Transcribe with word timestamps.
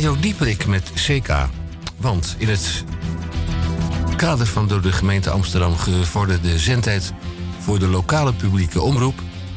Radio 0.00 0.20
Dieperik 0.20 0.66
met 0.66 0.92
CK. 0.94 1.48
Want 1.96 2.34
in 2.38 2.48
het 2.48 2.84
kader 4.16 4.46
van 4.46 4.68
door 4.68 4.80
de 4.80 4.92
gemeente 4.92 5.30
Amsterdam 5.30 5.76
gevorderde 5.76 6.58
zendtijd 6.58 7.12
voor 7.58 7.78
de 7.78 7.86
lokale 7.86 8.32
publieke 8.32 8.80
omroep 8.80 9.14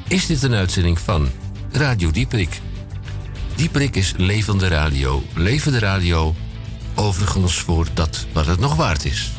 is 0.08 0.26
dit 0.26 0.44
een 0.44 0.54
uitzending 0.54 1.00
van 1.00 1.30
Radio 1.72 2.12
Dieperik. 2.12 2.62
Dieperik 3.56 3.96
is 3.96 4.14
levende 4.18 4.68
radio. 4.68 5.24
Levende 5.36 5.80
radio, 5.80 6.36
overigens 6.96 7.60
voor 7.60 7.88
dat 7.94 8.26
wat 8.34 8.46
het 8.46 8.60
nog 8.60 8.76
waard 8.76 9.06
is. 9.06 9.32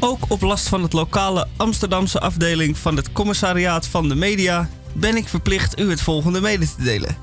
Ook 0.00 0.24
op 0.28 0.40
last 0.40 0.68
van 0.68 0.82
het 0.82 0.92
lokale 0.92 1.48
Amsterdamse 1.56 2.20
afdeling 2.20 2.78
van 2.78 2.96
het 2.96 3.12
Commissariaat 3.12 3.86
van 3.86 4.08
de 4.08 4.14
Media 4.14 4.68
ben 4.92 5.16
ik 5.16 5.28
verplicht 5.28 5.80
u 5.80 5.90
het 5.90 6.00
volgende 6.00 6.40
mede 6.40 6.66
te 6.76 6.82
delen. 6.82 7.16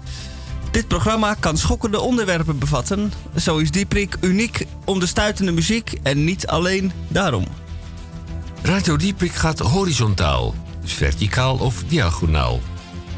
Dit 0.76 0.88
programma 0.88 1.34
kan 1.34 1.58
schokkende 1.58 2.00
onderwerpen 2.00 2.60
bevatten. 2.60 3.12
Zo 3.36 3.58
is 3.58 3.72
Dieprik 3.72 4.18
uniek 4.22 4.66
om 4.86 5.00
de 5.00 5.52
muziek 5.54 5.92
en 6.04 6.24
niet 6.24 6.48
alleen 6.48 6.92
daarom. 7.08 7.46
Radio 8.62 8.96
Dieprik 8.96 9.32
gaat 9.32 9.60
horizontaal, 9.60 10.56
verticaal 10.84 11.58
of 11.58 11.84
diagonaal. 11.88 12.60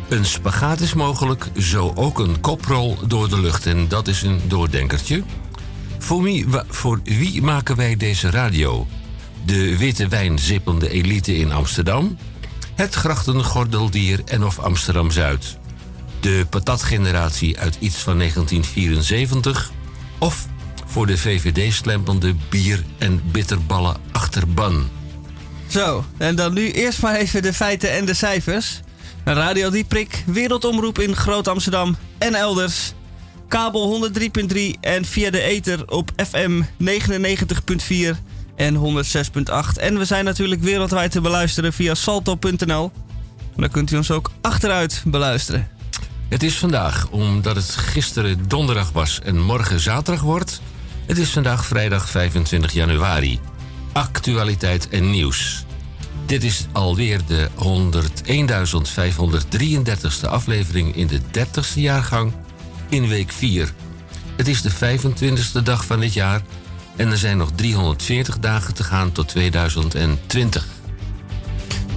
Een 0.09 0.25
spagaat 0.25 0.79
is 0.79 0.93
mogelijk, 0.93 1.47
zo 1.59 1.91
ook 1.95 2.19
een 2.19 2.39
koprol 2.41 2.97
door 3.07 3.29
de 3.29 3.39
lucht. 3.39 3.65
En 3.65 3.87
dat 3.87 4.07
is 4.07 4.21
een 4.21 4.41
doordenkertje. 4.47 5.23
Voor 5.99 7.01
wie, 7.03 7.41
maken 7.41 7.75
wij 7.75 7.95
deze 7.95 8.29
radio? 8.29 8.87
De 9.45 9.77
witte 9.77 10.07
wijn 10.07 10.39
zippende 10.39 10.89
elite 10.89 11.37
in 11.37 11.51
Amsterdam? 11.51 12.17
Het 12.75 12.93
grachtengordeldier 12.93 14.21
en 14.25 14.43
of 14.43 14.59
Amsterdam-Zuid? 14.59 15.57
De 16.19 16.45
patatgeneratie 16.49 17.59
uit 17.59 17.77
iets 17.79 17.95
van 17.95 18.17
1974? 18.17 19.71
Of 20.19 20.47
voor 20.85 21.07
de 21.07 21.17
VVD-slempende 21.17 22.35
bier- 22.49 22.83
en 22.97 23.21
bitterballen 23.31 23.97
achterban? 24.11 24.89
Zo, 25.67 26.05
en 26.17 26.35
dan 26.35 26.53
nu 26.53 26.71
eerst 26.71 27.01
maar 27.01 27.15
even 27.15 27.41
de 27.41 27.53
feiten 27.53 27.91
en 27.91 28.05
de 28.05 28.13
cijfers. 28.13 28.81
Radio 29.23 29.69
Dieprik, 29.69 30.23
wereldomroep 30.25 30.99
in 30.99 31.15
Groot-Amsterdam 31.15 31.97
en 32.17 32.35
elders. 32.35 32.93
Kabel 33.47 34.09
103.3 34.11 34.57
en 34.81 35.05
via 35.05 35.29
de 35.29 35.41
ether 35.41 35.87
op 35.87 36.11
FM 36.29 36.61
99.4 36.83 38.17
en 38.55 38.75
106.8. 38.75 39.79
En 39.79 39.97
we 39.97 40.05
zijn 40.05 40.25
natuurlijk 40.25 40.61
wereldwijd 40.61 41.11
te 41.11 41.21
beluisteren 41.21 41.73
via 41.73 41.93
salto.nl. 41.95 42.91
Dan 43.55 43.69
kunt 43.69 43.91
u 43.91 43.97
ons 43.97 44.11
ook 44.11 44.31
achteruit 44.41 45.01
beluisteren. 45.05 45.76
Het 46.29 46.43
is 46.43 46.57
vandaag, 46.57 47.07
omdat 47.09 47.55
het 47.55 47.75
gisteren 47.75 48.47
donderdag 48.47 48.91
was 48.91 49.19
en 49.23 49.41
morgen 49.41 49.79
zaterdag 49.79 50.23
wordt. 50.23 50.61
Het 51.05 51.17
is 51.17 51.29
vandaag 51.29 51.65
vrijdag 51.65 52.09
25 52.09 52.73
januari. 52.73 53.39
Actualiteit 53.91 54.89
en 54.89 55.09
nieuws. 55.09 55.65
Dit 56.25 56.43
is 56.43 56.65
alweer 56.71 57.19
de 57.27 57.49
101.533ste 57.55 60.29
aflevering 60.29 60.95
in 60.95 61.07
de 61.07 61.19
30ste 61.19 61.75
jaargang 61.75 62.33
in 62.89 63.07
week 63.07 63.31
4. 63.31 63.73
Het 64.35 64.47
is 64.47 64.61
de 64.61 64.71
25ste 64.71 65.63
dag 65.63 65.85
van 65.85 65.99
dit 65.99 66.13
jaar 66.13 66.41
en 66.95 67.11
er 67.11 67.17
zijn 67.17 67.37
nog 67.37 67.51
340 67.55 68.39
dagen 68.39 68.73
te 68.73 68.83
gaan 68.83 69.11
tot 69.11 69.27
2020. 69.27 70.65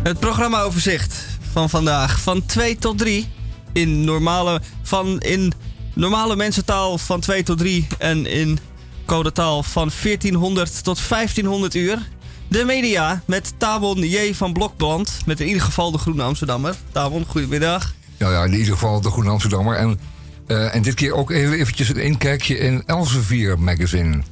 Het 0.03 0.19
programmaoverzicht 0.19 1.27
van 1.53 1.71
vandaag 1.71 2.21
van 2.21 2.47
2 2.47 2.77
tot 2.77 2.99
3 2.99 3.29
in 3.73 4.05
normale, 4.05 4.61
van 4.83 5.21
in 5.21 5.53
normale 5.95 6.37
mensentaal 6.37 6.99
van 6.99 7.21
2 7.21 7.43
tot 7.43 7.59
3 7.59 7.87
en 7.99 8.27
in 8.27 8.59
codetaal 9.07 9.63
van 9.63 9.91
1400 10.03 10.85
tot 10.85 11.09
1500 11.09 11.75
uur. 11.75 12.09
De 12.49 12.65
media 12.65 13.23
met 13.27 13.53
Tabon 13.57 13.99
J. 13.99 14.35
van 14.35 14.53
Blokbrand. 14.53 15.19
Met 15.27 15.41
in 15.41 15.47
ieder 15.47 15.63
geval 15.63 15.91
de 15.91 15.99
Groene 15.99 16.23
Amsterdammer. 16.23 16.75
Tabon, 16.93 17.25
goedemiddag. 17.29 17.95
Ja, 18.17 18.31
ja, 18.31 18.45
in 18.45 18.53
ieder 18.53 18.73
geval 18.73 19.01
de 19.01 19.11
Groene 19.11 19.31
Amsterdammer. 19.31 19.77
En, 19.77 20.01
uh, 20.47 20.75
en 20.75 20.83
dit 20.83 20.95
keer 20.95 21.13
ook 21.13 21.31
even 21.31 21.53
eventjes 21.53 21.89
een 21.89 22.03
inkijkje 22.03 22.59
in 22.59 22.83
Elsevier 22.87 23.59
magazine. 23.59 24.23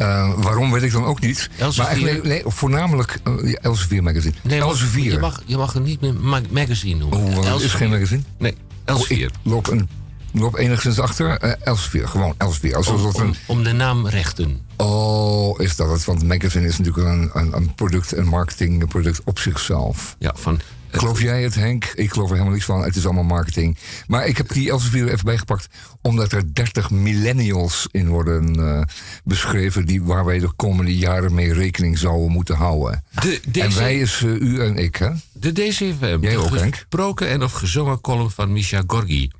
Uh, 0.00 0.32
waarom 0.36 0.72
weet 0.72 0.82
ik 0.82 0.92
dan 0.92 1.04
ook 1.04 1.20
niet. 1.20 1.50
Elsevier? 1.58 1.84
Maar 1.84 1.86
eigenlijk, 1.86 2.24
nee, 2.24 2.42
voornamelijk 2.46 3.18
uh, 3.42 3.54
Elsevier 3.60 4.02
magazine. 4.02 4.34
Nee, 4.42 4.60
Elsevier. 4.60 5.12
Je 5.12 5.18
mag, 5.18 5.42
je 5.46 5.56
mag 5.56 5.72
het 5.72 5.84
niet 5.84 6.00
meer 6.00 6.14
ma 6.14 6.40
magazine 6.50 6.98
noemen. 6.98 7.18
Oh, 7.18 7.52
het 7.52 7.62
is 7.62 7.72
geen 7.72 7.90
magazine? 7.90 8.22
Nee, 8.38 8.54
Elsevier. 8.84 9.26
Oh, 9.26 9.34
ik 9.44 9.50
loop, 9.50 9.66
een, 9.66 9.88
loop 10.32 10.56
enigszins 10.56 10.98
achter. 10.98 11.44
Uh, 11.44 11.52
Elsevier, 11.60 12.08
gewoon 12.08 12.34
Elsevier. 12.36 12.76
Alsof 12.76 13.14
om, 13.14 13.22
een... 13.22 13.34
om, 13.46 13.64
de 13.64 13.72
naamrechten. 13.72 14.60
Oh, 14.76 15.60
is 15.60 15.76
dat 15.76 15.90
het? 15.90 16.04
Want 16.04 16.22
magazine 16.22 16.66
is 16.66 16.78
natuurlijk 16.78 17.06
een, 17.06 17.30
een, 17.32 17.52
een 17.52 17.74
product, 17.74 18.16
een 18.16 18.28
marketingproduct 18.28 19.20
op 19.24 19.38
zichzelf. 19.38 20.16
Ja, 20.18 20.32
van... 20.36 20.60
Geloof 20.90 21.20
jij 21.20 21.42
het, 21.42 21.54
Henk? 21.54 21.84
Ik 21.84 22.10
geloof 22.10 22.26
er 22.26 22.32
helemaal 22.32 22.54
niets 22.54 22.66
van. 22.66 22.82
Het 22.82 22.96
is 22.96 23.04
allemaal 23.04 23.24
marketing. 23.24 23.78
Maar 24.06 24.26
ik 24.26 24.36
heb 24.36 24.52
die 24.52 24.70
Elsevier 24.70 25.06
er 25.06 25.12
even 25.12 25.24
bijgepakt. 25.24 25.66
Omdat 26.02 26.32
er 26.32 26.54
30 26.54 26.90
millennials 26.90 27.88
in 27.90 28.08
worden 28.08 28.60
uh, 28.60 28.82
beschreven. 29.24 29.86
Die, 29.86 30.02
waar 30.02 30.24
wij 30.24 30.38
de 30.38 30.52
komende 30.56 30.96
jaren 30.96 31.34
mee 31.34 31.52
rekening 31.52 31.98
zouden 31.98 32.30
moeten 32.30 32.56
houden. 32.56 33.04
De 33.20 33.40
DC... 33.50 33.56
En 33.56 33.74
wij 33.74 33.98
is 33.98 34.20
uh, 34.20 34.40
u 34.40 34.60
en 34.60 34.76
ik, 34.76 34.96
hè? 34.96 35.10
De 35.32 35.52
DCFM. 35.52 36.18
Jij 36.20 36.36
ook, 36.36 36.56
Henk? 36.56 36.74
gesproken 36.74 37.28
en 37.28 37.42
of 37.42 37.52
gezongen 37.52 38.00
column 38.00 38.30
van 38.30 38.52
Misha 38.52 38.82
Gorgi. 38.86 39.30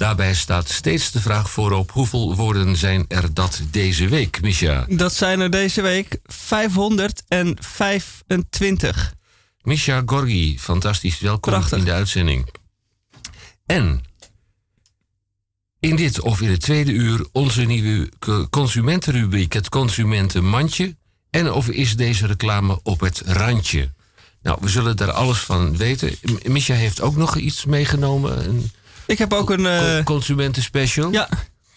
Daarbij 0.00 0.34
staat 0.34 0.68
steeds 0.68 1.10
de 1.10 1.20
vraag 1.20 1.50
voorop: 1.50 1.90
hoeveel 1.90 2.36
woorden 2.36 2.76
zijn 2.76 3.04
er 3.08 3.34
dat 3.34 3.60
deze 3.70 4.08
week, 4.08 4.42
Misha? 4.42 4.84
Dat 4.88 5.14
zijn 5.14 5.40
er 5.40 5.50
deze 5.50 5.82
week 5.82 6.18
525. 6.24 9.14
Misha 9.62 10.02
Gorgi, 10.06 10.58
fantastisch. 10.58 11.20
Welkom 11.20 11.52
Prachtig. 11.52 11.78
in 11.78 11.84
de 11.84 11.92
uitzending. 11.92 12.46
En 13.66 14.02
in 15.80 15.96
dit 15.96 16.20
of 16.20 16.40
in 16.40 16.50
het 16.50 16.60
tweede 16.60 16.92
uur 16.92 17.26
onze 17.32 17.62
nieuwe 17.62 18.10
consumentenrubriek, 18.50 19.52
het 19.52 19.68
consumentenmandje. 19.68 20.96
En 21.30 21.52
of 21.52 21.68
is 21.68 21.96
deze 21.96 22.26
reclame 22.26 22.80
op 22.82 23.00
het 23.00 23.22
randje? 23.26 23.92
Nou, 24.42 24.58
we 24.60 24.68
zullen 24.68 24.96
daar 24.96 25.12
alles 25.12 25.38
van 25.38 25.76
weten. 25.76 26.14
Misha 26.42 26.74
heeft 26.74 27.00
ook 27.00 27.16
nog 27.16 27.36
iets 27.36 27.64
meegenomen. 27.64 28.48
Een 28.48 28.70
Ik 29.06 29.18
heb 29.18 29.32
ook 29.32 29.50
een... 29.50 29.60
Uh, 29.60 30.04
consumentenspecial. 30.04 31.12
Ja, 31.12 31.28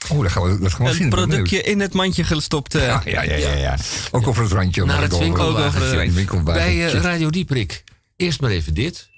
Oh, 0.09 0.21
dat 0.21 0.31
gaan 0.31 0.43
we, 0.43 0.59
dat 0.59 0.73
gaan 0.73 0.83
we 0.85 0.89
een 0.91 0.95
zien. 0.97 1.09
productje 1.09 1.61
in 1.61 1.79
het 1.79 1.93
mandje 1.93 2.23
gestopt. 2.23 2.75
Uh, 2.75 2.81
Ja, 2.81 3.01
ja, 3.05 3.21
ja, 3.21 3.35
ja, 3.35 3.53
ja. 3.55 3.77
Ook 4.11 4.27
over 4.27 4.43
het 4.43 4.51
randje. 4.51 4.85
Naar 4.85 5.01
het 5.01 5.17
winkelwagentje. 5.17 5.87
over 5.89 6.01
het 6.01 6.13
winkelwagentje. 6.13 6.77
Bij 6.77 6.93
uh, 6.95 7.01
Radio 7.01 7.29
Dieprik. 7.29 7.83
Eerst 8.17 8.41
maar 8.41 8.51
even 8.51 8.73
dit. 8.73 9.11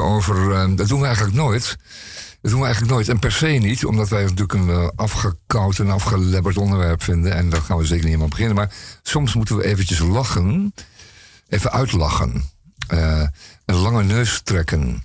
Over. 0.00 0.54
Eh, 0.54 0.76
dat 0.76 0.88
doen 0.88 1.00
we 1.00 1.06
eigenlijk 1.06 1.36
nooit. 1.36 1.76
Dat 2.40 2.50
doen 2.50 2.60
we 2.60 2.66
eigenlijk 2.66 2.94
nooit. 2.94 3.08
En 3.08 3.18
per 3.18 3.32
se 3.32 3.46
niet, 3.46 3.84
omdat 3.84 4.08
wij 4.08 4.22
natuurlijk 4.22 4.52
een 4.52 4.68
uh, 4.68 4.88
afgekoud 4.94 5.78
en 5.78 5.90
afgelebberd 5.90 6.56
onderwerp 6.56 7.02
vinden. 7.02 7.34
En 7.34 7.50
daar 7.50 7.62
gaan 7.62 7.76
we 7.76 7.82
zeker 7.82 7.96
niet 7.96 8.04
helemaal 8.04 8.28
beginnen. 8.28 8.54
Maar 8.54 8.74
soms 9.02 9.34
moeten 9.34 9.56
we 9.56 9.64
eventjes 9.64 9.98
lachen. 9.98 10.74
Even 11.48 11.72
uitlachen. 11.72 12.50
Uh, 12.92 13.26
een 13.64 13.74
lange 13.74 14.02
neus 14.02 14.40
trekken. 14.44 15.04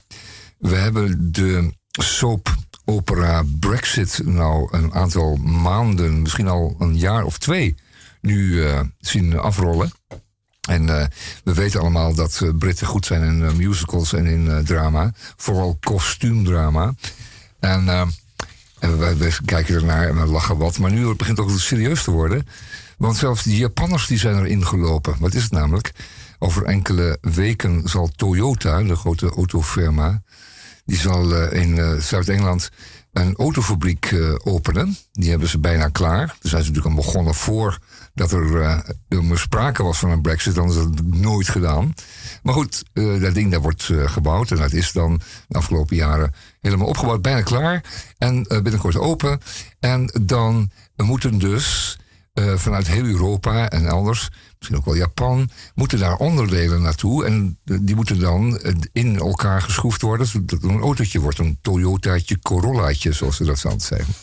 We 0.58 0.76
hebben 0.76 1.32
de 1.32 1.74
soap-opera 1.92 3.44
Brexit 3.60 4.22
nou 4.24 4.78
een 4.78 4.94
aantal 4.94 5.36
maanden, 5.36 6.22
misschien 6.22 6.48
al 6.48 6.76
een 6.80 6.98
jaar 6.98 7.24
of 7.24 7.38
twee, 7.38 7.76
nu 8.22 8.66
zien 9.00 9.40
afrollen. 9.40 9.92
En 10.68 10.88
uh, 10.88 11.06
we 11.44 11.54
weten 11.54 11.80
allemaal 11.80 12.14
dat 12.14 12.40
uh, 12.44 12.50
Britten 12.58 12.88
goed 12.88 13.06
zijn 13.06 13.24
in 13.24 13.40
uh, 13.40 13.52
musicals 13.52 14.14
en 14.14 14.26
in 14.26 14.64
drama. 14.66 15.12
Vooral 15.36 15.78
kostuumdrama. 15.80 16.94
En, 17.60 17.86
we, 18.80 19.38
kijken 19.46 19.76
ernaar 19.76 20.08
en 20.08 20.20
we 20.20 20.26
lachen 20.26 20.58
wat. 20.58 20.78
Maar 20.78 20.92
nu 20.92 21.16
begint 21.16 21.38
het 21.38 21.48
ook 21.48 21.60
serieus 21.60 22.04
te 22.04 22.12
worden. 22.12 22.48
Want 22.98 23.18
zelfs 23.18 23.44
die 23.44 23.58
Japanners 23.58 24.08
die 24.08 24.18
zijn 24.18 24.38
erin 24.38 24.66
gelopen. 24.66 25.16
Wat 25.20 25.34
is 25.34 25.44
het 25.44 25.52
namelijk? 25.52 25.92
Over 26.40 26.64
enkele 26.64 27.18
weken 27.22 27.90
zal 27.90 28.10
Toyota, 28.16 28.84
de 28.84 28.96
grote 28.96 29.30
autofirma... 29.30 30.22
die 30.86 30.98
zal 30.98 31.36
in 31.46 32.02
Zuid-Engeland 32.02 32.70
een 33.14 33.36
autofabriek 33.36 34.16
openen. 34.44 34.98
Die 35.12 35.30
hebben 35.30 35.50
ze 35.50 35.60
bijna 35.60 35.88
klaar. 35.88 36.28
Daar 36.28 36.38
zijn 36.42 36.64
ze 36.64 36.70
natuurlijk 36.70 36.96
al 36.96 37.04
begonnen 37.04 37.36
voor 37.36 37.80
dat 38.18 38.32
er 38.32 38.82
uh, 39.10 39.36
sprake 39.36 39.84
was 39.84 40.00
van 40.00 40.10
een 40.10 40.22
brexit, 40.22 40.56
dan 40.56 40.70
is 40.70 40.76
dat 40.76 41.02
nooit 41.04 41.50
gedaan. 41.50 41.94
Maar 42.44 42.54
goed, 42.54 42.84
uh, 42.94 43.22
dat 43.22 43.34
ding 43.34 43.52
daar 43.52 43.62
wordt 43.62 43.90
uh, 43.90 44.10
gebouwd 44.10 44.52
en 44.52 44.58
dat 44.58 44.74
is 44.74 44.92
dan 44.92 45.22
de 45.48 45.58
afgelopen 45.58 45.96
jaren 45.96 46.34
helemaal 46.62 46.88
opgebouwd, 46.88 47.22
bijna 47.22 47.42
klaar 47.42 47.84
en 48.18 48.44
binnenkort 48.48 48.98
open. 48.98 49.40
En 49.80 50.12
dan 50.22 50.72
moeten 50.96 51.40
dus 51.40 51.98
vanuit 52.56 52.88
heel 52.88 53.06
Europa 53.06 53.70
en 53.70 53.86
elders, 53.86 54.30
misschien 54.58 54.78
ook 54.78 54.86
wel 54.86 54.96
Japan, 54.96 55.50
moeten 55.76 56.00
daar 56.00 56.16
onderdelen 56.16 56.82
naartoe 56.82 57.26
en 57.26 57.60
die 57.64 57.96
moeten 57.96 58.20
dan 58.20 58.62
in 58.92 59.20
elkaar 59.20 59.62
geschroefd 59.62 60.02
worden, 60.02 60.28
zodat 60.28 60.62
het 60.62 60.64
een 60.64 60.80
autootje 60.80 61.20
wordt, 61.20 61.40
een 61.40 61.58
Toyotaatje 61.62 62.40
Corollaatje, 62.40 63.12
zoals 63.12 63.36
ze 63.36 63.44
dat 63.44 63.60
zouden 63.60 63.86
zeggen. 63.86 64.14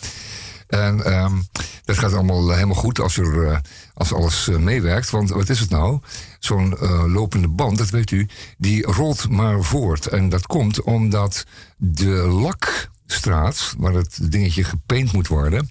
En 0.67 1.13
um, 1.13 1.47
dat 1.85 1.99
gaat 1.99 2.13
allemaal 2.13 2.51
helemaal 2.51 2.75
goed 2.75 3.01
als, 3.01 3.17
er, 3.17 3.35
uh, 3.35 3.57
als 3.95 4.13
alles 4.13 4.49
uh, 4.49 4.57
meewerkt. 4.57 5.11
Want 5.11 5.31
wat 5.31 5.49
is 5.49 5.61
het 5.61 5.71
nou? 5.71 6.01
Zo'n 6.39 6.77
lopende 7.13 7.49
band, 7.49 7.79
dat 7.79 7.91
weet 7.91 8.11
u, 8.11 8.29
die 8.59 8.83
rolt 8.83 9.29
maar 9.29 9.63
voort. 9.63 10.07
En 10.07 10.29
dat 10.29 10.47
komt 10.47 10.83
omdat 10.83 11.45
de 11.77 12.09
lakstraat, 12.29 13.75
waar 13.79 13.93
het 13.93 14.19
dingetje 14.23 14.65
gepaint 14.65 15.13
moet 15.13 15.29
worden, 15.29 15.71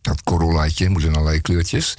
dat 0.00 0.22
corollaatje 0.22 0.88
moet 0.88 1.04
in 1.04 1.14
allerlei 1.14 1.40
kleurtjes. 1.40 1.96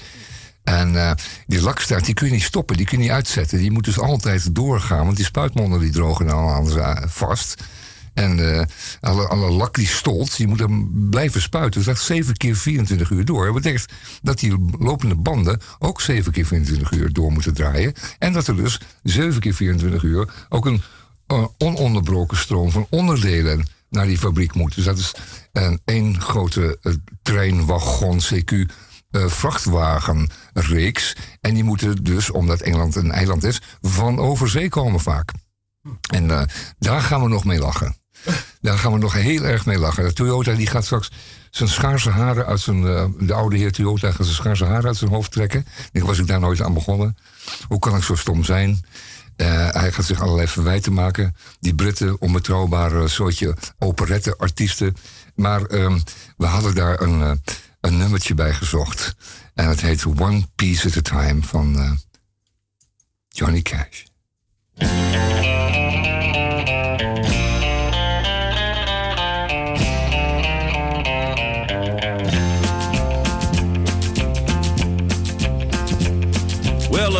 En 0.64 1.18
die 1.48 1.62
lakstraat, 1.62 2.06
die 2.06 2.14
kun 2.14 2.28
je 2.28 2.34
niet 2.34 2.44
stoppen, 2.44 2.78
die 2.78 2.86
kun 2.86 2.98
je 2.98 3.04
niet 3.04 3.14
uitzetten. 3.14 3.58
Die 3.58 3.72
moet 3.72 3.86
dus 3.86 4.00
altijd 4.00 4.56
doorgaan, 4.56 5.06
want 5.06 5.16
die 5.18 5.26
spuitmonden 5.26 5.80
die 5.80 5.92
drogen 5.92 6.26
dan 6.26 6.54
anders 6.54 6.98
vast. 7.06 7.64
En 8.14 8.38
uh, 8.38 8.62
alle, 9.02 9.52
lak 9.52 9.76
die 9.76 9.88
stolt, 9.88 10.38
die 10.38 10.48
moet 10.48 10.58
dan 10.58 10.90
blijven 11.10 11.42
spuiten. 11.42 11.84
Dus 11.84 11.86
dat 11.86 12.00
7 12.00 12.38
keer 12.38 12.56
24 12.56 13.10
uur 13.10 13.26
door. 13.26 13.46
Dat 13.46 13.54
betekent 13.54 13.86
dat 14.22 14.40
die 14.40 14.58
lopende 14.80 15.16
banden 15.16 15.62
ook 15.80 16.02
7 16.02 16.32
keer 16.32 16.46
24 16.46 16.92
uur 16.92 17.14
door 17.14 17.32
moeten 17.32 17.54
draaien. 17.54 17.94
En 18.20 18.34
dat 18.34 18.48
er 18.48 18.56
dus 18.56 18.80
7 19.04 19.40
keer 19.40 19.54
24 19.54 20.04
uur 20.04 20.34
ook 20.50 20.66
een 20.66 20.82
uh, 21.28 21.46
ononderbroken 21.58 22.38
stroom 22.38 22.72
van 22.72 22.88
onderdelen 22.90 23.68
naar 23.90 24.06
die 24.06 24.18
fabriek 24.18 24.54
moet. 24.54 24.76
Dus 24.76 24.86
dat 24.86 24.98
is 24.98 25.14
een 25.52 25.82
één 25.86 26.22
grote 26.22 26.78
uh, 26.82 26.94
treinwagon 27.22 28.20
CQ 28.20 28.72
vrachtwagenreeks. 29.16 31.16
En 31.42 31.54
die 31.54 31.64
moeten 31.64 32.04
dus, 32.04 32.32
omdat 32.32 32.62
Engeland 32.62 32.96
een 32.96 33.12
eiland 33.12 33.44
is, 33.44 33.62
van 33.82 34.20
over 34.20 34.50
zee 34.50 34.70
komen 34.70 35.00
vaak. 35.00 35.32
En 36.12 36.48
daar 36.80 37.02
gaan 37.02 37.22
we 37.22 37.28
nog 37.28 37.46
mee 37.46 37.60
lachen. 37.60 38.03
Daar 38.62 38.78
gaan 38.78 38.92
we 38.92 38.98
nog 38.98 39.14
heel 39.14 39.44
erg 39.44 39.66
mee 39.66 39.78
lachen. 39.78 40.16
Toyota 40.16 40.54
die 40.54 40.68
gaat 40.68 40.86
straks 40.86 41.12
zijn 41.50 41.70
schaarse 41.70 42.10
haren 42.10 42.46
uit 42.46 42.60
zijn... 42.60 42.84
Uh, 42.84 43.06
de 43.20 43.34
oude 43.34 43.58
heer 43.58 43.72
Toyota 43.72 44.12
gaat 44.12 44.26
zijn 44.26 44.36
schaarse 44.36 44.66
haren 44.66 44.86
uit 44.86 44.98
zijn 44.98 45.12
hoofd 45.12 45.32
trekken. 45.32 45.66
Ik 45.92 46.04
was 46.04 46.20
ik 46.20 46.28
daar 46.28 46.40
nooit 46.40 46.62
aan 46.62 46.74
begonnen. 46.74 47.18
Hoe 47.68 47.80
kan 47.80 47.96
ik 47.96 48.04
zo 48.04 48.16
stom 48.16 48.44
zijn? 48.44 48.86
Uh, 49.38 49.70
hij 49.72 49.92
gaat 49.92 50.06
zich 50.06 50.22
allerlei 50.22 50.48
verwijten 50.48 50.94
maken. 50.94 51.36
Die 51.60 51.76
Britten, 51.76 52.22
onbetrouwbare 52.22 53.08
soortje 53.08 53.56
operette-artiesten. 53.80 54.96
Maar 55.36 55.72
uh, 55.72 55.96
we 56.38 56.46
hadden 56.46 56.76
daar 56.76 57.02
een, 57.02 57.42
een 57.82 57.98
nummertje 57.98 58.34
bij 58.34 58.54
gezocht. 58.54 59.16
En 59.54 59.68
het 59.68 59.82
heet 59.82 60.06
One 60.06 60.48
Piece 60.56 60.88
at 60.88 60.98
a 60.98 61.02
Time 61.02 61.42
van 61.42 62.00
Johnny 63.28 63.62
Cash. 63.62 64.04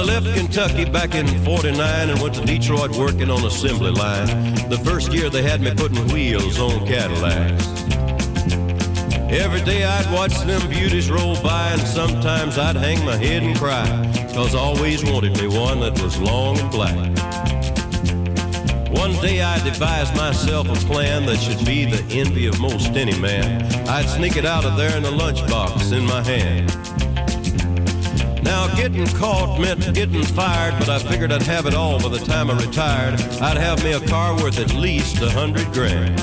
Left 0.04 0.34
Kentucky 0.36 0.86
back 0.86 1.16
in 1.16 1.28
49 1.46 2.10
and 2.10 2.22
went 2.22 2.36
to 2.36 2.46
Detroit 2.46 2.92
working 2.98 3.30
on 3.30 3.46
assembly 3.46 3.92
line. 3.92 4.28
The 4.70 4.78
first 4.84 5.14
year 5.14 5.30
they 5.30 5.42
had 5.42 5.62
me 5.62 5.74
putting 5.74 6.06
wheels 6.08 6.60
on 6.60 6.86
Cadillacs. 6.86 7.68
Every 9.32 9.62
day 9.62 9.84
I'd 9.84 10.12
watch 10.14 10.34
them 10.46 10.70
beauties 10.70 11.10
roll 11.10 11.42
by 11.42 11.70
and 11.72 11.82
sometimes 11.82 12.58
I'd 12.58 12.76
hang 12.76 13.04
my 13.06 13.16
head 13.16 13.44
and 13.44 13.56
cry. 13.58 13.86
Cause 14.34 14.56
I 14.56 14.60
always 14.60 15.04
wanted 15.04 15.40
me 15.40 15.48
one 15.48 15.80
that 15.80 16.00
was 16.02 16.20
long 16.20 16.58
and 16.60 16.70
black. 16.72 16.96
One 18.92 19.14
day 19.22 19.42
I 19.42 19.64
devised 19.64 20.16
myself 20.16 20.70
a 20.70 20.86
plan 20.86 21.26
that 21.28 21.38
should 21.38 21.66
be 21.66 21.86
the 21.86 22.04
envy 22.12 22.48
of 22.48 22.60
most 22.60 22.92
any 22.92 23.18
man. 23.20 23.64
I'd 23.88 24.10
sneak 24.10 24.38
it 24.38 24.46
out 24.46 24.66
of 24.66 24.76
there 24.76 24.96
in 24.98 25.06
a 25.06 25.12
lunchbox 25.12 25.96
in 25.96 26.06
my 26.06 26.24
hand. 26.24 27.13
Now, 28.44 28.68
getting 28.76 29.08
caught 29.08 29.60
meant 29.60 29.94
getting 29.94 30.24
fired, 30.24 30.78
but 30.78 30.90
I 30.90 31.00
figured 31.00 31.32
I'd 31.32 31.44
have 31.44 31.66
it 31.66 31.74
all 31.74 31.98
by 32.02 32.10
the 32.10 32.20
time 32.20 32.52
I 32.52 32.58
retired. 32.60 33.22
I'd 33.42 33.58
have 33.58 33.82
me 33.84 33.94
a 33.94 34.02
car 34.02 34.36
worth 34.36 34.60
at 34.60 34.74
least 34.74 35.22
a 35.22 35.30
hundred 35.30 35.72
grand. 35.72 36.20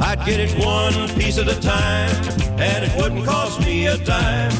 I'd 0.00 0.24
get 0.24 0.40
it 0.40 0.58
one 0.58 0.94
piece 1.18 1.36
at 1.36 1.48
a 1.48 1.60
time, 1.60 2.10
and 2.58 2.84
it 2.84 2.96
wouldn't 2.96 3.26
cost 3.26 3.60
me 3.60 3.88
a 3.88 3.98
dime. 3.98 4.52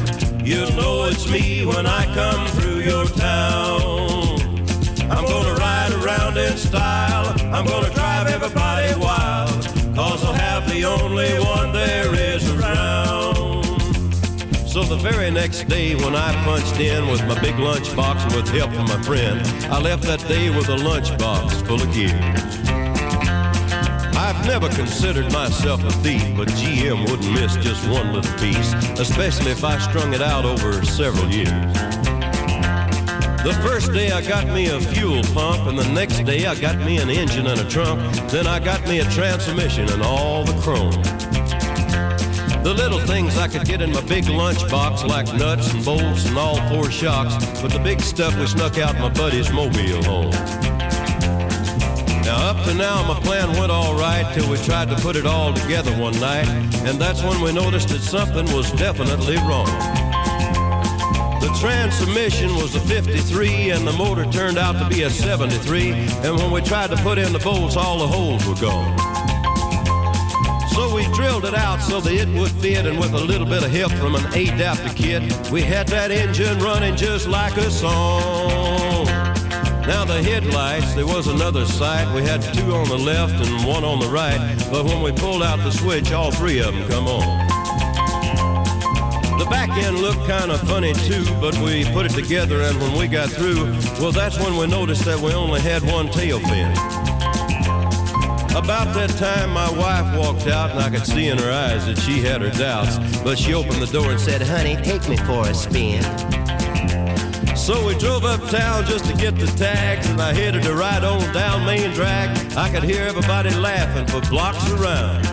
You'll 0.45 0.71
know 0.73 1.05
it's 1.05 1.27
me 1.29 1.65
when 1.65 1.87
I 1.87 2.05
come 2.13 2.45
through 2.59 2.81
your 2.81 3.05
town. 3.05 4.39
I'm 5.09 5.25
gonna 5.25 5.55
ride 5.55 5.91
around 6.03 6.37
in 6.37 6.55
style, 6.55 7.33
I'm 7.51 7.65
gonna 7.65 7.93
drive 7.95 8.27
everybody 8.27 8.93
wild, 8.99 9.49
cause 9.95 10.23
I'll 10.23 10.33
have 10.33 10.69
the 10.69 10.85
only 10.85 11.33
one 11.39 11.73
there. 11.73 12.10
So 14.71 14.83
the 14.83 14.95
very 14.95 15.29
next 15.29 15.67
day 15.67 15.95
when 15.95 16.15
I 16.15 16.31
punched 16.45 16.79
in 16.79 17.05
with 17.09 17.19
my 17.27 17.37
big 17.41 17.55
lunchbox 17.55 18.33
with 18.33 18.47
help 18.47 18.71
from 18.71 18.85
my 18.85 19.01
friend, 19.01 19.45
I 19.69 19.81
left 19.81 20.03
that 20.03 20.25
day 20.29 20.49
with 20.49 20.69
a 20.69 20.77
lunchbox 20.77 21.67
full 21.67 21.81
of 21.81 21.93
gears. 21.93 22.13
I've 24.15 24.47
never 24.47 24.69
considered 24.69 25.29
myself 25.33 25.83
a 25.83 25.91
thief, 25.99 26.23
but 26.37 26.47
GM 26.47 27.01
wouldn't 27.11 27.33
miss 27.33 27.57
just 27.57 27.85
one 27.89 28.13
little 28.13 28.33
piece, 28.37 28.71
especially 28.97 29.51
if 29.51 29.65
I 29.65 29.77
strung 29.77 30.13
it 30.13 30.21
out 30.21 30.45
over 30.45 30.85
several 30.85 31.29
years. 31.29 31.73
The 33.43 33.59
first 33.61 33.91
day 33.91 34.11
I 34.11 34.21
got 34.21 34.47
me 34.47 34.69
a 34.69 34.79
fuel 34.79 35.21
pump, 35.33 35.67
and 35.67 35.77
the 35.77 35.89
next 35.89 36.23
day 36.23 36.45
I 36.45 36.55
got 36.55 36.77
me 36.77 36.95
an 36.99 37.09
engine 37.09 37.47
and 37.47 37.59
a 37.59 37.67
trunk. 37.67 37.99
Then 38.29 38.47
I 38.47 38.59
got 38.61 38.81
me 38.87 38.99
a 38.99 39.05
transmission 39.11 39.89
and 39.91 40.01
all 40.01 40.45
the 40.45 40.57
chrome. 40.61 41.20
The 42.63 42.73
little 42.75 42.99
things 42.99 43.37
I 43.37 43.47
could 43.47 43.65
get 43.65 43.81
in 43.81 43.91
my 43.91 44.01
big 44.01 44.25
lunchbox, 44.25 45.07
like 45.07 45.25
nuts 45.33 45.73
and 45.73 45.83
bolts 45.83 46.27
and 46.27 46.37
all 46.37 46.57
four 46.69 46.91
shocks, 46.91 47.33
but 47.59 47.71
the 47.71 47.79
big 47.79 48.01
stuff 48.01 48.37
we 48.37 48.45
snuck 48.45 48.77
out 48.77 48.95
my 48.99 49.09
buddy's 49.09 49.51
mobile 49.51 50.03
home. 50.03 50.29
Now, 52.21 52.51
up 52.51 52.63
to 52.65 52.73
now, 52.75 53.01
my 53.07 53.19
plan 53.21 53.49
went 53.59 53.71
all 53.71 53.95
right 53.95 54.31
till 54.35 54.47
we 54.47 54.57
tried 54.57 54.89
to 54.89 54.95
put 54.97 55.15
it 55.15 55.25
all 55.25 55.53
together 55.53 55.91
one 55.97 56.17
night, 56.19 56.47
and 56.85 57.01
that's 57.01 57.23
when 57.23 57.41
we 57.41 57.51
noticed 57.51 57.89
that 57.89 58.01
something 58.01 58.45
was 58.53 58.71
definitely 58.73 59.37
wrong. 59.37 59.65
The 61.41 61.57
transmission 61.59 62.53
was 62.57 62.75
a 62.75 62.79
53 62.81 63.71
and 63.71 63.87
the 63.87 63.93
motor 63.93 64.25
turned 64.31 64.59
out 64.59 64.73
to 64.73 64.87
be 64.95 65.01
a 65.01 65.09
73. 65.09 65.89
And 65.91 66.37
when 66.37 66.51
we 66.51 66.61
tried 66.61 66.91
to 66.91 66.97
put 66.97 67.17
in 67.17 67.33
the 67.33 67.39
bolts, 67.39 67.75
all 67.75 67.97
the 67.97 68.07
holes 68.07 68.45
were 68.45 68.53
gone. 68.53 69.30
So 70.73 70.95
we 70.95 71.05
drilled 71.13 71.45
it 71.45 71.53
out 71.53 71.81
so 71.81 71.99
that 72.01 72.13
it 72.13 72.27
would 72.29 72.51
fit, 72.51 72.85
and 72.85 72.97
with 72.99 73.13
a 73.13 73.19
little 73.19 73.45
bit 73.45 73.63
of 73.63 73.71
help 73.71 73.91
from 73.93 74.15
an 74.15 74.25
adapter 74.33 74.93
kit, 74.93 75.21
we 75.51 75.61
had 75.61 75.87
that 75.89 76.11
engine 76.11 76.59
running 76.59 76.95
just 76.95 77.27
like 77.27 77.57
a 77.57 77.69
song. 77.69 79.05
Now 79.85 80.05
the 80.05 80.21
headlights, 80.23 80.93
there 80.93 81.05
was 81.05 81.27
another 81.27 81.65
sight. 81.65 82.13
We 82.15 82.21
had 82.21 82.41
two 82.53 82.73
on 82.73 82.87
the 82.87 82.97
left 82.97 83.33
and 83.45 83.65
one 83.67 83.83
on 83.83 83.99
the 83.99 84.07
right. 84.07 84.39
But 84.71 84.85
when 84.85 85.01
we 85.01 85.11
pulled 85.11 85.43
out 85.43 85.57
the 85.57 85.71
switch, 85.71 86.11
all 86.11 86.31
three 86.31 86.59
of 86.59 86.73
them 86.73 86.87
come 86.87 87.07
on. 87.07 87.47
The 89.39 89.47
back 89.49 89.71
end 89.71 89.97
looked 89.97 90.25
kind 90.27 90.51
of 90.51 90.61
funny 90.61 90.93
too, 90.93 91.25
but 91.41 91.57
we 91.57 91.83
put 91.91 92.05
it 92.05 92.13
together 92.13 92.61
and 92.61 92.79
when 92.79 92.97
we 92.97 93.07
got 93.07 93.29
through, 93.29 93.65
well 93.99 94.11
that's 94.11 94.37
when 94.37 94.55
we 94.55 94.67
noticed 94.67 95.03
that 95.05 95.19
we 95.19 95.33
only 95.33 95.59
had 95.59 95.83
one 95.83 96.09
tail 96.09 96.39
fin. 96.39 97.00
About 98.63 98.93
that 98.93 99.09
time, 99.17 99.49
my 99.49 99.69
wife 99.71 100.15
walked 100.15 100.47
out, 100.47 100.69
and 100.69 100.79
I 100.79 100.89
could 100.91 101.05
see 101.05 101.29
in 101.29 101.37
her 101.39 101.51
eyes 101.51 101.87
that 101.87 101.97
she 101.97 102.21
had 102.21 102.41
her 102.41 102.51
doubts. 102.51 102.97
But 103.23 103.39
she 103.39 103.55
opened 103.55 103.81
the 103.81 103.91
door 103.91 104.11
and 104.11 104.19
said, 104.19 104.41
Honey, 104.41 104.75
take 104.75 105.09
me 105.09 105.17
for 105.17 105.47
a 105.47 105.53
spin. 105.53 106.03
So 107.57 107.85
we 107.85 107.97
drove 107.97 108.23
uptown 108.23 108.85
just 108.85 109.05
to 109.05 109.13
get 109.15 109.35
the 109.35 109.47
tags, 109.57 110.07
and 110.09 110.21
I 110.21 110.33
headed 110.33 110.61
to 110.63 110.75
ride 110.75 111.03
on 111.03 111.19
down 111.33 111.65
Main 111.65 111.91
Drag. 111.93 112.29
I 112.55 112.69
could 112.69 112.83
hear 112.83 113.01
everybody 113.01 113.49
laughing 113.49 114.05
for 114.05 114.21
blocks 114.29 114.69
around. 114.71 115.23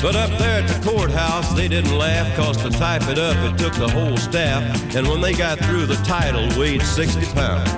But 0.00 0.14
up 0.14 0.30
there 0.38 0.62
at 0.62 0.68
the 0.68 0.88
courthouse, 0.88 1.52
they 1.54 1.66
didn't 1.66 1.98
laugh, 1.98 2.36
cause 2.36 2.56
to 2.58 2.70
type 2.70 3.08
it 3.08 3.18
up, 3.18 3.36
it 3.52 3.58
took 3.58 3.74
the 3.74 3.88
whole 3.88 4.16
staff. 4.16 4.62
And 4.94 5.08
when 5.08 5.20
they 5.20 5.32
got 5.32 5.58
through, 5.58 5.86
the 5.86 5.96
title 6.04 6.46
weighed 6.56 6.82
60 6.82 7.24
pounds. 7.34 7.70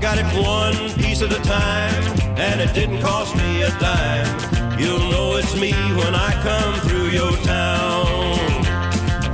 Got 0.00 0.18
it 0.18 0.26
one 0.46 0.92
piece 0.94 1.22
at 1.22 1.32
a 1.32 1.42
time, 1.42 2.04
and 2.38 2.60
it 2.60 2.72
didn't 2.72 3.02
cost 3.02 3.34
me 3.34 3.62
a 3.62 3.70
dime. 3.80 4.78
You'll 4.78 5.10
know 5.10 5.36
it's 5.36 5.54
me 5.56 5.72
when 5.72 6.14
I 6.14 6.30
come 6.40 6.74
through 6.88 7.08
your 7.08 7.32
town. 7.38 8.38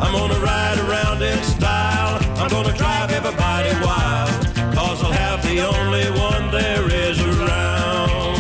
I'm 0.01 0.13
gonna 0.13 0.41
ride 0.41 0.79
around 0.89 1.23
in 1.23 1.37
style, 1.45 2.19
I'm 2.39 2.49
gonna 2.49 2.75
drive 2.77 3.11
everybody 3.11 3.73
wild, 3.85 4.75
cause 4.75 5.05
I'll 5.05 5.13
have 5.13 5.43
the 5.43 5.61
only 5.61 6.11
one 6.19 6.51
there 6.51 6.91
is 6.91 7.21
around. 7.21 8.39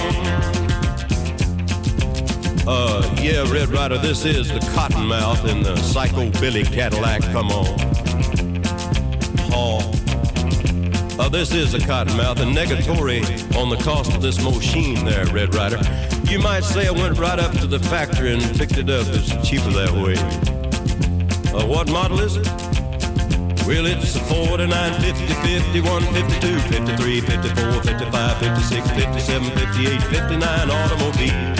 Uh, 2.67 3.15
yeah, 3.21 3.45
Red 3.53 3.69
Rider, 3.69 3.99
this 3.99 4.25
is 4.25 4.49
the 4.49 4.61
Cottonmouth 4.75 5.47
in 5.47 5.63
the 5.63 5.77
Psycho 5.77 6.31
Billy 6.41 6.65
Cadillac, 6.65 7.21
come 7.33 7.51
on. 7.51 7.79
Haul. 9.51 10.04
Uh, 11.17 11.29
this 11.29 11.53
is 11.55 11.75
a 11.75 11.79
cottonmouth, 11.79 12.41
a 12.41 12.45
negatory 12.45 13.23
on 13.57 13.69
the 13.69 13.77
cost 13.77 14.13
of 14.15 14.21
this 14.21 14.43
machine 14.43 15.05
there, 15.05 15.25
Red 15.27 15.55
Rider. 15.55 15.79
You 16.25 16.41
might 16.41 16.65
say 16.65 16.89
I 16.89 16.91
went 16.91 17.19
right 17.19 17.39
up 17.39 17.53
to 17.59 17.69
the 17.69 17.79
factory 17.79 18.35
and 18.35 18.43
picked 18.59 18.79
it 18.79 18.91
up. 18.91 19.07
It's 19.11 19.31
cheaper 19.49 19.71
that 19.71 19.93
way. 19.93 20.17
Uh, 21.55 21.67
what 21.69 21.89
model 21.89 22.19
is 22.19 22.37
it? 22.37 22.47
Well, 23.65 23.87
it's 23.87 24.17
a 24.17 24.21
49, 24.21 25.01
50, 25.01 25.27
51, 25.35 26.03
52, 26.03 26.59
53, 26.59 27.21
54, 27.21 27.83
55, 27.83 28.39
56, 28.39 28.91
57, 28.91 29.51
58, 29.51 30.03
59 30.03 30.71
automobile. 30.71 31.55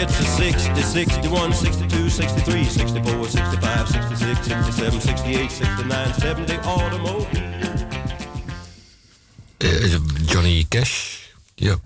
It's 0.00 0.18
a 0.18 0.24
60, 0.24 0.80
61, 0.80 1.52
62, 1.52 2.08
63, 2.08 2.64
64, 2.64 3.24
65, 3.26 3.88
66, 3.88 4.46
67, 4.46 5.00
68, 5.00 5.50
69, 5.50 6.14
70 6.14 6.56
automobile. 6.60 7.57
Eh, 9.58 9.96
Johnny 10.26 10.66
Cash. 10.68 11.16
Ja. 11.54 11.78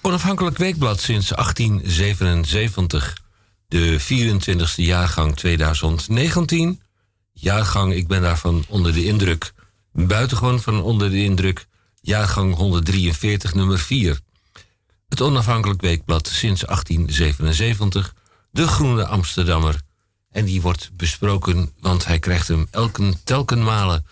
Onafhankelijk 0.00 0.58
weekblad 0.58 1.00
sinds 1.00 1.28
1877. 1.28 3.16
De 3.68 4.00
24e 4.00 4.74
jaargang 4.74 5.36
2019. 5.36 6.80
Jaargang, 7.32 7.94
ik 7.94 8.06
ben 8.08 8.22
daarvan 8.22 8.64
onder 8.68 8.92
de 8.92 9.04
indruk. 9.04 9.52
Buitengewoon 9.92 10.60
van 10.60 10.82
onder 10.82 11.10
de 11.10 11.24
indruk. 11.24 11.66
Jaargang 12.00 12.54
143, 12.54 13.54
nummer 13.54 13.78
4. 13.78 14.20
Het 15.08 15.20
onafhankelijk 15.20 15.80
weekblad 15.80 16.26
sinds 16.26 16.60
1877. 16.60 18.14
De 18.50 18.66
Groene 18.66 19.06
Amsterdammer. 19.06 19.80
En 20.30 20.44
die 20.44 20.60
wordt 20.60 20.90
besproken, 20.92 21.72
want 21.80 22.06
hij 22.06 22.18
krijgt 22.18 22.48
hem 22.48 22.66
elke 22.70 23.14
telkenmalen 23.24 24.06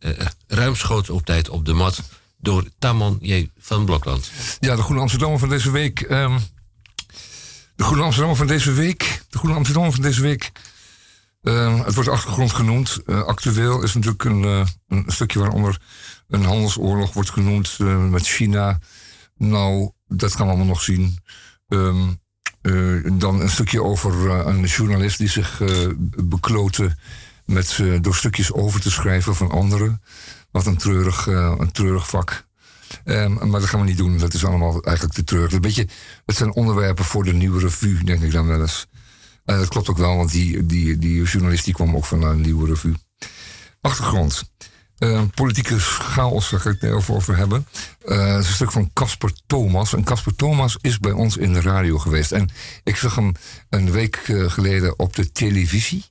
uh, 0.00 0.10
ruimschoots 0.46 1.10
op 1.10 1.24
tijd 1.24 1.48
op 1.48 1.64
de 1.64 1.72
mat 1.72 2.02
door 2.42 2.64
Tamon 2.78 3.18
J. 3.20 3.48
van 3.58 3.84
Blokland. 3.84 4.30
Ja, 4.60 4.76
de 4.76 4.82
Groene 4.82 5.00
Amsterdammer 5.00 5.38
van 5.38 5.48
deze 5.48 5.70
week. 5.70 6.00
Um, 6.00 6.38
de 7.76 7.84
Groene 7.84 8.02
Amsterdammer 8.02 8.38
van 8.38 8.46
deze 8.46 8.72
week. 8.72 9.22
De 9.28 9.38
Groene 9.38 9.56
Amsterdammer 9.56 9.92
van 9.92 10.02
deze 10.02 10.22
week. 10.22 10.52
Uh, 11.42 11.84
het 11.84 11.94
wordt 11.94 12.10
achtergrond 12.10 12.52
genoemd. 12.52 13.00
Uh, 13.06 13.22
actueel 13.22 13.82
is 13.82 13.94
natuurlijk 13.94 14.24
een, 14.24 14.42
uh, 14.42 14.66
een, 14.88 15.04
stukje 15.06 15.38
waaronder 15.38 15.80
een 16.28 16.44
handelsoorlog 16.44 17.12
wordt 17.12 17.30
genoemd 17.30 17.78
met 18.10 18.26
China. 18.26 18.78
Nou, 19.36 19.90
dat 20.08 20.34
gaan 20.34 20.46
we 20.46 20.52
allemaal 20.52 20.68
nog 20.68 20.82
zien. 20.82 21.18
Um, 21.68 22.20
dan 23.18 23.40
een 23.40 23.50
stukje 23.50 23.82
over 23.82 24.30
een 24.30 24.64
journalist 24.64 25.18
die 25.18 25.28
zich 25.28 25.62
bekloten 26.24 26.98
met 27.44 27.82
door 28.00 28.14
stukjes 28.14 28.52
over 28.52 28.80
te 28.80 28.90
schrijven 28.90 29.34
van 29.34 29.50
anderen. 29.50 30.02
Wat 30.52 30.66
een 30.66 30.76
treurig, 30.76 31.26
een 31.26 31.72
treurig 31.72 32.08
vak. 32.08 32.44
Um, 33.04 33.50
maar 33.50 33.60
dat 33.60 33.68
gaan 33.68 33.80
we 33.80 33.86
niet 33.86 33.96
doen. 33.96 34.18
Dat 34.18 34.34
is 34.34 34.44
allemaal 34.44 34.82
eigenlijk 34.82 35.16
te 35.16 35.24
treurig. 35.24 35.52
Een 35.52 35.60
beetje, 35.60 35.88
het 36.26 36.36
zijn 36.36 36.52
onderwerpen 36.52 37.04
voor 37.04 37.24
de 37.24 37.32
nieuwe 37.32 37.60
revue, 37.60 38.04
denk 38.04 38.22
ik 38.22 38.32
dan 38.32 38.46
wel 38.46 38.60
eens. 38.60 38.86
Uh, 39.46 39.58
dat 39.58 39.68
klopt 39.68 39.88
ook 39.88 39.98
wel, 39.98 40.16
want 40.16 40.30
die, 40.30 40.66
die, 40.66 40.98
die 40.98 41.22
journalist 41.22 41.64
die 41.64 41.74
kwam 41.74 41.96
ook 41.96 42.04
van 42.04 42.22
een 42.22 42.40
nieuwe 42.40 42.66
revue. 42.66 42.94
Achtergrond. 43.80 44.50
Uh, 44.98 45.22
politieke 45.34 45.78
chaos, 45.78 46.50
daar 46.50 46.60
ga 46.60 46.70
ik 46.70 46.80
het 46.80 46.90
over, 46.90 47.14
over 47.14 47.36
hebben. 47.36 47.66
Uh, 48.04 48.26
het 48.26 48.42
is 48.42 48.48
een 48.48 48.54
stuk 48.54 48.72
van 48.72 48.90
Casper 48.92 49.32
Thomas. 49.46 49.94
En 49.94 50.04
Casper 50.04 50.34
Thomas 50.34 50.78
is 50.80 50.98
bij 50.98 51.12
ons 51.12 51.36
in 51.36 51.52
de 51.52 51.60
radio 51.60 51.98
geweest. 51.98 52.32
En 52.32 52.50
ik 52.84 52.96
zag 52.96 53.14
hem 53.14 53.32
een 53.70 53.90
week 53.90 54.16
geleden 54.46 54.98
op 54.98 55.16
de 55.16 55.32
televisie. 55.32 56.04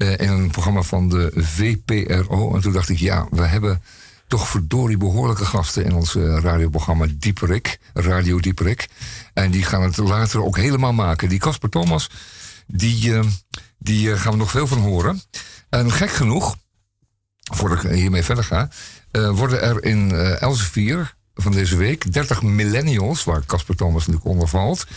In 0.00 0.28
een 0.28 0.50
programma 0.50 0.82
van 0.82 1.08
de 1.08 1.32
VPRO. 1.34 2.54
En 2.54 2.60
toen 2.60 2.72
dacht 2.72 2.88
ik, 2.88 2.98
ja, 2.98 3.26
we 3.30 3.42
hebben 3.42 3.82
toch 4.26 4.48
verdorie 4.48 4.96
behoorlijke 4.96 5.44
gasten 5.44 5.84
in 5.84 5.94
ons 5.94 6.14
radioprogramma 6.14 7.06
Dieperik. 7.14 7.78
Radio 7.94 8.40
Dieperik. 8.40 8.88
En 9.34 9.50
die 9.50 9.62
gaan 9.62 9.82
het 9.82 9.96
later 9.96 10.44
ook 10.44 10.56
helemaal 10.56 10.92
maken. 10.92 11.28
Die 11.28 11.38
Casper 11.38 11.68
Thomas, 11.68 12.10
die, 12.66 13.18
die 13.78 14.16
gaan 14.16 14.32
we 14.32 14.38
nog 14.38 14.50
veel 14.50 14.66
van 14.66 14.78
horen. 14.78 15.22
En 15.68 15.92
gek 15.92 16.10
genoeg 16.10 16.56
voordat 17.52 17.84
ik 17.84 17.90
hiermee 17.90 18.22
verder 18.22 18.44
ga, 18.44 18.68
uh, 19.12 19.30
worden 19.30 19.62
er 19.62 19.84
in 19.84 20.10
uh, 20.10 20.42
Elsevier 20.42 21.14
van 21.34 21.52
deze 21.52 21.76
week 21.76 22.12
30 22.12 22.42
millennials, 22.42 23.24
waar 23.24 23.46
Casper 23.46 23.76
Thomas 23.76 24.06
natuurlijk 24.06 24.26
onder 24.26 24.48
valt, 24.48 24.86
uh, 24.88 24.94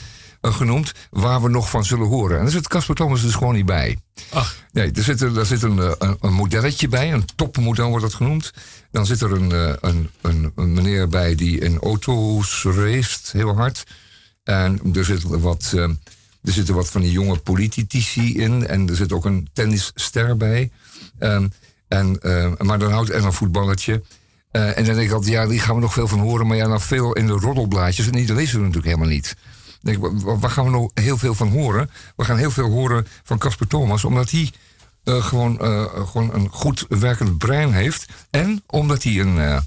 genoemd, 0.52 0.92
waar 1.10 1.42
we 1.42 1.50
nog 1.50 1.70
van 1.70 1.86
zullen 1.86 2.08
horen. 2.08 2.38
En 2.38 2.44
daar 2.44 2.52
zit 2.52 2.68
Casper 2.68 2.96
Thomas 2.96 3.22
dus 3.22 3.36
gewoon 3.36 3.54
niet 3.54 3.66
bij. 3.66 3.98
Ach. 4.30 4.56
Nee, 4.72 4.92
er 4.92 5.04
zit, 5.04 5.22
er, 5.22 5.46
zit 5.46 5.62
een, 5.62 5.78
een, 5.78 6.18
een, 6.22 6.34
modelletje 6.34 6.88
bij, 6.88 7.14
een 7.14 7.26
topmodel 7.36 7.90
wordt 7.90 8.04
dat 8.04 8.14
genoemd. 8.14 8.54
Dan 8.92 9.06
zit 9.06 9.22
er 9.22 9.32
een, 9.32 9.78
een, 9.82 10.10
een, 10.22 10.52
een 10.56 10.74
meneer 10.74 11.08
bij 11.08 11.36
die 11.36 11.60
in 11.60 11.80
auto's 11.80 12.64
race, 12.64 13.20
heel 13.32 13.56
hard. 13.56 13.84
En 14.44 14.80
er 14.94 15.06
zit 15.06 15.24
wat... 15.24 15.72
er 16.44 16.54
zitten 16.54 16.76
wat 16.76 16.90
van 16.90 17.02
die 17.02 17.12
jonge 17.12 17.38
politici 17.38 18.38
in. 18.38 18.68
En 18.68 18.90
er 18.90 18.96
zit 18.96 19.12
ook 19.12 19.26
een 19.26 19.50
tennisster 19.54 20.38
bij. 20.38 20.72
Um, 21.20 21.52
en, 21.88 22.20
uh, 22.22 22.52
maar 22.58 22.80
dan 22.80 22.92
houdt 22.92 23.10
er 23.10 23.26
een 23.26 23.34
voetballetje. 23.34 24.02
Uh, 24.52 24.78
en 24.78 24.86
dan 24.86 24.96
denk 24.96 25.08
ik 25.08 25.14
altijd, 25.14 25.34
ja, 25.34 25.48
die 25.48 25.60
gaan 25.60 25.76
we 25.76 25.82
nog 25.82 25.94
veel 25.94 26.08
van 26.08 26.20
horen. 26.20 26.48
Maar 26.48 26.58
ja, 26.58 26.68
nog 26.68 26.84
veel 26.84 27.14
in 27.14 27.28
de 27.28 27.34
roddelblaadjes. 27.34 28.06
En 28.06 28.12
die 28.12 28.34
lezen 28.34 28.56
we 28.56 28.66
natuurlijk 28.66 28.86
helemaal 28.86 29.14
niet. 29.14 29.36
Denk 29.84 30.22
waar 30.24 30.50
gaan 30.50 30.66
we 30.66 30.72
nog 30.72 30.92
heel 30.94 31.18
veel 31.18 31.36
van 31.36 31.48
horen? 31.48 31.90
We 32.16 32.24
gaan 32.24 32.38
heel 32.38 32.52
veel 32.52 32.70
horen 32.70 33.08
van 33.24 33.38
Casper 33.38 33.68
Thomas. 33.68 34.04
Omdat 34.04 34.32
hij 34.32 34.52
uh, 35.04 35.26
gewoon, 35.26 35.60
gewoon 36.08 36.34
een 36.34 36.50
goed 36.50 36.86
werkend 36.90 37.38
brein 37.38 37.74
heeft. 37.74 38.06
En 38.30 38.64
omdat 38.68 39.04
hij 39.04 39.20
een, 39.20 39.64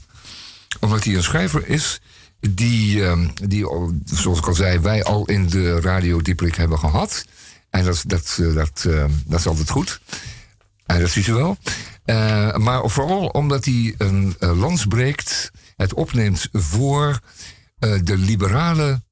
omdat 0.80 1.04
hij 1.04 1.14
een 1.14 1.22
schrijver 1.22 1.68
is... 1.68 2.00
Die, 2.40 3.02
die, 3.48 3.66
zoals 4.04 4.38
ik 4.38 4.46
al 4.46 4.54
zei, 4.54 4.78
wij 4.78 5.04
al 5.04 5.26
in 5.26 5.48
de 5.48 5.80
radio 5.80 6.22
Dieprik 6.22 6.54
hebben 6.54 6.78
gehad. 6.78 7.24
En 7.70 7.84
dat, 7.84 8.02
dat, 8.06 8.38
dat, 8.54 8.86
dat 9.26 9.38
is 9.38 9.46
altijd 9.46 9.70
goed. 9.70 10.00
En 10.86 11.00
dat 11.00 11.10
ziet 11.10 11.26
u 11.26 11.32
wel. 11.32 11.56
Maar 12.58 12.90
vooral 12.90 13.26
omdat 13.26 13.64
hij 13.64 13.94
een 13.98 14.36
lans 14.38 14.86
breekt, 14.86 15.50
het 15.76 15.94
opneemt 15.94 16.48
voor 16.52 17.20
de 17.78 18.18
liberale, 18.18 19.02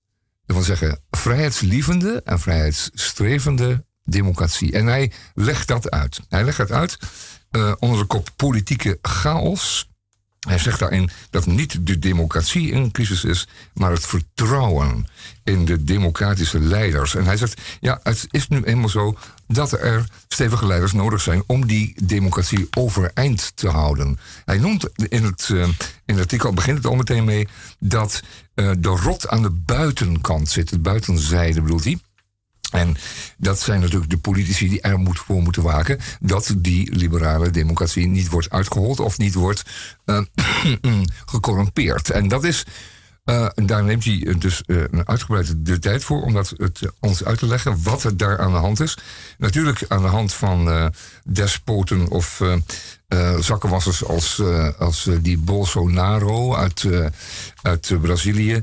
ik 0.47 0.55
wil 0.55 0.63
zeggen, 0.63 1.01
vrijheidslievende 1.11 2.23
en 2.25 2.41
vrijheidsstrevende 2.41 3.85
democratie. 4.05 4.73
En 4.73 4.87
hij 4.87 5.13
legt 5.35 5.69
dat 5.69 5.91
uit. 5.91 6.21
Hij 6.29 6.45
legt 6.45 6.59
dat 6.59 6.71
uit 6.71 6.99
onder 7.79 7.99
de 7.99 8.05
kop 8.05 8.31
politieke 8.37 8.99
chaos. 9.03 9.89
Hij 10.49 10.59
zegt 10.59 10.79
daarin 10.79 11.11
dat 11.31 11.47
niet 11.47 11.87
de 11.87 11.99
democratie 11.99 12.71
in 12.71 12.91
crisis 12.91 13.25
is, 13.25 13.49
maar 13.75 13.91
het 13.91 14.07
vertrouwen 14.07 15.07
in 15.45 15.65
de 15.65 15.85
democratische 15.85 16.61
leiders. 16.61 17.15
En 17.15 17.25
hij 17.25 17.37
zegt, 17.37 17.61
ja, 17.81 18.01
het 18.03 18.27
is 18.31 18.49
nu 18.49 18.63
eenmaal 18.63 18.89
zo 18.89 19.19
dat 19.47 19.73
er 19.73 20.09
stevige 20.29 20.67
leiders 20.67 20.93
nodig 20.93 21.21
zijn 21.21 21.43
om 21.47 21.67
die 21.67 21.95
democratie 22.05 22.67
overeind 22.71 23.53
te 23.55 23.69
houden. 23.69 24.19
Hij 24.45 24.59
noemt 24.59 24.89
in 25.09 25.25
het, 25.25 25.49
uh, 25.53 25.63
in 26.05 26.15
het 26.15 26.19
artikel, 26.19 26.53
begint 26.53 26.77
het 26.77 26.87
al 26.87 26.97
meteen 26.97 27.25
mee, 27.25 27.49
dat 27.79 28.23
uh, 28.55 28.71
de 28.79 28.89
rot 28.89 29.29
aan 29.29 29.43
de 29.43 29.51
buitenkant 29.51 30.49
zit. 30.49 30.71
Het 30.71 30.83
buitenzijde 30.83 31.63
bedoelt 31.63 31.85
hij. 31.85 31.99
En 32.71 32.97
dat 33.37 33.61
zijn 33.61 33.81
natuurlijk 33.81 34.11
de 34.11 34.19
politici 34.19 34.69
die 34.69 34.81
er 34.81 34.99
moet 34.99 35.19
voor 35.19 35.43
moeten 35.43 35.63
waken 35.63 36.01
dat 36.21 36.55
die 36.57 36.95
liberale 36.95 37.51
democratie 37.51 38.07
niet 38.07 38.29
wordt 38.29 38.51
uitgehold 38.51 39.01
of 39.01 39.19
niet 39.19 39.35
wordt 39.35 39.63
uh, 40.07 40.21
gecorrumpeerd. 41.27 42.11
En 42.11 42.29
dat 42.29 42.45
is 42.45 42.65
uh, 43.25 43.49
en 43.55 43.67
daar 43.67 43.85
neemt 43.85 44.05
hij 44.05 44.35
dus 44.39 44.63
uh, 44.67 44.85
uitgebreide 45.05 45.63
de 45.63 45.79
tijd 45.79 46.05
voor 46.05 46.23
om 46.23 46.33
dat 46.33 46.55
het, 46.57 46.81
ons 47.01 47.25
uit 47.25 47.39
te 47.39 47.47
leggen 47.47 47.83
wat 47.83 48.05
er 48.05 48.17
daar 48.17 48.39
aan 48.39 48.53
de 48.53 48.59
hand 48.59 48.81
is. 48.81 48.99
Natuurlijk 49.39 49.85
aan 49.89 50.03
de 50.03 50.09
hand 50.09 50.33
van 50.33 50.93
despoten 51.25 52.09
of 52.09 52.43
zakkenwassers 53.41 54.05
als, 54.05 54.43
als 54.79 55.09
die 55.21 55.39
Bolsonaro 55.39 56.55
uit, 56.55 56.89
uit 57.63 58.01
Brazilië. 58.01 58.63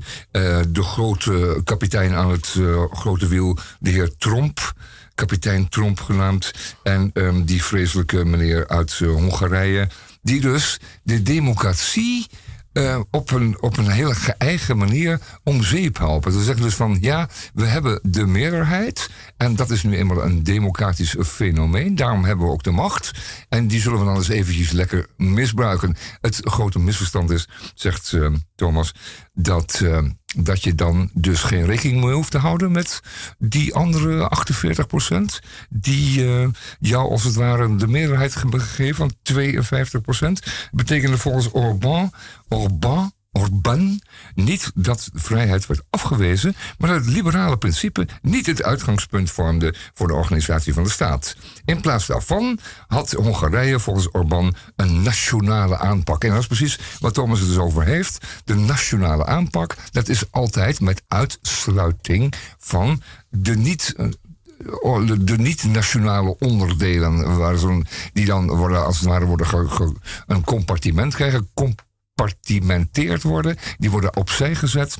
de 0.67 0.83
grote 0.83 1.61
kapitein 1.63 2.13
aan 2.13 2.31
het 2.31 2.55
grote 2.91 3.27
wiel, 3.27 3.57
de 3.79 3.89
heer 3.89 4.17
Trump 4.17 4.73
kapitein 5.15 5.69
Trump 5.69 5.99
genaamd. 5.99 6.51
En 6.83 7.11
um, 7.13 7.45
die 7.45 7.63
vreselijke 7.63 8.25
meneer 8.25 8.67
uit 8.67 8.97
Hongarije. 8.97 9.87
Die 10.21 10.41
dus 10.41 10.79
de 11.03 11.21
democratie 11.21 12.27
uh, 12.73 12.99
op, 13.11 13.31
een, 13.31 13.61
op 13.61 13.77
een 13.77 13.89
hele 13.89 14.15
geëigen 14.15 14.77
manier 14.77 15.19
om 15.43 15.63
zeep 15.63 15.97
helpen. 15.97 16.31
Ze 16.31 16.43
zeggen 16.43 16.63
dus 16.63 16.75
van 16.75 16.97
ja, 17.01 17.29
we 17.53 17.65
hebben 17.65 17.99
de 18.03 18.25
meerderheid. 18.25 19.09
En 19.41 19.55
dat 19.55 19.69
is 19.69 19.83
nu 19.83 19.97
eenmaal 19.97 20.23
een 20.23 20.43
democratisch 20.43 21.15
fenomeen. 21.19 21.95
Daarom 21.95 22.23
hebben 22.23 22.45
we 22.45 22.51
ook 22.51 22.63
de 22.63 22.71
macht. 22.71 23.11
En 23.49 23.67
die 23.67 23.81
zullen 23.81 23.99
we 23.99 24.05
dan 24.05 24.15
eens 24.15 24.27
eventjes 24.27 24.71
lekker 24.71 25.07
misbruiken. 25.17 25.95
Het 26.21 26.39
grote 26.41 26.79
misverstand 26.79 27.29
is, 27.29 27.47
zegt 27.73 28.11
uh, 28.11 28.35
Thomas, 28.55 28.93
dat. 29.33 29.79
Uh, 29.83 29.99
dat 30.35 30.63
je 30.63 30.75
dan 30.75 31.09
dus 31.13 31.41
geen 31.41 31.65
rekening 31.65 32.03
meer 32.03 32.13
hoeft 32.13 32.31
te 32.31 32.37
houden 32.37 32.71
met 32.71 32.99
die 33.37 33.73
andere 33.73 34.27
48 34.27 34.87
procent. 34.87 35.39
Die 35.69 36.25
uh, 36.25 36.47
jou 36.79 37.09
als 37.09 37.23
het 37.23 37.35
ware 37.35 37.75
de 37.75 37.87
meerderheid 37.87 38.35
gegeven 38.35 38.95
van 38.95 39.13
52 39.21 40.01
procent. 40.01 40.41
Betekende 40.71 41.17
volgens 41.17 41.51
Orban, 41.51 42.11
Orban 42.47 43.13
Orbán 43.31 44.01
niet 44.35 44.71
dat 44.75 45.09
vrijheid 45.13 45.65
werd 45.65 45.81
afgewezen, 45.89 46.55
maar 46.77 46.89
dat 46.89 47.05
het 47.05 47.13
liberale 47.13 47.57
principe 47.57 48.07
niet 48.21 48.45
het 48.45 48.63
uitgangspunt 48.63 49.31
vormde 49.31 49.75
voor 49.93 50.07
de 50.07 50.13
organisatie 50.13 50.73
van 50.73 50.83
de 50.83 50.89
staat. 50.89 51.35
In 51.65 51.81
plaats 51.81 52.07
daarvan 52.07 52.59
had 52.87 53.11
Hongarije 53.11 53.79
volgens 53.79 54.07
Orbán 54.11 54.55
een 54.75 55.01
nationale 55.01 55.77
aanpak. 55.77 56.23
En 56.23 56.29
dat 56.29 56.39
is 56.39 56.47
precies 56.47 56.79
wat 56.99 57.13
Thomas 57.13 57.39
het 57.39 57.47
dus 57.47 57.57
over 57.57 57.83
heeft. 57.83 58.25
De 58.43 58.55
nationale 58.55 59.25
aanpak, 59.25 59.75
dat 59.91 60.07
is 60.07 60.31
altijd 60.31 60.79
met 60.79 61.03
uitsluiting 61.07 62.33
van 62.57 63.01
de 63.29 63.55
niet 63.55 63.93
eh, 63.97 64.07
de 65.19 65.37
niet-nationale 65.37 66.37
onderdelen, 66.39 67.37
waar 67.37 67.57
die 68.13 68.25
dan 68.25 68.47
worden, 68.47 68.85
als 68.85 68.99
het 68.99 69.07
ware 69.07 69.25
worden 69.25 69.47
een 70.27 70.43
compartiment 70.43 71.15
krijgen, 71.15 71.49
gecompartimenteerd 72.15 73.23
worden. 73.23 73.55
Die 73.77 73.91
worden 73.91 74.15
opzij 74.17 74.55
gezet. 74.55 74.97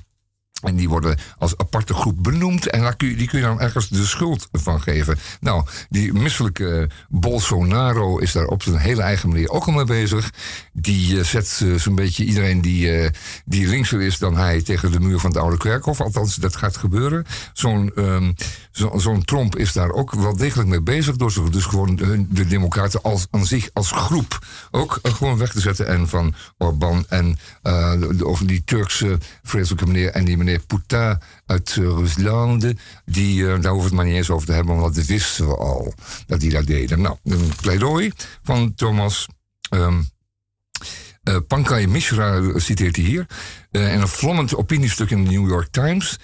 En 0.62 0.76
die 0.76 0.89
worden 0.89 1.17
als 1.38 1.58
aparte 1.58 1.93
groep 1.93 2.24
benoemd. 2.24 2.69
En 2.69 2.95
die 2.97 3.28
kun 3.28 3.39
je 3.39 3.45
dan 3.45 3.62
ergens 3.62 3.89
de 3.89 4.06
schuld 4.06 4.47
van 4.52 4.82
geven. 4.82 5.17
Nou, 5.39 5.65
die 5.89 6.13
misselijke 6.13 6.89
Bolsonaro 7.10 8.17
is 8.17 8.32
daar 8.32 8.45
op 8.45 8.63
zijn 8.63 8.78
hele 8.78 9.02
eigen 9.02 9.30
manier 9.30 9.50
ook 9.50 9.65
al 9.65 9.74
mee 9.74 9.86
bezig. 9.86 10.32
Die 10.74 11.15
uh, 11.15 11.24
zet 11.24 11.60
uh, 11.63 11.76
zo'n 11.80 11.95
beetje 11.95 12.24
iedereen 12.24 12.62
die, 12.62 13.02
uh, 13.02 13.10
die 13.45 13.67
linkser 13.67 14.02
is 14.02 14.17
dan 14.17 14.38
hij 14.38 14.62
tegen 14.62 14.91
de 14.91 15.00
muur 15.00 15.19
van 15.19 15.30
het 15.30 15.39
oude 15.39 15.58
kerkhof. 15.58 16.02
Althans, 16.02 16.36
dat 16.36 16.56
gaat 16.56 16.78
gebeuren. 16.78 17.26
Zo'n 17.54 17.91
um, 17.95 18.36
zo, 18.71 18.91
zo'n 18.97 19.24
Trump 19.24 19.56
is 19.56 19.74
daar 19.74 19.91
ook 19.91 20.13
wel 20.13 20.38
degelijk 20.38 20.69
mee 20.69 20.82
bezig. 20.82 21.15
Door 21.15 21.32
ze 21.32 21.50
dus 21.50 21.65
gewoon 21.65 21.95
de, 21.95 22.26
de 22.30 22.47
democraten 22.47 23.02
als, 23.02 23.28
aan 23.32 23.45
zich 23.45 23.69
als 23.74 23.91
groep 23.91 24.45
ook 24.71 25.00
gewoon 25.04 25.38
weg 25.38 25.52
te 25.52 25.60
zetten. 25.60 25.88
En 25.88 26.08
van 26.08 26.34
Orbán 26.58 27.06
en 27.10 27.38
de, 27.62 28.26
over 28.26 28.47
die 28.47 28.63
Turkse 28.65 29.17
vreselijke 29.43 29.86
meneer 29.86 30.10
en 30.10 30.26
die 30.26 30.38
meneer 30.38 30.51
Poutin 30.60 31.18
uit 31.46 31.76
uh, 31.76 31.86
Rusland. 31.86 32.74
Die, 33.06 33.42
uh, 33.42 33.62
daar 33.62 33.76
we 33.76 33.84
het 33.84 33.94
maar 33.94 34.06
niet 34.06 34.16
eens 34.16 34.30
over 34.30 34.48
te 34.48 34.54
hebben, 34.54 34.78
want 34.78 34.96
dat 34.96 35.06
wisten 35.06 35.48
we 35.48 35.56
al 35.58 35.94
dat 36.28 36.40
die 36.40 36.52
dat 36.52 36.66
deden. 36.66 37.02
Nou, 37.02 37.18
een 37.24 37.52
pleidooi 37.62 38.12
van 38.44 38.74
Thomas. 38.76 39.28
Um, 39.70 40.10
uh, 41.24 41.38
Pankaj 41.48 41.86
Mishra 41.86 42.60
citeert 42.60 42.96
hij 42.96 43.06
hier. 43.06 43.26
En 43.72 44.02
een 44.02 44.08
vlammend 44.08 44.56
opiniestuk 44.56 45.10
in 45.10 45.24
de 45.24 45.32
New 45.32 45.48
York 45.48 45.68
Times. 45.72 46.20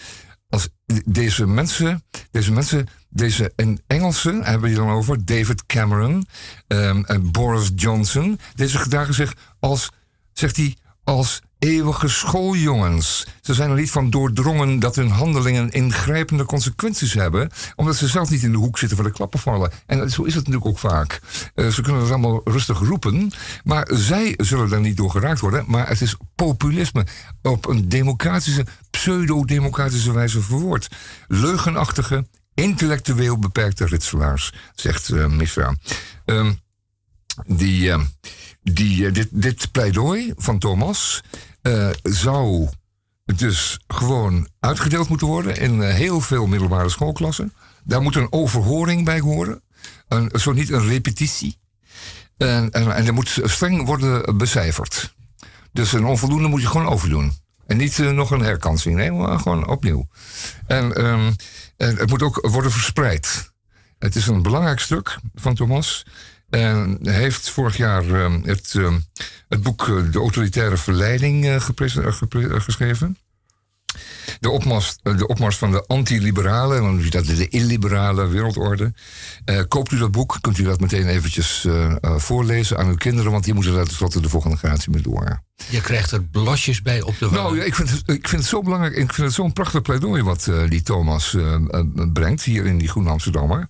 Als 0.49 0.69
deze 1.05 1.47
mensen, 1.47 2.03
deze 2.31 2.51
mensen, 2.51 2.87
deze 3.09 3.51
en 3.55 3.81
Engelsen 3.87 4.43
hebben 4.43 4.69
je 4.69 4.75
dan 4.75 4.89
over, 4.89 5.25
David 5.25 5.65
Cameron 5.65 6.27
um, 6.67 7.05
en 7.05 7.31
Boris 7.31 7.71
Johnson. 7.75 8.39
Deze 8.55 8.77
gedragen 8.77 9.13
zich 9.13 9.33
als, 9.59 9.89
zegt 10.33 10.55
hij, 10.55 10.77
als 11.07 11.41
eeuwige 11.59 12.07
schooljongens. 12.07 13.27
Ze 13.41 13.53
zijn 13.53 13.69
er 13.69 13.75
niet 13.75 13.91
van 13.91 14.09
doordrongen 14.09 14.79
dat 14.79 14.95
hun 14.95 15.09
handelingen 15.09 15.69
ingrijpende 15.69 16.45
consequenties 16.45 17.13
hebben, 17.13 17.49
omdat 17.75 17.95
ze 17.95 18.07
zelf 18.07 18.29
niet 18.29 18.43
in 18.43 18.51
de 18.51 18.57
hoek 18.57 18.77
zitten 18.77 18.97
voor 18.97 19.05
de 19.05 19.13
klappen 19.13 19.39
vallen. 19.39 19.71
En 19.85 20.11
zo 20.11 20.23
is 20.23 20.35
het 20.35 20.47
natuurlijk 20.47 20.65
ook 20.65 20.79
vaak. 20.79 21.19
Uh, 21.55 21.67
ze 21.67 21.81
kunnen 21.81 22.01
het 22.01 22.11
allemaal 22.11 22.41
rustig 22.43 22.79
roepen, 22.79 23.31
maar 23.63 23.87
zij 23.93 24.33
zullen 24.37 24.69
daar 24.69 24.79
niet 24.79 24.97
door 24.97 25.11
geraakt 25.11 25.39
worden. 25.39 25.63
Maar 25.67 25.87
het 25.87 26.01
is 26.01 26.15
populisme 26.35 27.05
op 27.41 27.67
een 27.67 27.89
democratische, 27.89 28.65
pseudo-democratische 28.89 30.13
wijze 30.13 30.41
verwoord. 30.41 30.87
Leugenachtige, 31.27 32.27
intellectueel 32.53 33.39
beperkte 33.39 33.85
ritselaars, 33.85 34.53
zegt 34.75 35.09
uh, 35.09 35.27
Misra. 35.27 35.75
Uh, 36.25 36.49
die, 37.45 37.87
uh, 37.87 37.99
die, 38.73 39.11
dit, 39.11 39.27
dit 39.31 39.71
pleidooi 39.71 40.33
van 40.35 40.59
Thomas 40.59 41.21
uh, 41.61 41.89
zou 42.03 42.69
dus 43.35 43.79
gewoon 43.87 44.47
uitgedeeld 44.59 45.09
moeten 45.09 45.27
worden 45.27 45.57
in 45.57 45.79
uh, 45.79 45.89
heel 45.89 46.21
veel 46.21 46.47
middelbare 46.47 46.89
schoolklassen. 46.89 47.53
Daar 47.83 48.01
moet 48.01 48.15
een 48.15 48.31
overhoring 48.31 49.05
bij 49.05 49.19
horen. 49.19 49.61
Een, 50.07 50.31
zo 50.39 50.51
niet 50.51 50.71
een 50.71 50.87
repetitie. 50.87 51.57
En, 52.37 52.71
en, 52.71 53.05
er 53.05 53.13
moet 53.13 53.39
streng 53.43 53.85
worden 53.85 54.37
becijferd. 54.37 55.15
Dus 55.71 55.93
een 55.93 56.05
onvoldoende 56.05 56.47
moet 56.47 56.61
je 56.61 56.67
gewoon 56.67 56.87
overdoen. 56.87 57.33
En 57.65 57.77
niet 57.77 57.97
nog 57.97 58.31
een 58.31 58.41
herkansing. 58.41 58.95
Nee, 58.95 59.11
maar 59.11 59.39
gewoon 59.39 59.67
opnieuw. 59.67 60.07
En, 60.67 61.05
um, 61.05 61.35
en 61.77 61.95
het 61.95 62.09
moet 62.09 62.21
ook 62.21 62.47
worden 62.47 62.71
verspreid. 62.71 63.51
Het 63.99 64.15
is 64.15 64.27
een 64.27 64.41
belangrijk 64.41 64.79
stuk 64.79 65.17
van 65.35 65.55
Thomas. 65.55 66.05
En 66.49 66.97
heeft 67.01 67.49
vorig 67.49 67.77
jaar 67.77 68.05
uh, 68.05 68.33
het, 68.43 68.73
uh, 68.77 68.93
het 69.47 69.63
boek 69.63 69.87
uh, 69.87 70.11
De 70.11 70.19
Autoritaire 70.19 70.77
Verleiding 70.77 71.45
uh, 71.45 71.61
geschreven. 72.59 73.17
De 74.39 74.49
opmars, 74.49 74.97
de 75.01 75.27
opmars 75.27 75.57
van 75.57 75.71
de 75.71 75.83
anti-liberale, 75.87 76.75
dan 76.75 76.99
u 76.99 77.09
dat 77.09 77.25
de 77.25 77.47
illiberale 77.47 78.27
wereldorde. 78.27 78.93
koopt 79.67 79.91
u 79.91 79.97
dat 79.97 80.11
boek, 80.11 80.37
kunt 80.41 80.57
u 80.57 80.63
dat 80.63 80.79
meteen 80.79 81.07
eventjes 81.07 81.67
voorlezen 82.01 82.77
aan 82.77 82.87
uw 82.87 82.95
kinderen, 82.95 83.31
want 83.31 83.43
die 83.43 83.53
moeten 83.53 83.73
daar 83.73 83.85
tenslotte 83.85 84.21
de 84.21 84.29
volgende 84.29 84.57
generatie 84.57 84.91
mee 84.91 85.01
door. 85.01 85.41
Je 85.69 85.81
krijgt 85.81 86.11
er 86.11 86.23
blasjes 86.23 86.81
bij 86.81 87.01
op 87.01 87.19
de 87.19 87.29
Nou 87.31 87.57
ja, 87.57 87.63
ik 87.63 87.75
vind, 87.75 87.89
het, 87.89 88.01
ik 88.05 88.27
vind 88.27 88.41
het 88.41 88.51
zo 88.51 88.61
belangrijk. 88.61 88.95
Ik 88.95 89.13
vind 89.13 89.27
het 89.27 89.35
zo'n 89.35 89.53
prachtig 89.53 89.81
pleidooi 89.81 90.23
wat 90.23 90.51
die 90.69 90.81
Thomas 90.81 91.35
brengt 92.13 92.43
hier 92.43 92.65
in 92.65 92.77
die 92.77 92.87
Groene 92.87 93.09
Amsterdammer. 93.09 93.67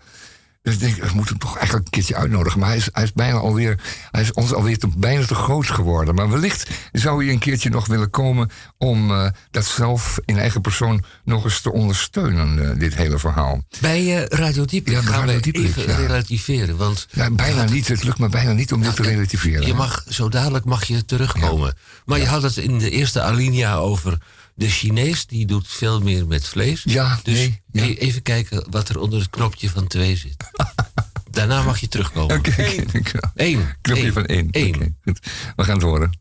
Dus 0.67 0.75
ik 0.75 0.81
denk, 0.81 0.95
we 0.95 1.15
moeten 1.15 1.35
hem 1.35 1.39
toch 1.39 1.55
eigenlijk 1.55 1.85
een 1.85 1.91
keertje 1.91 2.15
uitnodigen. 2.15 2.59
Maar 2.59 2.69
hij 2.69 2.77
is, 2.77 2.89
hij 2.91 3.03
is 3.03 3.13
bijna 3.13 3.37
alweer, 3.37 3.79
hij 4.11 4.21
is 4.21 4.33
ons 4.33 4.53
alweer 4.53 4.77
te, 4.77 4.87
bijna 4.97 5.25
te 5.25 5.35
groot 5.35 5.69
geworden. 5.69 6.15
Maar 6.15 6.29
wellicht 6.29 6.69
zou 6.91 7.23
hij 7.23 7.33
een 7.33 7.39
keertje 7.39 7.69
nog 7.69 7.87
willen 7.87 8.09
komen 8.09 8.49
om 8.77 9.11
uh, 9.11 9.29
dat 9.51 9.65
zelf 9.65 10.19
in 10.25 10.37
eigen 10.37 10.61
persoon 10.61 11.03
nog 11.23 11.43
eens 11.43 11.61
te 11.61 11.71
ondersteunen, 11.71 12.57
uh, 12.57 12.79
dit 12.79 12.95
hele 12.95 13.19
verhaal. 13.19 13.63
Bij 13.81 14.03
uh, 14.03 14.25
Radio 14.25 14.65
Dieprik 14.65 14.95
ja, 14.95 15.01
gaan 15.01 15.25
Radio 15.25 15.39
Dieprik, 15.39 15.75
we 15.75 15.81
even 15.81 16.01
ja. 16.01 16.07
relativeren. 16.07 16.77
Want 16.77 17.07
ja, 17.11 17.31
bijna 17.31 17.63
niet, 17.63 17.87
het 17.87 18.03
lukt 18.03 18.19
me 18.19 18.29
bijna 18.29 18.51
niet 18.51 18.73
om 18.73 18.81
dit 18.81 18.95
te 18.95 19.03
relativeren. 19.03 19.67
Je 19.67 19.73
mag, 19.73 20.03
zo 20.09 20.29
dadelijk 20.29 20.65
mag 20.65 20.85
je 20.85 21.05
terugkomen. 21.05 21.73
Maar 22.05 22.19
je 22.19 22.27
had 22.27 22.41
het 22.41 22.57
in 22.57 22.79
de 22.79 22.89
eerste 22.89 23.21
alinea 23.21 23.75
over 23.75 24.17
de 24.57 24.69
Chinees 24.69 25.25
die 25.25 25.45
doet 25.45 25.67
veel 25.67 26.01
meer 26.01 26.27
met 26.27 26.47
vlees. 26.47 26.81
Ja, 26.83 27.19
dus 27.23 27.37
nee, 27.37 27.61
ja. 27.71 27.95
even 27.95 28.21
kijken 28.21 28.65
wat 28.69 28.89
er 28.89 28.99
onder 28.99 29.19
het 29.19 29.29
knopje 29.29 29.69
van 29.69 29.87
2 29.87 30.15
zit. 30.15 30.35
Daarna 31.31 31.63
mag 31.63 31.79
je 31.79 31.87
terugkomen. 31.87 32.37
Oké, 32.37 32.49
okay, 32.49 32.85
dankjewel. 32.91 33.65
Knopje 33.81 34.11
van 34.11 34.25
één. 34.25 34.47
Eén. 34.51 34.75
Okay, 34.75 34.93
goed. 35.03 35.19
We 35.55 35.63
gaan 35.63 35.73
het 35.73 35.83
horen. 35.83 36.19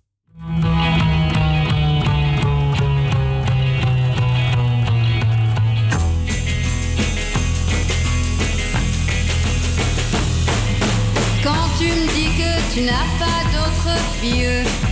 Quand 11.42 11.79
tu 11.79 11.85
me 11.85 12.07
dis 12.14 12.37
que 12.37 12.75
tu 12.75 12.81
n'as 12.81 13.18
pas 13.18 13.53
d'autre 13.53 13.99
vieux 14.20 14.86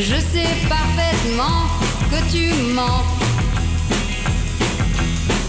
Je 0.00 0.14
sais 0.14 0.54
parfaitement 0.68 1.66
que 2.08 2.30
tu 2.30 2.52
mens. 2.72 3.02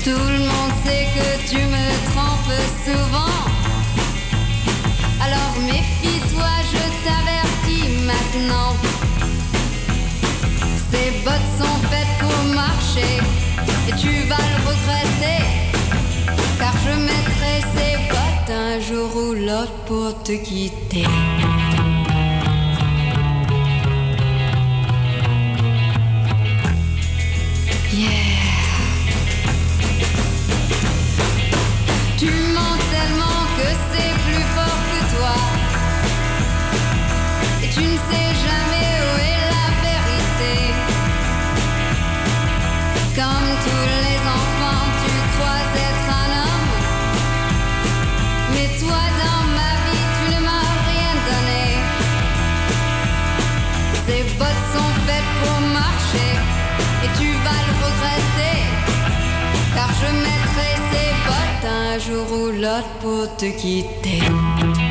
Tout 0.04 0.10
le 0.10 0.40
monde 0.40 0.74
sait 0.84 1.08
que 1.16 1.48
tu 1.48 1.58
me 1.58 1.86
trompes 2.10 2.60
souvent. 2.84 3.36
Alors 5.22 5.54
méfie-toi, 5.64 6.50
je 6.74 6.84
t'avertis 7.06 7.90
maintenant. 8.08 8.76
Ces 10.92 11.12
bottes 11.24 11.52
sont 11.60 11.80
faites 11.92 12.18
pour 12.20 12.44
marcher 12.56 13.22
et 13.88 13.96
tu 14.02 14.28
vas 14.30 14.44
le 14.52 14.58
regretter. 14.68 15.46
Car 16.58 16.74
je 16.86 16.94
mettrai 17.00 17.62
ces 17.76 17.98
bottes 18.10 18.58
un 18.58 18.80
jour 18.80 19.16
ou 19.16 19.34
l'autre 19.34 19.74
pour 19.86 20.24
te 20.24 20.32
quitter. 20.32 21.06
var 62.80 63.02
på 63.02 63.32
du 63.40 63.52
gitti. 63.52 64.89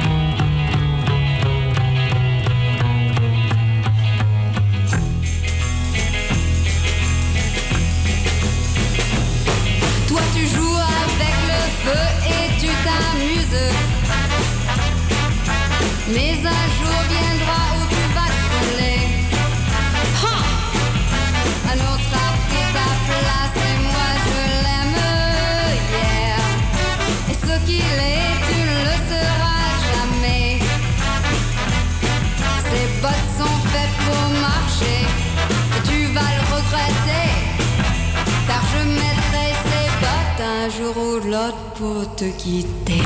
Pour 41.78 42.16
te 42.16 42.24
quitter. 42.24 43.02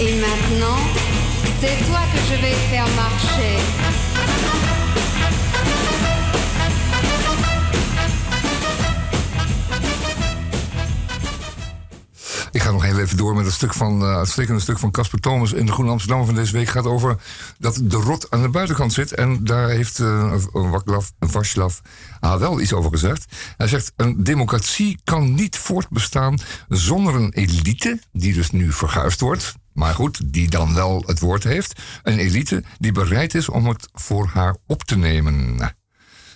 Et 0.00 0.14
maintenant, 0.20 0.78
c'est 1.60 1.76
toi 1.88 2.00
que 2.12 2.18
je 2.30 2.40
vais 2.40 2.54
faire 2.70 2.86
marcher. 2.94 3.87
Even 12.98 13.16
door 13.16 13.34
met 13.34 13.46
een 13.46 13.52
stuk 13.52 13.74
van, 13.74 14.02
uh, 14.02 14.16
uitstekende 14.16 14.60
stuk 14.60 14.78
van 14.78 14.90
Casper 14.90 15.20
Thomas 15.20 15.52
in 15.52 15.66
de 15.66 15.72
Groene 15.72 15.90
Amsterdam 15.90 16.24
van 16.24 16.34
deze 16.34 16.52
week. 16.52 16.68
gaat 16.68 16.86
over 16.86 17.16
dat 17.58 17.80
de 17.82 17.96
rot 17.96 18.30
aan 18.30 18.42
de 18.42 18.48
buitenkant 18.48 18.92
zit. 18.92 19.14
En 19.14 19.44
daar 19.44 19.68
heeft 19.68 19.98
uh, 19.98 20.34
Vaslav 21.20 21.78
ah, 22.20 22.38
wel 22.38 22.60
iets 22.60 22.72
over 22.72 22.90
gezegd. 22.90 23.24
Hij 23.56 23.68
zegt, 23.68 23.92
een 23.96 24.24
democratie 24.24 25.00
kan 25.04 25.34
niet 25.34 25.56
voortbestaan 25.56 26.38
zonder 26.68 27.14
een 27.14 27.32
elite, 27.32 28.00
die 28.12 28.34
dus 28.34 28.50
nu 28.50 28.72
verguisd 28.72 29.20
wordt. 29.20 29.54
Maar 29.72 29.94
goed, 29.94 30.32
die 30.32 30.50
dan 30.50 30.74
wel 30.74 31.02
het 31.06 31.20
woord 31.20 31.44
heeft. 31.44 31.80
Een 32.02 32.18
elite 32.18 32.64
die 32.78 32.92
bereid 32.92 33.34
is 33.34 33.48
om 33.48 33.66
het 33.66 33.88
voor 33.92 34.30
haar 34.32 34.56
op 34.66 34.82
te 34.82 34.96
nemen. 34.96 35.58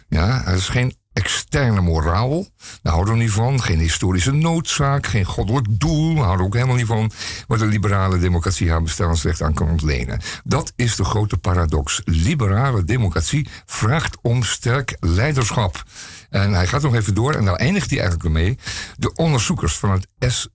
Ja, 0.09 0.46
er 0.46 0.55
is 0.55 0.68
geen 0.68 0.96
externe 1.12 1.81
moraal. 1.81 2.46
Daar 2.83 2.92
houden 2.92 3.14
we 3.14 3.20
niet 3.20 3.31
van. 3.31 3.62
Geen 3.62 3.79
historische 3.79 4.33
noodzaak, 4.33 5.07
geen 5.07 5.25
goddelijk 5.25 5.66
doel. 5.70 6.14
Daar 6.14 6.25
houden 6.25 6.38
we 6.38 6.46
ook 6.46 6.55
helemaal 6.55 6.77
niet 6.77 6.87
van. 6.87 7.11
Waar 7.46 7.59
de 7.59 7.66
liberale 7.66 8.18
democratie 8.18 8.70
haar 8.70 8.83
bestaansrecht 8.83 9.42
aan 9.42 9.55
kan 9.55 9.68
ontlenen. 9.68 10.20
Dat 10.44 10.72
is 10.77 10.96
de 10.96 11.05
grote 11.05 11.37
paradox. 11.37 12.03
Liberale 12.05 12.85
democratie 12.85 13.48
vraagt 13.66 14.18
om 14.22 14.42
sterk 14.42 14.96
leiderschap. 15.01 15.83
En 16.31 16.53
hij 16.53 16.66
gaat 16.66 16.83
nog 16.83 16.94
even 16.94 17.14
door 17.14 17.35
en 17.35 17.44
daar 17.44 17.55
eindigt 17.55 17.90
hij 17.90 18.01
eigenlijk 18.01 18.35
mee. 18.35 18.59
De 18.96 19.14
onderzoekers 19.14 19.77
van 19.77 19.90
het 20.18 20.51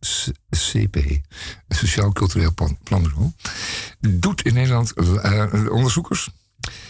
SCP, 0.50 0.98
Sociaal 1.68 2.12
Cultureel 2.12 2.54
Planbureau, 2.84 3.32
doet 4.00 4.42
in 4.42 4.54
Nederland 4.54 4.94
uh, 4.96 5.72
onderzoekers 5.72 6.30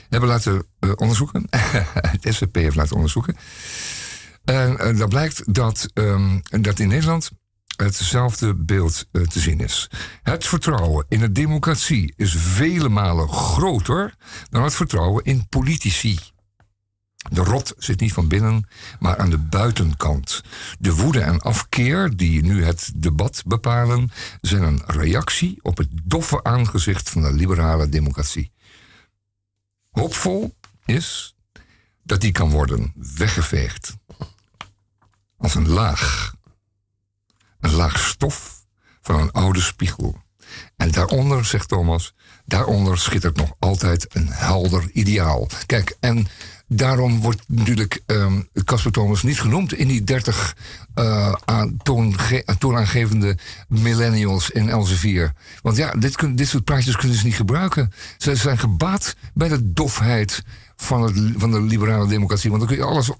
hebben 0.09 0.29
laten 0.29 0.65
uh, 0.79 0.91
onderzoeken. 0.95 1.47
het 2.19 2.27
SCP 2.35 2.55
heeft 2.55 2.75
laten 2.75 2.95
onderzoeken. 2.95 3.37
En 4.45 4.71
uh, 4.71 4.97
dat 4.97 5.09
blijkt 5.09 5.53
dat, 5.53 5.89
um, 5.93 6.41
dat 6.61 6.79
in 6.79 6.87
Nederland 6.87 7.31
hetzelfde 7.75 8.55
beeld 8.55 9.07
uh, 9.11 9.23
te 9.23 9.39
zien 9.39 9.59
is. 9.59 9.89
Het 10.23 10.45
vertrouwen 10.45 11.05
in 11.09 11.19
de 11.19 11.31
democratie 11.31 12.13
is 12.15 12.35
vele 12.37 12.89
malen 12.89 13.29
groter 13.29 14.15
dan 14.49 14.63
het 14.63 14.75
vertrouwen 14.75 15.23
in 15.23 15.47
politici. 15.49 16.19
De 17.31 17.43
rot 17.43 17.73
zit 17.77 17.99
niet 17.99 18.13
van 18.13 18.27
binnen, 18.27 18.67
maar 18.99 19.17
aan 19.17 19.29
de 19.29 19.37
buitenkant. 19.37 20.41
De 20.79 20.95
woede 20.95 21.21
en 21.21 21.41
afkeer 21.41 22.15
die 22.15 22.43
nu 22.43 22.63
het 22.63 22.91
debat 22.95 23.43
bepalen, 23.45 24.11
zijn 24.41 24.63
een 24.63 24.81
reactie 24.85 25.59
op 25.61 25.77
het 25.77 25.89
doffe 26.03 26.43
aangezicht 26.43 27.09
van 27.09 27.21
de 27.21 27.33
liberale 27.33 27.89
democratie. 27.89 28.51
Hoopvol 29.97 30.55
is 30.85 31.35
dat 32.03 32.21
die 32.21 32.31
kan 32.31 32.49
worden 32.49 32.93
weggeveegd. 32.95 33.95
Als 35.37 35.55
een 35.55 35.67
laag. 35.67 36.33
Een 37.59 37.73
laag 37.73 37.99
stof 37.99 38.65
van 39.01 39.19
een 39.19 39.31
oude 39.31 39.61
spiegel. 39.61 40.21
En 40.75 40.91
daaronder, 40.91 41.45
zegt 41.45 41.67
Thomas, 41.67 42.13
daaronder 42.45 42.97
schittert 42.97 43.35
nog 43.35 43.55
altijd 43.59 44.15
een 44.15 44.27
helder 44.27 44.89
ideaal. 44.91 45.47
Kijk, 45.65 45.97
en 45.99 46.27
daarom 46.67 47.21
wordt 47.21 47.41
natuurlijk 47.47 48.01
Casper 48.63 48.85
um, 48.85 48.91
Thomas 48.91 49.23
niet 49.23 49.39
genoemd 49.39 49.73
in 49.73 49.87
die 49.87 50.03
30 50.03 50.55
uh, 50.95 51.33
aan, 51.45 51.77
toonaangevende 52.57 53.37
millennials 53.67 54.49
in 54.49 54.69
Elsevier. 54.69 55.33
Want 55.61 55.77
ja, 55.77 55.91
dit, 55.91 56.37
dit 56.37 56.47
soort 56.47 56.63
praatjes 56.63 56.95
kunnen 56.95 57.17
ze 57.17 57.25
niet 57.25 57.35
gebruiken. 57.35 57.91
Ze 58.17 58.35
zijn 58.35 58.57
gebaat 58.57 59.15
bij 59.33 59.47
de 59.47 59.73
dofheid 59.73 60.43
van, 60.77 61.03
het, 61.03 61.33
van 61.37 61.51
de 61.51 61.61
liberale 61.61 62.07
democratie. 62.07 62.49
Want 62.49 62.61
dan 62.61 62.69
kun 62.69 62.79
je 62.79 62.91
alles, 62.91 63.11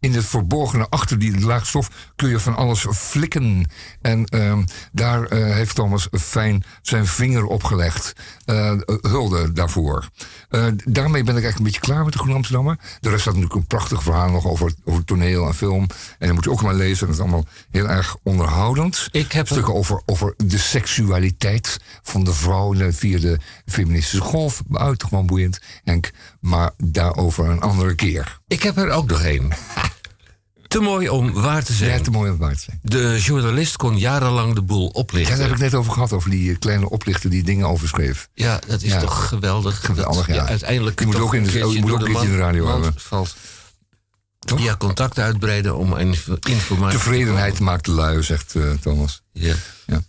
in 0.00 0.14
het 0.14 0.24
verborgene, 0.24 0.86
achter 0.88 1.18
die 1.18 1.40
laagstof, 1.40 1.90
kun 2.16 2.28
je 2.28 2.40
van 2.40 2.56
alles 2.56 2.86
flikken. 2.90 3.70
En 4.00 4.26
uh, 4.34 4.58
daar 4.92 5.32
uh, 5.32 5.54
heeft 5.54 5.74
Thomas 5.74 6.08
fijn 6.20 6.64
zijn 6.82 7.06
vinger 7.06 7.44
opgelegd. 7.44 8.12
Uh, 8.46 8.72
hulde 9.00 9.52
daarvoor. 9.52 10.08
Uh, 10.50 10.66
daarmee 10.84 11.24
ben 11.24 11.36
ik 11.36 11.42
eigenlijk 11.42 11.58
een 11.58 11.64
beetje 11.64 11.80
klaar 11.80 12.04
met 12.04 12.12
de 12.12 12.18
Groene 12.18 12.36
Amsterdammer. 12.36 12.78
De 13.00 13.08
rest 13.08 13.20
staat 13.20 13.34
natuurlijk 13.34 13.60
een 13.60 13.66
prachtig 13.66 14.02
verhaal 14.02 14.30
nog 14.30 14.46
over, 14.46 14.72
over 14.84 15.04
toneel 15.04 15.46
en 15.46 15.54
film. 15.54 15.86
En 16.18 16.26
dat 16.26 16.34
moet 16.34 16.44
je 16.44 16.50
ook 16.50 16.62
maar 16.62 16.74
lezen. 16.74 17.06
Dat 17.06 17.14
is 17.14 17.22
allemaal 17.22 17.46
heel 17.70 17.88
erg 17.88 18.16
onderhoudend. 18.22 19.08
Ik 19.10 19.32
heb 19.32 19.46
Stukken 19.46 19.74
over, 19.74 20.02
over 20.06 20.34
de 20.36 20.58
seksualiteit 20.58 21.78
van 22.02 22.24
de 22.24 22.34
vrouw 22.34 22.74
via 22.92 23.18
de 23.18 23.38
feministische 23.66 24.20
golf. 24.20 24.62
Buitengewoon 24.66 25.26
boeiend, 25.26 25.60
Henk. 25.84 26.10
Maar 26.40 26.67
daarover 26.76 27.48
een 27.48 27.60
andere 27.60 27.94
keer. 27.94 28.38
Ik 28.48 28.62
heb 28.62 28.76
er 28.76 28.90
ook 28.90 29.10
nog 29.10 29.22
één. 29.22 29.48
Te 30.68 30.80
mooi 30.80 31.08
om 31.08 31.32
waar 31.32 31.64
te 31.64 31.72
zijn. 31.72 31.90
Ja, 31.98 32.00
te 32.04 32.10
mooi 32.10 32.30
om 32.30 32.36
waar 32.38 32.52
te 32.54 32.58
zijn. 32.62 32.78
De 32.82 33.18
journalist 33.20 33.76
kon 33.76 33.98
jarenlang 33.98 34.54
de 34.54 34.62
boel 34.62 34.86
oplichten. 34.88 35.32
Ja, 35.32 35.38
daar 35.38 35.48
heb 35.48 35.56
ik 35.56 35.62
net 35.62 35.74
over 35.74 35.92
gehad, 35.92 36.12
over 36.12 36.30
die 36.30 36.56
kleine 36.58 36.90
oplichter 36.90 37.30
die 37.30 37.42
dingen 37.42 37.66
overschreef. 37.68 38.28
Ja, 38.34 38.60
dat 38.66 38.82
is 38.82 38.90
Ja. 38.92 39.00
toch 39.00 39.28
geweldig. 39.28 39.80
Geweldig, 39.84 40.26
Dat- 40.26 40.36
ja. 40.36 40.46
uiteindelijk 40.46 40.96
Die 40.96 41.06
moet 41.06 41.16
ook 41.18 41.34
in 41.34 41.42
de- 41.44 41.50
keertje 41.50 41.80
moet 41.80 41.92
ook 41.92 42.08
in 42.22 42.30
de 42.30 42.36
radio 42.36 42.66
hebben. 42.70 42.92
Valt. 42.96 43.36
Toch? 44.48 44.60
Ja, 44.62 44.76
contact 44.76 45.18
uitbreiden 45.18 45.76
om 45.76 45.96
inf- 45.96 46.28
informatie... 46.48 46.98
Tevredenheid 46.98 47.60
maakt 47.60 47.86
lui, 47.86 48.22
zegt 48.22 48.54
eh, 48.54 48.62
Thomas. 48.80 49.22
Ja. 49.32 49.54
Ja. 49.86 50.02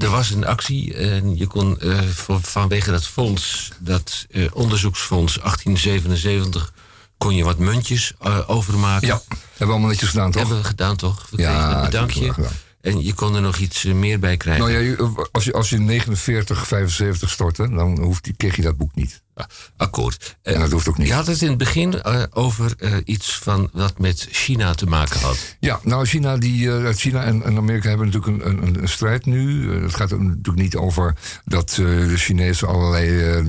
Er 0.00 0.10
was 0.10 0.30
een 0.30 0.46
actie 0.46 0.94
en 0.94 1.36
je 1.36 1.46
kon 1.46 1.80
eh, 1.80 2.00
van- 2.00 2.42
vanwege 2.42 2.90
dat 2.90 3.06
fonds, 3.06 3.70
dat 3.78 4.26
eh, 4.30 4.44
onderzoeksfonds 4.52 5.34
1877, 5.34 6.72
kon 7.18 7.34
je 7.34 7.44
wat 7.44 7.58
muntjes 7.58 8.12
overmaken. 8.46 9.06
Ja, 9.06 9.22
hebben 9.28 9.42
we 9.58 9.64
allemaal 9.64 9.88
netjes 9.88 10.08
gedaan, 10.08 10.30
toch? 10.30 10.40
Hebben 10.42 10.60
we 10.60 10.66
gedaan 10.68 10.96
toch? 10.96 11.26
We 11.30 11.42
Ja, 11.42 11.76
een 11.76 11.84
bedankje. 11.84 12.34
En 12.82 13.04
je 13.04 13.14
kon 13.14 13.34
er 13.34 13.40
nog 13.42 13.56
iets 13.56 13.84
eh, 13.84 13.94
meer 13.94 14.18
bij 14.18 14.36
krijgen. 14.36 14.64
Nou 14.64 14.76
ja, 14.76 14.80
je- 14.90 15.26
als 15.32 15.44
je, 15.44 15.52
als 15.52 15.70
je 15.70 15.78
49, 15.78 16.66
75 16.66 17.30
stortte, 17.30 17.68
dan 17.70 18.00
hoeft 18.00 18.24
die, 18.24 18.34
kreeg 18.36 18.56
je 18.56 18.62
dat 18.62 18.76
boek 18.76 18.94
niet. 18.94 19.22
Ah, 19.34 19.44
akkoord. 19.76 20.36
Eh, 20.42 20.54
En 20.54 20.60
dat 20.60 20.70
hoeft 20.70 20.88
ook 20.88 20.98
niet. 20.98 21.06
Je 21.06 21.12
had 21.14 21.26
het 21.26 21.42
in 21.42 21.48
het 21.48 21.58
begin 21.58 22.02
eh, 22.02 22.22
over 22.30 22.74
eh, 22.78 22.96
iets 23.04 23.38
van 23.38 23.68
wat 23.72 23.98
met 23.98 24.26
China 24.30 24.74
te 24.74 24.86
maken 24.86 25.20
had. 25.20 25.56
Ja, 25.60 25.80
nou 25.82 26.06
China, 26.06 26.36
die, 26.36 26.76
eh, 26.76 26.94
China 26.94 27.22
en, 27.24 27.42
en 27.42 27.56
Amerika 27.56 27.88
hebben 27.88 28.06
natuurlijk 28.10 28.44
een, 28.44 28.62
een, 28.66 28.82
een 28.82 28.88
strijd 28.88 29.26
nu. 29.26 29.72
Eh, 29.76 29.82
het 29.82 29.94
gaat 29.94 30.10
er 30.10 30.20
natuurlijk 30.24 30.56
niet 30.62 30.76
over 30.76 31.14
dat 31.44 31.70
eh, 31.70 31.76
de 31.86 32.16
Chinezen 32.16 32.68
allerlei 32.68 33.20
eh, 33.20 33.44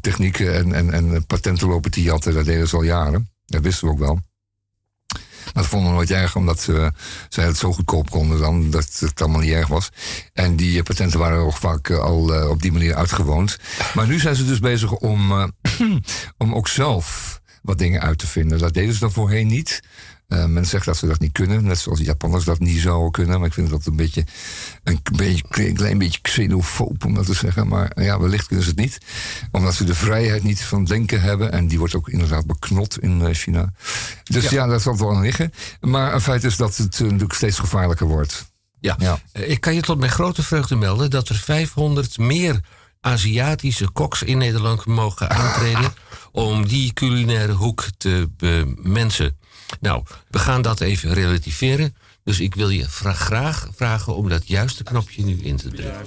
technieken 0.00 0.54
en, 0.54 0.72
en, 0.74 0.92
en 0.92 1.26
patenten 1.26 1.68
lopen 1.68 1.90
te 1.90 2.02
jatten. 2.02 2.34
Dat 2.34 2.44
deden 2.44 2.68
ze 2.68 2.76
al 2.76 2.82
jaren. 2.82 3.30
Dat 3.46 3.62
wisten 3.62 3.86
we 3.86 3.92
ook 3.92 3.98
wel. 3.98 4.20
Dat 5.52 5.66
vonden 5.66 5.88
we 5.88 5.94
nooit 5.94 6.10
erg, 6.10 6.36
omdat 6.36 6.66
eh, 6.70 6.86
zij 7.28 7.44
het 7.44 7.56
zo 7.56 7.72
goedkoop 7.72 8.10
konden 8.10 8.38
dan, 8.38 8.70
dat 8.70 8.96
het 8.98 9.20
allemaal 9.20 9.40
niet 9.40 9.50
erg 9.50 9.68
was. 9.68 9.90
En 10.32 10.56
die 10.56 10.78
eh, 10.78 10.82
patenten 10.82 11.18
waren 11.18 11.38
ook 11.38 11.56
vaak 11.56 11.88
eh, 11.88 11.98
al 11.98 12.34
eh, 12.34 12.48
op 12.48 12.62
die 12.62 12.72
manier 12.72 12.94
uitgewoond. 12.94 13.58
Maar 13.94 14.06
nu 14.06 14.18
zijn 14.18 14.34
ze 14.34 14.46
dus 14.46 14.58
bezig 14.58 14.92
om, 14.92 15.32
om 16.38 16.54
ook 16.54 16.68
zelf 16.68 17.40
wat 17.62 17.78
dingen 17.78 18.00
uit 18.00 18.18
te 18.18 18.26
vinden. 18.26 18.58
Dat 18.58 18.74
deden 18.74 18.94
ze 18.94 19.00
dan 19.00 19.12
voorheen 19.12 19.46
niet. 19.46 19.80
Eh, 20.30 20.44
men 20.44 20.66
zegt 20.66 20.84
dat 20.84 20.96
ze 20.96 21.06
dat 21.06 21.20
niet 21.20 21.32
kunnen, 21.32 21.64
net 21.64 21.78
zoals 21.78 21.98
de 21.98 22.04
Japanners 22.04 22.44
dat 22.44 22.58
niet 22.58 22.80
zouden 22.80 23.10
kunnen. 23.10 23.38
Maar 23.38 23.48
ik 23.48 23.54
vind 23.54 23.70
dat 23.70 23.86
een 23.86 23.96
beetje 23.96 24.24
een, 24.82 25.00
beetje, 25.16 25.44
een 25.50 25.74
klein 25.74 25.98
beetje 25.98 26.20
xenofoob 26.20 27.04
om 27.04 27.14
dat 27.14 27.26
te 27.26 27.34
zeggen. 27.34 27.68
Maar 27.68 28.02
ja, 28.02 28.20
wellicht 28.20 28.46
kunnen 28.46 28.64
ze 28.64 28.70
het 28.70 28.78
niet. 28.78 28.98
Omdat 29.50 29.74
ze 29.74 29.84
de 29.84 29.94
vrijheid 29.94 30.42
niet 30.42 30.62
van 30.62 30.84
denken 30.84 31.20
hebben. 31.20 31.52
En 31.52 31.68
die 31.68 31.78
wordt 31.78 31.94
ook 31.94 32.08
inderdaad 32.08 32.46
beknot 32.46 33.00
in 33.00 33.22
eh, 33.26 33.34
China. 33.34 33.72
Dus 34.24 34.48
ja, 34.48 34.66
dat 34.66 34.82
zal 34.82 34.98
wel 34.98 35.14
aan 35.14 35.22
liggen. 35.22 35.52
Maar 35.80 36.14
een 36.14 36.20
feit 36.20 36.44
is 36.44 36.56
dat 36.56 36.76
het 36.76 36.94
eh, 36.94 37.00
natuurlijk 37.00 37.32
steeds 37.34 37.58
gevaarlijker 37.58 38.06
wordt. 38.06 38.48
Ja. 38.80 38.96
Ja. 38.98 39.20
Ik 39.32 39.60
kan 39.60 39.74
je 39.74 39.80
tot 39.80 39.98
mijn 39.98 40.10
grote 40.10 40.42
vreugde 40.42 40.76
melden 40.76 41.10
dat 41.10 41.28
er 41.28 41.36
500 41.36 42.18
meer 42.18 42.60
Aziatische 43.00 43.88
koks 43.88 44.22
in 44.22 44.38
Nederland 44.38 44.86
mogen 44.86 45.30
aantreden 45.30 45.92
om 46.32 46.66
die 46.66 46.92
culinaire 46.92 47.52
hoek 47.52 47.84
te 47.98 48.28
bemensen. 48.36 49.36
Nou, 49.80 50.02
we 50.30 50.38
gaan 50.38 50.62
dat 50.62 50.80
even 50.80 51.14
relativeren. 51.14 51.96
Dus 52.24 52.40
ik 52.40 52.54
wil 52.54 52.68
je 52.68 52.88
vra- 52.88 53.12
graag 53.12 53.68
vragen 53.74 54.14
om 54.14 54.28
dat 54.28 54.48
juiste 54.48 54.82
knopje 54.82 55.24
nu 55.24 55.38
in 55.42 55.56
te 55.56 55.68
drukken. 55.68 56.06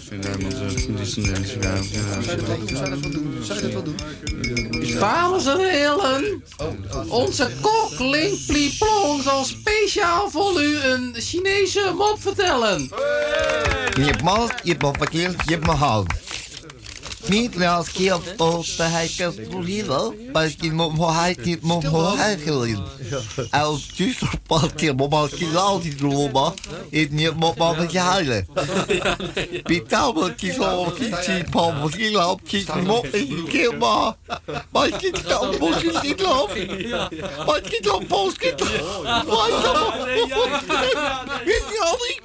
Dames 4.99 5.45
en 5.45 5.59
heren, 5.59 6.43
onze 7.07 7.51
kok 7.61 7.99
Link 7.99 8.45
Pliplong 8.47 9.23
zal 9.23 9.43
speciaal 9.43 10.29
voor 10.29 10.63
u 10.63 10.77
een 10.79 11.15
Chinese 11.17 11.93
mop 11.97 12.17
vertellen. 12.21 12.81
Je 13.93 14.13
mal, 14.23 14.49
je 14.63 14.77
bent 14.77 14.97
verkeerd, 14.97 15.41
je 15.45 15.59
haal. 15.71 16.05
Niet 16.05 16.52
als 17.67 17.91
keer 17.91 18.15
op 18.37 18.65
de 18.77 18.83
heikels 18.83 19.35
verliezen, 19.49 20.13
maar 20.31 20.51
je 20.57 20.71
moet 20.71 20.97
maar 20.97 21.13
hij 21.13 21.37
niet 21.43 21.61
moet 21.61 21.91
maar 21.91 22.17
hij 22.17 22.37
gelezen. 22.37 22.83
Als 23.51 23.89
juist 23.93 24.21
op 24.21 24.61
een 24.61 24.73
keer 24.73 24.95
moet 24.95 25.09
maar 25.09 25.29
kies 25.29 25.55
altijd 25.55 26.01
lopen, 26.01 26.53
het 26.91 27.11
niet 27.11 27.35
moet 27.35 27.57
maar 27.57 27.77
met 27.77 27.91
je 27.91 27.99
huilen. 27.99 28.47
Betaal 29.63 30.13
me 30.13 30.35
kies 30.35 30.59
op 30.59 30.95
kies 30.95 31.25
je 31.25 31.43
pom, 31.49 31.75
moet 31.75 31.93
je 31.93 32.11
lopen, 32.11 32.45
kies 32.45 32.65
moet 32.65 33.07
je 33.11 33.43
keer 33.47 33.77
maar. 33.77 34.13
Maar 34.69 34.87
je 34.87 34.95
kies 34.97 35.23
dan 35.23 35.55
moet 35.59 35.81
je 35.81 35.99
niet 36.01 36.21
lopen. 36.21 36.67
Maar 37.45 37.55
je 37.55 37.61
kies 37.61 37.81
dan 37.81 38.05
post 38.07 38.37
kies. 38.37 38.53
Maar 39.03 39.47
je 39.47 39.59
dan 39.63 39.91
Weet 41.45 41.69
je 41.69 41.79
al 41.83 42.05
ik 42.07 42.21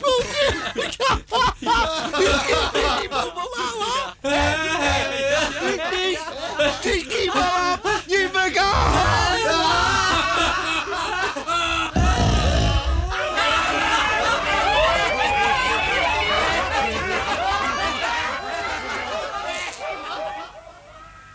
Tiki 6.83 7.27
Mama, 7.29 8.03
you 8.09 8.29
forgot! 8.29 9.09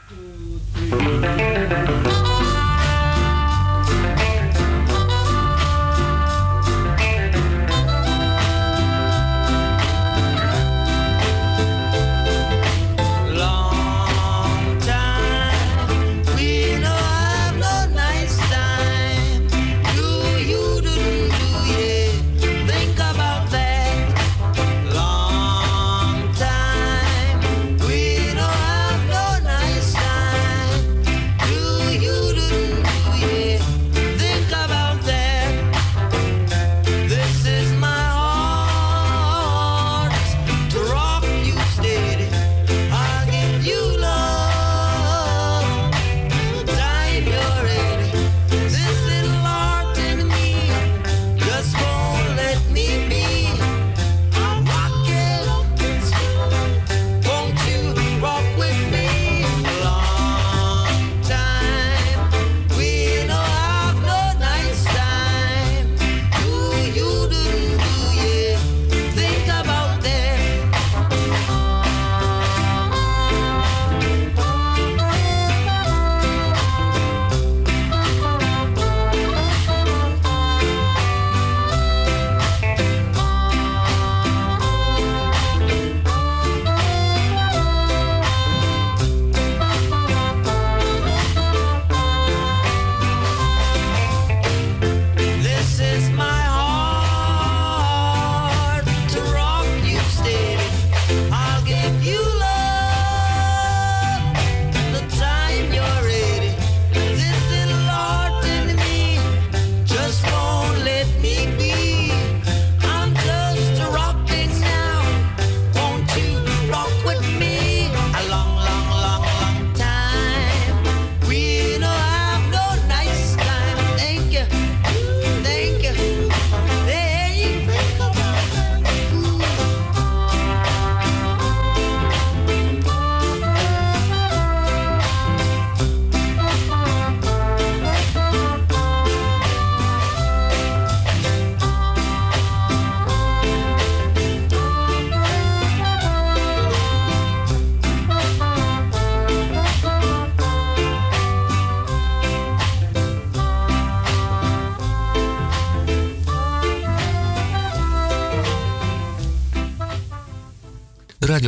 Two, 0.09 0.59
three. 0.75 1.22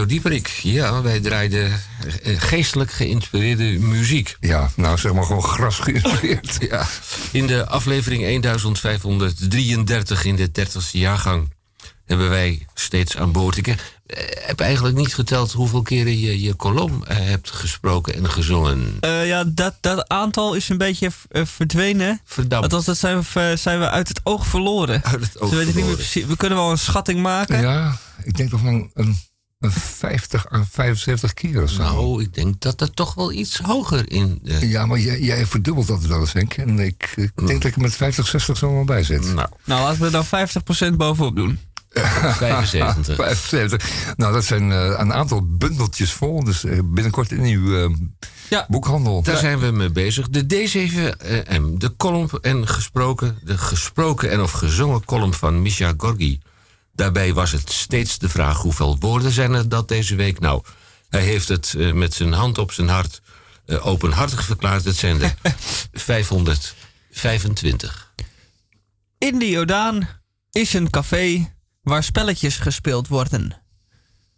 Dieperik, 0.07 0.47
ja, 0.47 1.01
wij 1.01 1.19
draaiden 1.19 1.71
eh, 2.23 2.41
geestelijk 2.41 2.91
geïnspireerde 2.91 3.63
muziek. 3.63 4.37
Ja, 4.39 4.69
nou 4.75 4.97
zeg 4.97 5.13
maar 5.13 5.23
gewoon 5.23 5.43
gras 5.43 5.79
geïnspireerd. 5.79 6.57
Ja, 6.69 6.87
in 7.31 7.47
de 7.47 7.67
aflevering 7.67 8.21
1533 8.21 10.25
in 10.25 10.35
de 10.35 10.49
30ste 10.59 10.91
jaargang 10.91 11.53
hebben 12.05 12.29
wij 12.29 12.65
steeds 12.73 13.17
aan 13.17 13.31
boord. 13.31 13.57
Ik 13.57 13.67
eh, 13.67 13.75
heb 14.47 14.59
eigenlijk 14.59 14.95
niet 14.95 15.13
geteld 15.13 15.51
hoeveel 15.51 15.81
keren 15.81 16.19
je 16.19 16.41
je 16.41 16.53
kolom 16.53 17.03
eh, 17.03 17.17
hebt 17.17 17.51
gesproken 17.51 18.13
en 18.15 18.29
gezongen. 18.29 18.97
Eh, 18.99 19.27
ja, 19.27 19.43
dat, 19.47 19.75
dat 19.81 20.09
aantal 20.09 20.53
is 20.53 20.69
een 20.69 20.77
beetje 20.77 21.11
eh, 21.29 21.45
verdwenen. 21.45 22.21
Verdampt. 22.25 22.63
Althans, 22.63 22.85
dat 22.85 22.97
zijn 22.97 23.23
we, 23.33 23.39
eh, 23.39 23.57
zijn 23.57 23.79
we 23.79 23.89
uit 23.89 24.07
het 24.07 24.19
oog 24.23 24.47
verloren. 24.47 25.03
Uit 25.03 25.21
het 25.21 25.39
oog 25.39 25.49
weten 25.49 25.65
niet 25.65 25.75
meer 25.75 25.83
verloren. 25.83 26.05
precies. 26.05 26.25
We 26.25 26.37
kunnen 26.37 26.57
wel 26.57 26.71
een 26.71 26.77
schatting 26.77 27.21
maken. 27.21 27.61
Ja, 27.61 27.97
ik 28.23 28.37
denk 28.37 28.49
toch 28.49 28.61
wel 28.61 28.71
een, 28.71 28.91
een 28.93 29.17
50 29.71 30.51
à 30.51 30.63
75 30.71 31.33
keer 31.33 31.61
of 31.63 31.69
zo. 31.69 31.81
Nou, 31.83 32.21
ik 32.23 32.33
denk 32.33 32.61
dat 32.61 32.79
dat 32.79 32.95
toch 32.95 33.13
wel 33.13 33.31
iets 33.31 33.57
hoger 33.59 34.11
in. 34.11 34.39
de- 34.43 34.67
Ja, 34.67 34.85
maar 34.85 34.99
jij, 34.99 35.19
jij 35.21 35.45
verdubbelt 35.45 35.87
dat 35.87 36.05
wel 36.05 36.19
eens, 36.19 36.33
Henk. 36.33 36.53
En 36.53 36.79
ik, 36.79 37.13
ik 37.15 37.31
denk 37.35 37.61
dat 37.61 37.71
ik 37.71 37.75
er 37.75 37.81
met 37.81 37.95
50, 37.95 38.27
60 38.27 38.57
zo 38.57 38.73
wel 38.73 38.83
bij 38.83 39.03
zit. 39.03 39.33
Nou, 39.33 39.49
Nou, 39.65 39.81
laten 39.81 40.01
we 40.01 40.09
dan 40.09 40.25
50% 40.93 40.95
bovenop 40.97 41.35
doen. 41.35 41.59
75. 42.35 43.15
75. 43.15 43.91
Nou, 44.17 44.33
dat 44.33 44.45
zijn 44.45 44.71
eh, 44.71 44.93
een 44.97 45.13
aantal 45.13 45.41
bundeltjes 45.57 46.11
vol. 46.11 46.43
Dus 46.43 46.63
eh, 46.63 46.79
binnenkort 46.83 47.31
in 47.31 47.43
uw 47.43 47.83
eh, 47.83 47.95
Ja. 48.49 48.65
boekhandel. 48.69 49.21
Daar 49.21 49.37
zijn 49.37 49.59
we 49.59 49.71
mee 49.71 49.89
bezig. 49.89 50.29
De 50.29 50.43
D7M, 50.43 51.77
de 51.77 51.93
column 51.97 52.29
en 52.41 52.67
gesproken, 52.67 53.37
de 53.43 53.57
gesproken 53.57 54.31
en 54.31 54.41
of 54.41 54.51
gezongen 54.51 55.05
column 55.05 55.33
van 55.33 55.61
Misha 55.61 55.93
Gorgi. 55.97 56.39
Daarbij 56.95 57.33
was 57.33 57.51
het 57.51 57.71
steeds 57.71 58.17
de 58.17 58.29
vraag 58.29 58.57
hoeveel 58.57 58.97
woorden 58.99 59.31
zijn 59.31 59.53
er 59.53 59.69
dat 59.69 59.87
deze 59.87 60.15
week? 60.15 60.39
Nou, 60.39 60.63
hij 61.09 61.23
heeft 61.23 61.47
het 61.47 61.73
eh, 61.77 61.91
met 61.91 62.13
zijn 62.13 62.33
hand 62.33 62.57
op 62.57 62.71
zijn 62.71 62.87
hart 62.87 63.21
eh, 63.65 63.87
openhartig 63.87 64.43
verklaard. 64.43 64.85
Het 64.85 64.95
zijn 64.95 65.21
er 65.21 65.35
525. 65.93 68.13
In 69.17 69.39
de 69.39 69.49
Jordaan 69.49 70.07
is 70.51 70.73
een 70.73 70.89
café 70.89 71.53
waar 71.81 72.03
spelletjes 72.03 72.57
gespeeld 72.57 73.07
worden. 73.07 73.61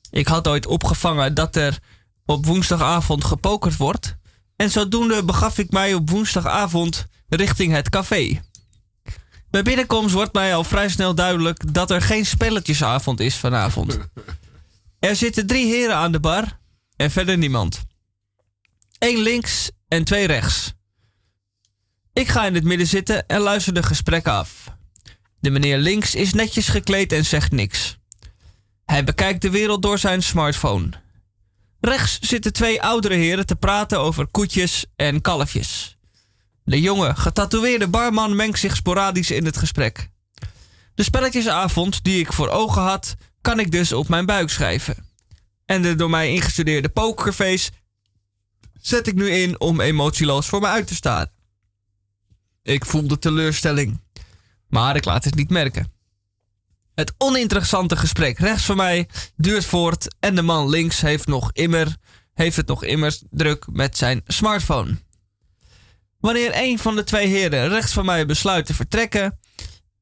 Ik 0.09 0.27
had 0.27 0.47
ooit 0.47 0.65
opgevangen 0.65 1.33
dat 1.33 1.55
er 1.55 1.79
op 2.25 2.45
woensdagavond 2.45 3.23
gepokerd 3.23 3.77
wordt. 3.77 4.15
En 4.55 4.71
zodoende 4.71 5.23
begaf 5.23 5.57
ik 5.57 5.71
mij 5.71 5.93
op 5.93 6.09
woensdagavond 6.09 7.07
richting 7.29 7.73
het 7.73 7.89
café. 7.89 8.41
Bij 9.49 9.61
binnenkomst 9.61 10.13
wordt 10.13 10.33
mij 10.33 10.55
al 10.55 10.63
vrij 10.63 10.89
snel 10.89 11.15
duidelijk 11.15 11.73
dat 11.73 11.91
er 11.91 12.01
geen 12.01 12.25
spelletjesavond 12.25 13.19
is 13.19 13.35
vanavond. 13.35 13.97
Er 14.99 15.15
zitten 15.15 15.47
drie 15.47 15.65
heren 15.65 15.95
aan 15.95 16.11
de 16.11 16.19
bar 16.19 16.59
en 16.95 17.11
verder 17.11 17.37
niemand. 17.37 17.85
Eén 18.99 19.17
links 19.17 19.71
en 19.87 20.03
twee 20.03 20.27
rechts. 20.27 20.73
Ik 22.13 22.27
ga 22.27 22.45
in 22.45 22.55
het 22.55 22.63
midden 22.63 22.87
zitten 22.87 23.27
en 23.27 23.39
luister 23.39 23.73
de 23.73 23.83
gesprekken 23.83 24.31
af. 24.31 24.75
De 25.39 25.49
meneer 25.49 25.77
links 25.77 26.15
is 26.15 26.33
netjes 26.33 26.67
gekleed 26.67 27.11
en 27.11 27.25
zegt 27.25 27.51
niks. 27.51 27.97
Hij 28.85 29.03
bekijkt 29.03 29.41
de 29.41 29.49
wereld 29.49 29.81
door 29.81 29.97
zijn 29.97 30.23
smartphone. 30.23 30.89
Rechts 31.79 32.19
zitten 32.19 32.53
twee 32.53 32.81
oudere 32.81 33.15
heren 33.15 33.45
te 33.45 33.55
praten 33.55 33.99
over 33.99 34.27
koetjes 34.27 34.85
en 34.95 35.21
kalfjes. 35.21 35.96
De 36.67 36.81
jonge, 36.81 37.15
getatoeëerde 37.15 37.87
barman 37.87 38.35
mengt 38.35 38.59
zich 38.59 38.75
sporadisch 38.75 39.31
in 39.31 39.45
het 39.45 39.57
gesprek. 39.57 40.09
De 40.95 41.03
spelletjesavond 41.03 42.03
die 42.03 42.19
ik 42.19 42.33
voor 42.33 42.49
ogen 42.49 42.81
had, 42.81 43.15
kan 43.41 43.59
ik 43.59 43.71
dus 43.71 43.91
op 43.91 44.07
mijn 44.07 44.25
buik 44.25 44.49
schrijven. 44.49 45.07
En 45.65 45.81
de 45.81 45.95
door 45.95 46.09
mij 46.09 46.31
ingestudeerde 46.31 46.89
pokerface 46.89 47.71
zet 48.81 49.07
ik 49.07 49.15
nu 49.15 49.29
in 49.29 49.59
om 49.59 49.81
emotieloos 49.81 50.47
voor 50.47 50.59
me 50.59 50.67
uit 50.67 50.87
te 50.87 50.95
staan. 50.95 51.27
Ik 52.63 52.85
voel 52.85 53.07
de 53.07 53.19
teleurstelling, 53.19 54.01
maar 54.67 54.95
ik 54.95 55.05
laat 55.05 55.23
het 55.23 55.35
niet 55.35 55.49
merken. 55.49 55.93
Het 56.95 57.13
oninteressante 57.17 57.95
gesprek 57.95 58.39
rechts 58.39 58.65
van 58.65 58.75
mij 58.77 59.09
duurt 59.35 59.65
voort 59.65 60.15
en 60.19 60.35
de 60.35 60.41
man 60.41 60.69
links 60.69 61.01
heeft, 61.01 61.27
nog 61.27 61.51
immer, 61.53 61.95
heeft 62.33 62.55
het 62.55 62.67
nog 62.67 62.83
immers 62.83 63.23
druk 63.29 63.65
met 63.71 63.97
zijn 63.97 64.21
smartphone. 64.25 65.05
Wanneer 66.19 66.51
een 66.53 66.79
van 66.79 66.95
de 66.95 67.03
twee 67.03 67.27
heren 67.27 67.69
rechts 67.69 67.93
van 67.93 68.05
mij 68.05 68.25
besluit 68.25 68.65
te 68.65 68.73
vertrekken 68.73 69.39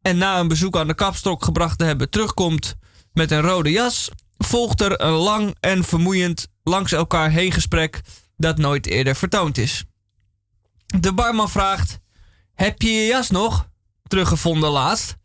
en 0.01 0.17
na 0.17 0.39
een 0.39 0.47
bezoek 0.47 0.77
aan 0.77 0.87
de 0.87 0.95
kapstok 0.95 1.43
gebracht 1.43 1.77
te 1.77 1.83
hebben 1.85 2.09
terugkomt 2.09 2.75
met 3.13 3.31
een 3.31 3.41
rode 3.41 3.71
jas, 3.71 4.09
volgt 4.37 4.81
er 4.81 5.01
een 5.01 5.11
lang 5.11 5.55
en 5.59 5.83
vermoeiend 5.83 6.47
langs 6.63 6.91
elkaar 6.91 7.29
heen 7.29 7.51
gesprek 7.51 8.01
dat 8.37 8.57
nooit 8.57 8.85
eerder 8.85 9.15
vertoond 9.15 9.57
is. 9.57 9.83
De 10.85 11.13
barman 11.13 11.49
vraagt: 11.49 11.99
Heb 12.53 12.81
je 12.81 12.89
je 12.89 13.05
jas 13.05 13.29
nog? 13.29 13.69
Teruggevonden 14.07 14.69
laatst. 14.69 15.15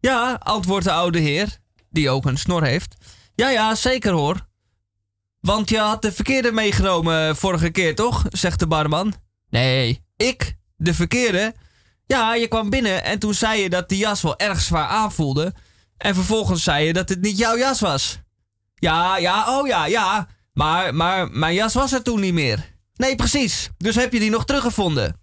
Ja, 0.00 0.38
antwoordt 0.42 0.84
de 0.84 0.92
oude 0.92 1.18
heer, 1.18 1.58
die 1.90 2.10
ook 2.10 2.24
een 2.24 2.38
snor 2.38 2.62
heeft. 2.62 2.96
Ja, 3.34 3.50
ja, 3.50 3.74
zeker 3.74 4.12
hoor. 4.12 4.48
Want 5.40 5.70
je 5.70 5.78
had 5.78 6.02
de 6.02 6.12
verkeerde 6.12 6.52
meegenomen 6.52 7.36
vorige 7.36 7.70
keer, 7.70 7.94
toch? 7.94 8.24
zegt 8.28 8.58
de 8.58 8.66
barman. 8.66 9.14
Nee, 9.50 10.02
ik? 10.20 10.56
De 10.76 10.94
verkeerde? 10.94 11.54
Ja, 12.06 12.34
je 12.34 12.48
kwam 12.48 12.70
binnen 12.70 13.04
en 13.04 13.18
toen 13.18 13.34
zei 13.34 13.62
je 13.62 13.70
dat 13.70 13.88
die 13.88 13.98
jas 13.98 14.22
wel 14.22 14.38
erg 14.38 14.60
zwaar 14.60 14.88
aanvoelde. 14.88 15.54
En 15.96 16.14
vervolgens 16.14 16.62
zei 16.62 16.86
je 16.86 16.92
dat 16.92 17.08
het 17.08 17.20
niet 17.20 17.38
jouw 17.38 17.56
jas 17.56 17.80
was. 17.80 18.18
Ja, 18.74 19.16
ja, 19.16 19.58
oh 19.58 19.66
ja, 19.66 19.86
ja. 19.86 20.28
Maar, 20.52 20.94
maar 20.94 21.30
mijn 21.30 21.54
jas 21.54 21.74
was 21.74 21.92
er 21.92 22.02
toen 22.02 22.20
niet 22.20 22.32
meer. 22.32 22.74
Nee, 22.94 23.16
precies. 23.16 23.70
Dus 23.76 23.94
heb 23.94 24.12
je 24.12 24.18
die 24.18 24.30
nog 24.30 24.44
teruggevonden? 24.44 25.20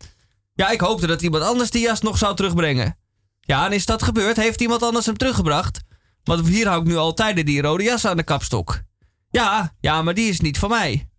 Ja, 0.53 0.69
ik 0.69 0.79
hoopte 0.79 1.07
dat 1.07 1.21
iemand 1.21 1.43
anders 1.43 1.69
die 1.69 1.81
jas 1.81 2.01
nog 2.01 2.17
zou 2.17 2.35
terugbrengen. 2.35 2.97
Ja, 3.41 3.65
en 3.65 3.71
is 3.71 3.85
dat 3.85 4.03
gebeurd? 4.03 4.37
Heeft 4.37 4.61
iemand 4.61 4.83
anders 4.83 5.05
hem 5.05 5.17
teruggebracht? 5.17 5.79
Want 6.23 6.47
hier 6.47 6.67
hou 6.67 6.81
ik 6.81 6.87
nu 6.87 6.95
altijd 6.95 7.45
die 7.45 7.61
rode 7.61 7.83
jas 7.83 8.05
aan 8.05 8.17
de 8.17 8.23
kapstok. 8.23 8.81
Ja, 9.29 9.75
ja, 9.79 10.01
maar 10.01 10.13
die 10.13 10.29
is 10.29 10.39
niet 10.39 10.57
van 10.57 10.69
mij. 10.69 11.09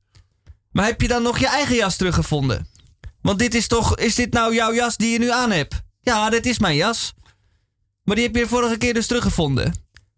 Maar 0.70 0.85
heb 0.85 1.01
je 1.01 1.09
dan 1.09 1.22
nog 1.22 1.39
je 1.39 1.49
eigen 1.49 1.76
jas 1.76 1.97
teruggevonden? 1.97 2.68
Want 3.21 3.39
dit 3.39 3.55
is 3.55 3.66
toch, 3.66 3.97
is 3.97 4.14
dit 4.14 4.33
nou 4.33 4.55
jouw 4.55 4.75
jas 4.75 4.97
die 4.97 5.11
je 5.11 5.19
nu 5.19 5.31
aan 5.31 5.51
hebt? 5.51 5.75
Ja, 6.01 6.31
dit 6.31 6.47
is 6.47 6.59
mijn 6.59 6.77
jas. 6.77 7.14
Maar 8.05 8.16
die 8.16 8.25
heb 8.25 8.37
je 8.37 8.49
vorige 8.49 8.77
keer 8.77 8.95
dus 8.95 9.07
teruggevonden. 9.07 9.75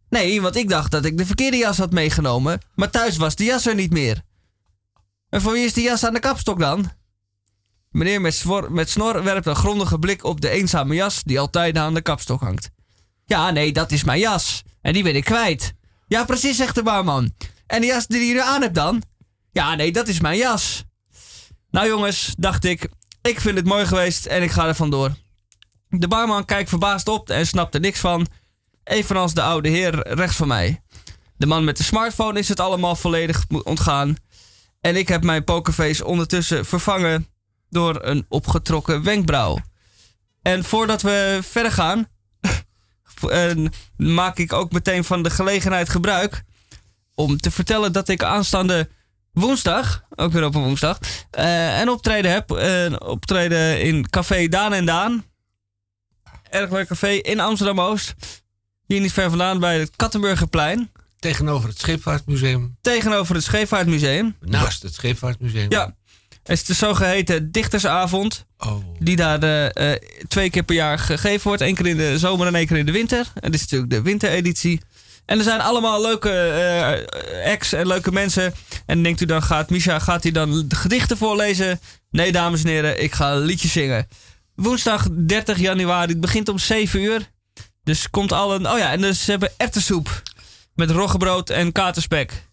Nee, 0.08 0.40
want 0.40 0.56
ik 0.56 0.68
dacht 0.68 0.90
dat 0.90 1.04
ik 1.04 1.18
de 1.18 1.26
verkeerde 1.26 1.56
jas 1.56 1.78
had 1.78 1.92
meegenomen, 1.92 2.60
maar 2.74 2.90
thuis 2.90 3.16
was 3.16 3.36
de 3.36 3.44
jas 3.44 3.66
er 3.66 3.74
niet 3.74 3.92
meer. 3.92 4.22
En 5.28 5.40
voor 5.40 5.52
wie 5.52 5.64
is 5.64 5.72
die 5.72 5.84
jas 5.84 6.04
aan 6.04 6.14
de 6.14 6.20
kapstok 6.20 6.58
dan? 6.58 6.90
Meneer 7.90 8.20
met, 8.20 8.44
met 8.68 8.90
snor 8.90 9.22
werpt 9.22 9.46
een 9.46 9.56
grondige 9.56 9.98
blik 9.98 10.24
op 10.24 10.40
de 10.40 10.48
eenzame 10.48 10.94
jas 10.94 11.22
die 11.22 11.40
altijd 11.40 11.76
aan 11.76 11.94
de 11.94 12.02
kapstok 12.02 12.40
hangt. 12.40 12.70
Ja, 13.24 13.50
nee, 13.50 13.72
dat 13.72 13.92
is 13.92 14.04
mijn 14.04 14.18
jas. 14.18 14.62
En 14.80 14.92
die 14.92 15.02
ben 15.02 15.16
ik 15.16 15.24
kwijt. 15.24 15.72
Ja, 16.06 16.24
precies, 16.24 16.56
zegt 16.56 16.74
de 16.74 16.82
barman. 16.82 17.34
En 17.66 17.80
de 17.80 17.86
jas 17.86 18.06
die 18.06 18.26
je 18.26 18.32
nu 18.32 18.40
aan 18.40 18.62
hebt 18.62 18.74
dan? 18.74 19.02
Ja, 19.52 19.74
nee, 19.74 19.92
dat 19.92 20.08
is 20.08 20.20
mijn 20.20 20.36
jas. 20.36 20.84
Nou 21.70 21.86
jongens, 21.86 22.34
dacht 22.38 22.64
ik, 22.64 22.88
ik 23.22 23.40
vind 23.40 23.56
het 23.56 23.66
mooi 23.66 23.86
geweest 23.86 24.26
en 24.26 24.42
ik 24.42 24.50
ga 24.50 24.66
er 24.66 24.74
vandoor. 24.74 25.14
De 25.88 26.08
barman 26.08 26.44
kijkt 26.44 26.68
verbaasd 26.68 27.08
op 27.08 27.30
en 27.30 27.46
snapt 27.46 27.74
er 27.74 27.80
niks 27.80 28.00
van. 28.00 28.26
Evenals 28.84 29.34
de 29.34 29.42
oude 29.42 29.68
heer 29.68 30.08
rechts 30.14 30.36
van 30.36 30.48
mij. 30.48 30.82
De 31.36 31.46
man 31.46 31.64
met 31.64 31.76
de 31.76 31.82
smartphone 31.82 32.38
is 32.38 32.48
het 32.48 32.60
allemaal 32.60 32.96
volledig 32.96 33.44
ontgaan. 33.62 34.16
En 34.80 34.96
ik 34.96 35.08
heb 35.08 35.22
mijn 35.22 35.44
pokerface 35.44 36.04
ondertussen 36.04 36.66
vervangen 36.66 37.28
door 37.68 38.02
een 38.02 38.26
opgetrokken 38.28 39.02
wenkbrauw. 39.02 39.58
En 40.42 40.64
voordat 40.64 41.02
we 41.02 41.38
verder 41.42 41.72
gaan, 41.72 42.08
maak 43.96 44.38
ik 44.38 44.52
ook 44.52 44.72
meteen 44.72 45.04
van 45.04 45.22
de 45.22 45.30
gelegenheid 45.30 45.88
gebruik 45.88 46.42
om 47.14 47.36
te 47.36 47.50
vertellen 47.50 47.92
dat 47.92 48.08
ik 48.08 48.22
aanstaande 48.22 48.88
woensdag, 49.32 50.04
ook 50.14 50.32
weer 50.32 50.44
op 50.44 50.54
een 50.54 50.62
woensdag, 50.62 50.98
eh, 51.30 51.80
een 51.80 51.88
optreden 51.88 52.30
heb. 52.30 52.50
Een 52.50 53.02
optreden 53.02 53.82
in 53.82 54.10
Café 54.10 54.48
Daan 54.48 54.72
en 54.72 54.84
Daan. 54.84 55.24
Erg 56.50 56.70
leuk 56.70 56.86
café 56.86 57.08
in 57.08 57.40
Amsterdam-Oost. 57.40 58.14
Hier 58.86 59.00
niet 59.00 59.12
ver 59.12 59.28
vandaan 59.28 59.60
bij 59.60 59.78
het 59.78 59.96
Kattenburgerplein. 59.96 60.90
Tegenover 61.18 61.68
het 61.68 61.78
Scheepvaartmuseum. 61.78 62.76
Tegenover 62.80 63.34
het 63.34 63.44
Scheepvaartmuseum. 63.44 64.36
Naast 64.40 64.82
het 64.82 64.94
Scheepvaartmuseum. 64.94 65.70
Ja. 65.70 65.94
Het 66.42 66.58
is 66.58 66.64
de 66.64 66.74
zogeheten 66.74 67.50
dichtersavond. 67.50 68.46
Oh. 68.58 68.84
Die 68.98 69.16
daar 69.16 69.42
eh, 69.42 69.92
eh, 69.92 70.00
twee 70.28 70.50
keer 70.50 70.62
per 70.62 70.74
jaar 70.74 70.98
gegeven 70.98 71.46
wordt. 71.46 71.62
Eén 71.62 71.74
keer 71.74 71.86
in 71.86 71.96
de 71.96 72.18
zomer 72.18 72.46
en 72.46 72.54
één 72.54 72.66
keer 72.66 72.76
in 72.76 72.86
de 72.86 72.92
winter. 72.92 73.32
En 73.34 73.50
dit 73.50 73.54
is 73.54 73.60
natuurlijk 73.60 73.90
de 73.90 74.02
wintereditie. 74.02 74.80
En 75.30 75.38
er 75.38 75.44
zijn 75.44 75.60
allemaal 75.60 76.02
leuke 76.02 76.30
eh 76.30 77.52
acts 77.52 77.72
en 77.72 77.86
leuke 77.86 78.12
mensen. 78.12 78.54
En 78.86 79.02
denkt 79.02 79.20
u 79.20 79.24
dan, 79.24 79.42
gaat 79.42 79.70
Misha 79.70 79.98
gaat 79.98 80.22
hij 80.22 80.32
dan 80.32 80.64
gedichten 80.68 81.16
voorlezen? 81.16 81.80
Nee, 82.10 82.32
dames 82.32 82.62
en 82.62 82.68
heren, 82.68 83.02
ik 83.02 83.12
ga 83.12 83.34
liedjes 83.36 83.72
zingen. 83.72 84.08
Woensdag 84.54 85.06
30 85.10 85.58
januari, 85.58 86.12
het 86.12 86.20
begint 86.20 86.48
om 86.48 86.58
7 86.58 87.02
uur. 87.02 87.30
Dus 87.82 88.10
komt 88.10 88.32
al 88.32 88.54
een... 88.54 88.68
Oh 88.68 88.78
ja, 88.78 88.90
en 88.92 89.00
dus 89.00 89.24
ze 89.24 89.30
hebben 89.30 89.52
erwtensoep. 89.56 90.22
Met 90.74 90.90
roggebrood 90.90 91.50
en 91.50 91.72
katerspek. 91.72 92.48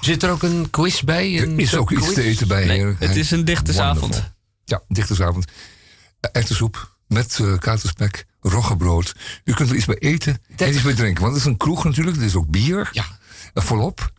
Zit 0.00 0.22
er 0.22 0.30
ook 0.30 0.42
een 0.42 0.70
quiz 0.70 1.00
bij? 1.00 1.36
Er 1.36 1.42
Een 1.42 1.58
is 1.58 1.74
ook 1.74 1.90
iets 1.90 2.12
te 2.12 2.22
eten 2.22 2.48
bij. 2.48 2.64
Nee, 2.64 2.94
het 2.98 3.16
is 3.16 3.30
een 3.30 3.44
dichtersavond. 3.44 4.00
Wonderful. 4.00 4.30
Ja, 4.64 4.80
dichtersavond. 4.88 5.44
Eh, 6.20 6.30
Erwtensoep 6.32 6.95
met 7.08 7.38
eh 7.40 7.58
katerspek, 7.58 8.26
roggebrood. 8.40 9.14
U 9.44 9.52
kunt 9.54 9.70
er 9.70 9.76
iets 9.76 9.84
bij 9.84 9.98
eten 9.98 10.42
en 10.56 10.68
iets 10.74 10.82
bij 10.82 10.94
drinken. 10.94 11.22
Want 11.22 11.34
het 11.34 11.44
is 11.44 11.50
een 11.50 11.56
kroeg 11.56 11.84
natuurlijk, 11.84 12.16
er 12.16 12.22
is 12.22 12.34
ook 12.34 12.50
bier. 12.50 12.88
Ja. 12.92 13.04
Eh, 13.54 13.62
volop. 13.62 14.12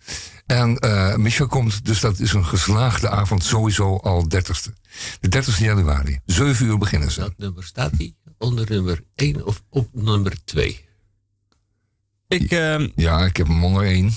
En 0.46 0.78
eh 0.78 1.16
Micha 1.16 1.46
komt, 1.46 1.86
dus 1.86 2.00
dat 2.00 2.20
is 2.20 2.34
een 2.34 2.46
geslaagde 2.46 3.10
avond 3.10 3.44
sowieso 3.44 3.98
al 3.98 4.24
30ste. 4.30 4.74
De 5.20 5.30
30ste 5.30 5.64
januari. 5.64 6.20
7 6.26 6.66
uur 6.66 6.78
beginnen 6.78 7.12
ze. 7.12 7.20
Dat 7.20 7.38
nummer 7.38 7.64
staat 7.64 7.98
die 7.98 8.16
onder 8.38 8.66
nummer 8.70 9.04
1 9.16 9.46
of 9.46 9.64
op 9.70 9.90
nummer 9.92 10.44
2? 10.44 10.86
Ik, 12.28 12.52
ehm, 12.52 12.88
Ja, 12.96 13.26
ik 13.26 13.38
heb 13.38 13.48
hem 13.48 13.64
onder 13.64 13.84
één. 13.84 14.12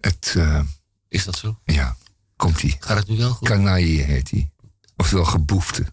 Het, 0.00 0.34
eh, 0.36 0.60
Is 1.08 1.24
dat 1.24 1.36
zo? 1.36 1.58
ja, 1.64 1.96
komt 2.36 2.62
ie. 2.62 2.76
Gaat 2.78 2.96
het 2.96 3.08
nu 3.08 3.16
wel 3.16 3.30
goed? 3.30 3.48
Kanaïe 3.48 4.02
heet 4.02 4.30
hij. 4.30 4.50
Oftewel 4.96 5.24
geboefte. 5.24 5.84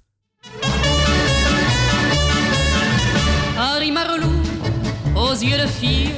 De 5.50 5.68
fille, 5.68 6.12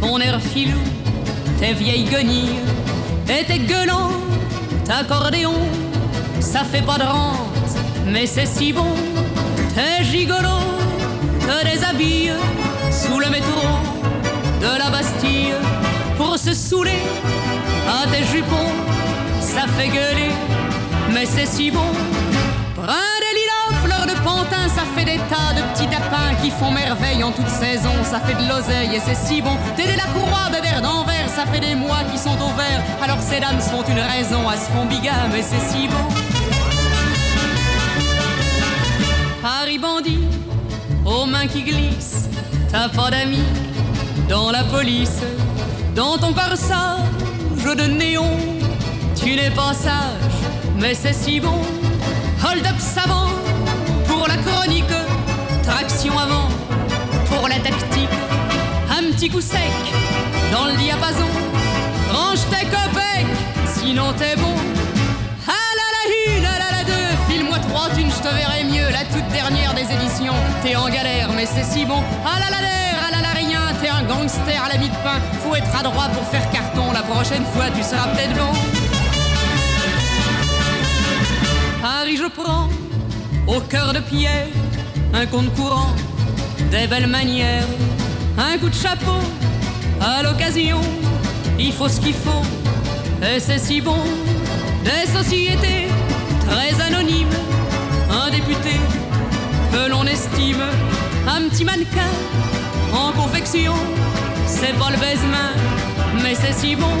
ton 0.00 0.18
air 0.18 0.40
filou, 0.40 0.80
tes 1.60 1.74
vieilles 1.74 2.04
guenilles 2.04 2.58
et 3.28 3.44
tes 3.44 3.60
gueulants, 3.60 4.10
accordéon, 4.90 5.54
ça 6.40 6.64
fait 6.64 6.82
pas 6.82 6.98
de 6.98 7.04
rente, 7.04 7.76
mais 8.06 8.26
c'est 8.26 8.46
si 8.46 8.72
bon, 8.72 8.92
t'es 9.76 10.02
gigolo, 10.02 10.58
te 11.40 11.64
déshabille 11.64 12.32
sous 12.90 13.20
le 13.20 13.30
métro 13.30 13.62
de 14.60 14.78
la 14.78 14.90
Bastille 14.90 15.54
pour 16.16 16.36
se 16.36 16.52
saouler 16.52 17.02
à 17.88 18.08
tes 18.08 18.24
jupons, 18.24 18.72
ça 19.40 19.68
fait 19.76 19.88
gueuler, 19.88 20.32
mais 21.12 21.26
c'est 21.26 21.46
si 21.46 21.70
bon. 21.70 21.92
Ça 24.78 24.84
fait 24.94 25.04
des 25.04 25.18
tas 25.28 25.52
de 25.54 25.62
petits 25.72 25.88
tapins 25.88 26.34
qui 26.42 26.50
font 26.50 26.70
merveille 26.70 27.22
en 27.22 27.32
toute 27.32 27.48
saison. 27.48 27.92
Ça 28.04 28.20
fait 28.20 28.34
de 28.34 28.48
l'oseille 28.48 28.94
et 28.94 29.00
c'est 29.00 29.16
si 29.16 29.40
bon. 29.40 29.56
T'es 29.76 29.84
de 29.84 29.96
la 29.96 30.06
courroie 30.14 30.48
de 30.50 30.62
verre 30.62 30.82
d'envers, 30.82 31.28
ça 31.28 31.46
fait 31.46 31.60
des 31.60 31.74
mois 31.74 32.04
qui 32.10 32.18
sont 32.18 32.36
au 32.36 32.52
vert. 32.56 32.82
Alors 33.02 33.18
ces 33.20 33.40
dames 33.40 33.60
font 33.60 33.82
une 33.88 34.00
raison, 34.00 34.40
elles 34.50 34.58
se 34.58 34.70
font 34.70 34.84
bigame 34.86 35.34
et 35.36 35.42
c'est 35.42 35.60
si 35.70 35.88
bon. 35.88 36.08
Paris 39.42 39.78
bandit, 39.78 40.28
aux 41.04 41.26
mains 41.26 41.46
qui 41.46 41.62
glissent, 41.62 42.28
t'as 42.70 42.88
pas 42.88 43.10
d'amis 43.10 43.48
dans 44.28 44.50
la 44.50 44.64
police. 44.64 45.20
Dans 45.94 46.16
ton 46.18 46.32
corsage 46.32 46.98
de 47.76 47.82
néon, 47.82 48.30
tu 49.14 49.34
n'es 49.36 49.50
pas 49.50 49.74
sage, 49.74 50.38
mais 50.78 50.94
c'est 50.94 51.12
si 51.12 51.40
bon. 51.40 51.60
Hold 52.42 52.66
up 52.66 52.78
savant 52.78 53.37
la 54.68 55.62
traction 55.62 56.18
avant 56.18 56.48
pour 57.26 57.48
la 57.48 57.56
tactique. 57.56 58.08
Un 58.90 59.12
petit 59.12 59.28
coup 59.28 59.40
sec 59.40 59.60
dans 60.52 60.66
le 60.66 60.76
diapason, 60.76 61.28
range 62.12 62.40
tes 62.50 62.66
copecs, 62.66 63.26
sinon 63.66 64.12
t'es 64.12 64.36
bon. 64.36 64.54
Ah 65.46 65.70
là 65.78 65.86
la 65.96 66.36
une, 66.36 66.44
ah 66.44 66.58
là 66.58 66.78
la 66.78 66.84
deux, 66.84 67.16
file-moi 67.28 67.58
trois 67.60 67.88
thunes, 67.94 68.10
je 68.10 68.28
te 68.28 68.34
verrai 68.34 68.64
mieux. 68.64 68.90
La 68.90 69.04
toute 69.04 69.28
dernière 69.28 69.74
des 69.74 69.82
éditions, 69.82 70.34
t'es 70.62 70.76
en 70.76 70.88
galère, 70.88 71.30
mais 71.34 71.46
c'est 71.46 71.64
si 71.64 71.84
bon. 71.84 72.02
Ah 72.24 72.38
là 72.38 72.46
la 72.50 72.60
l'air, 72.60 72.96
ah 73.06 73.10
là 73.10 73.22
la 73.22 73.32
rien, 73.32 73.60
t'es 73.80 73.88
un 73.88 74.02
gangster 74.02 74.62
à 74.64 74.68
la 74.72 74.78
mie 74.78 74.88
de 74.90 74.96
pain. 74.96 75.20
Faut 75.42 75.54
être 75.54 75.74
adroit 75.78 76.08
pour 76.08 76.24
faire 76.28 76.48
carton, 76.50 76.92
la 76.92 77.02
prochaine 77.02 77.44
fois 77.54 77.66
tu 77.74 77.82
seras 77.82 78.08
peut-être 78.08 78.34
bon. 78.34 78.52
Paris, 81.80 82.16
je 82.16 82.28
prends 82.28 82.68
au 83.48 83.60
cœur 83.60 83.92
de 83.92 84.00
pierre 84.00 84.46
un 85.14 85.26
compte 85.26 85.52
courant, 85.54 85.94
des 86.70 86.86
belles 86.86 87.06
manières, 87.06 87.66
un 88.36 88.58
coup 88.58 88.68
de 88.68 88.74
chapeau 88.74 89.20
à 90.00 90.22
l'occasion. 90.22 90.80
Il 91.58 91.72
faut 91.72 91.88
ce 91.88 92.00
qu'il 92.00 92.14
faut, 92.14 92.44
et 93.22 93.40
c'est 93.40 93.58
si 93.58 93.80
bon. 93.80 94.02
Des 94.84 95.10
sociétés 95.10 95.88
très 96.46 96.80
anonymes, 96.86 97.36
un 98.10 98.30
député 98.30 98.76
que 99.72 99.90
l'on 99.90 100.04
estime, 100.04 100.62
un 101.26 101.48
petit 101.48 101.64
mannequin 101.64 102.12
en 102.92 103.12
confection. 103.12 103.74
C'est 104.46 104.74
pas 104.78 104.90
le 104.90 104.98
baise-main, 104.98 105.52
mais 106.22 106.34
c'est 106.34 106.52
si 106.52 106.76
bon. 106.76 106.96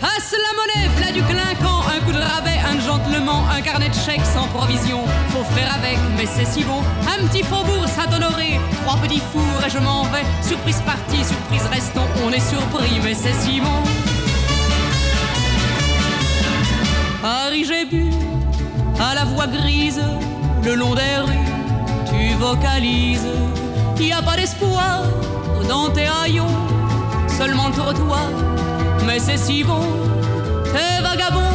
Passe 0.00 0.34
la 0.44 0.52
monnaie, 0.58 0.88
v'là 0.96 1.12
du 1.12 1.22
clinquant, 1.22 1.82
un 1.94 2.04
coup 2.04 2.12
de 2.12 2.18
rabais, 2.18 2.57
gentleman, 2.88 3.44
un 3.54 3.60
carnet 3.60 3.90
de 3.90 3.94
chèques 3.94 4.28
sans 4.34 4.46
provision. 4.48 5.00
Faut 5.28 5.44
faire 5.54 5.70
avec, 5.74 5.98
mais 6.16 6.24
c'est 6.24 6.46
si 6.46 6.64
bon. 6.64 6.80
Un 7.14 7.26
petit 7.26 7.42
faubourg 7.42 7.86
Saint-Honoré, 7.86 8.58
trois 8.82 8.96
petits 8.96 9.22
fours 9.30 9.60
et 9.66 9.68
je 9.68 9.78
m'en 9.78 10.04
vais. 10.04 10.24
Surprise 10.40 10.80
partie, 10.92 11.22
surprise 11.22 11.66
restons, 11.70 12.08
on 12.24 12.30
est 12.32 12.46
surpris, 12.54 12.98
mais 13.04 13.14
c'est 13.14 13.34
si 13.34 13.60
bon. 13.60 13.80
Paris, 17.20 17.64
j'ai 17.68 17.84
bu 17.84 18.10
à 18.98 19.14
la 19.14 19.24
voix 19.24 19.46
grise, 19.46 20.02
le 20.64 20.74
long 20.74 20.94
des 20.94 21.16
rues, 21.26 21.48
tu 22.10 22.34
vocalises. 22.36 23.28
Y 24.00 24.12
a 24.12 24.22
pas 24.22 24.36
d'espoir 24.36 25.02
dans 25.68 25.90
tes 25.90 26.06
haillons, 26.06 26.56
seulement 27.36 27.68
le 27.68 27.74
trottoir, 27.74 28.28
mais 29.06 29.18
c'est 29.18 29.36
si 29.36 29.62
bon. 29.62 29.86
Tes 30.72 31.02
vagabonds 31.02 31.47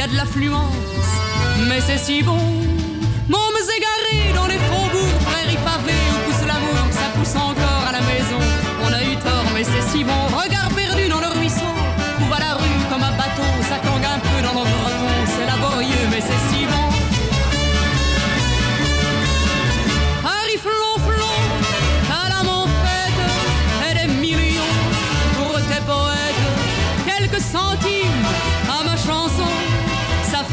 a 0.00 0.06
de 0.06 0.16
l'affluence, 0.16 0.74
mais 1.68 1.80
c'est 1.80 1.98
si 1.98 2.22
bon. 2.22 2.38
Mômes 3.28 3.66
égarés 3.76 4.32
dans 4.34 4.46
les 4.46 4.58
faubourgs, 4.58 5.18
prairies 5.26 5.58
pavées 5.64 5.92
où 5.92 6.30
pousse 6.30 6.46
l'amour, 6.46 6.86
ça 6.90 7.10
pousse 7.14 7.36
encore 7.36 7.59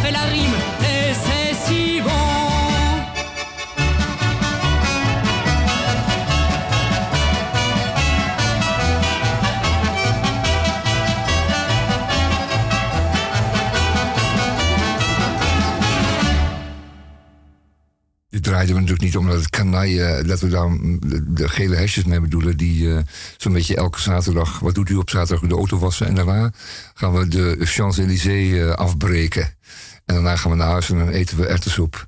fait 0.07 0.13
la 0.13 0.23
rime 0.23 0.57
et 0.81 1.13
c'est 1.13 1.53
si 1.65 2.01
bon. 2.01 2.09
Dit 18.29 18.43
draaiden 18.43 18.75
we 18.75 18.81
natuurlijk 18.81 19.01
niet 19.01 19.17
omdat 19.17 19.35
het 19.35 19.49
kanaille, 19.49 20.23
dat 20.25 20.39
we 20.39 20.47
daar 20.47 20.69
de, 20.99 21.33
de 21.33 21.49
gele 21.49 21.75
hesjes 21.75 22.03
mee 22.03 22.19
bedoelen. 22.19 22.57
Die 22.57 22.93
eh, 22.93 22.99
zo'n 23.37 23.53
beetje 23.53 23.75
elke 23.75 24.01
zaterdag, 24.01 24.59
wat 24.59 24.75
doet 24.75 24.89
u 24.89 24.95
op 24.95 25.09
zaterdag? 25.09 25.49
De 25.49 25.55
auto 25.55 25.77
wassen. 25.77 26.07
En 26.07 26.15
daarna 26.15 26.51
gaan 26.93 27.13
we 27.13 27.27
de 27.27 27.57
Champs-Élysées 27.59 28.59
eh, 28.59 28.69
afbreken. 28.69 29.56
En 30.07 30.15
daarna 30.15 30.35
gaan 30.35 30.51
we 30.51 30.57
naar 30.57 30.67
huis 30.69 30.89
en 30.89 30.97
dan 30.97 31.09
eten 31.09 31.37
we 31.37 31.45
erwtensoep. 31.45 32.07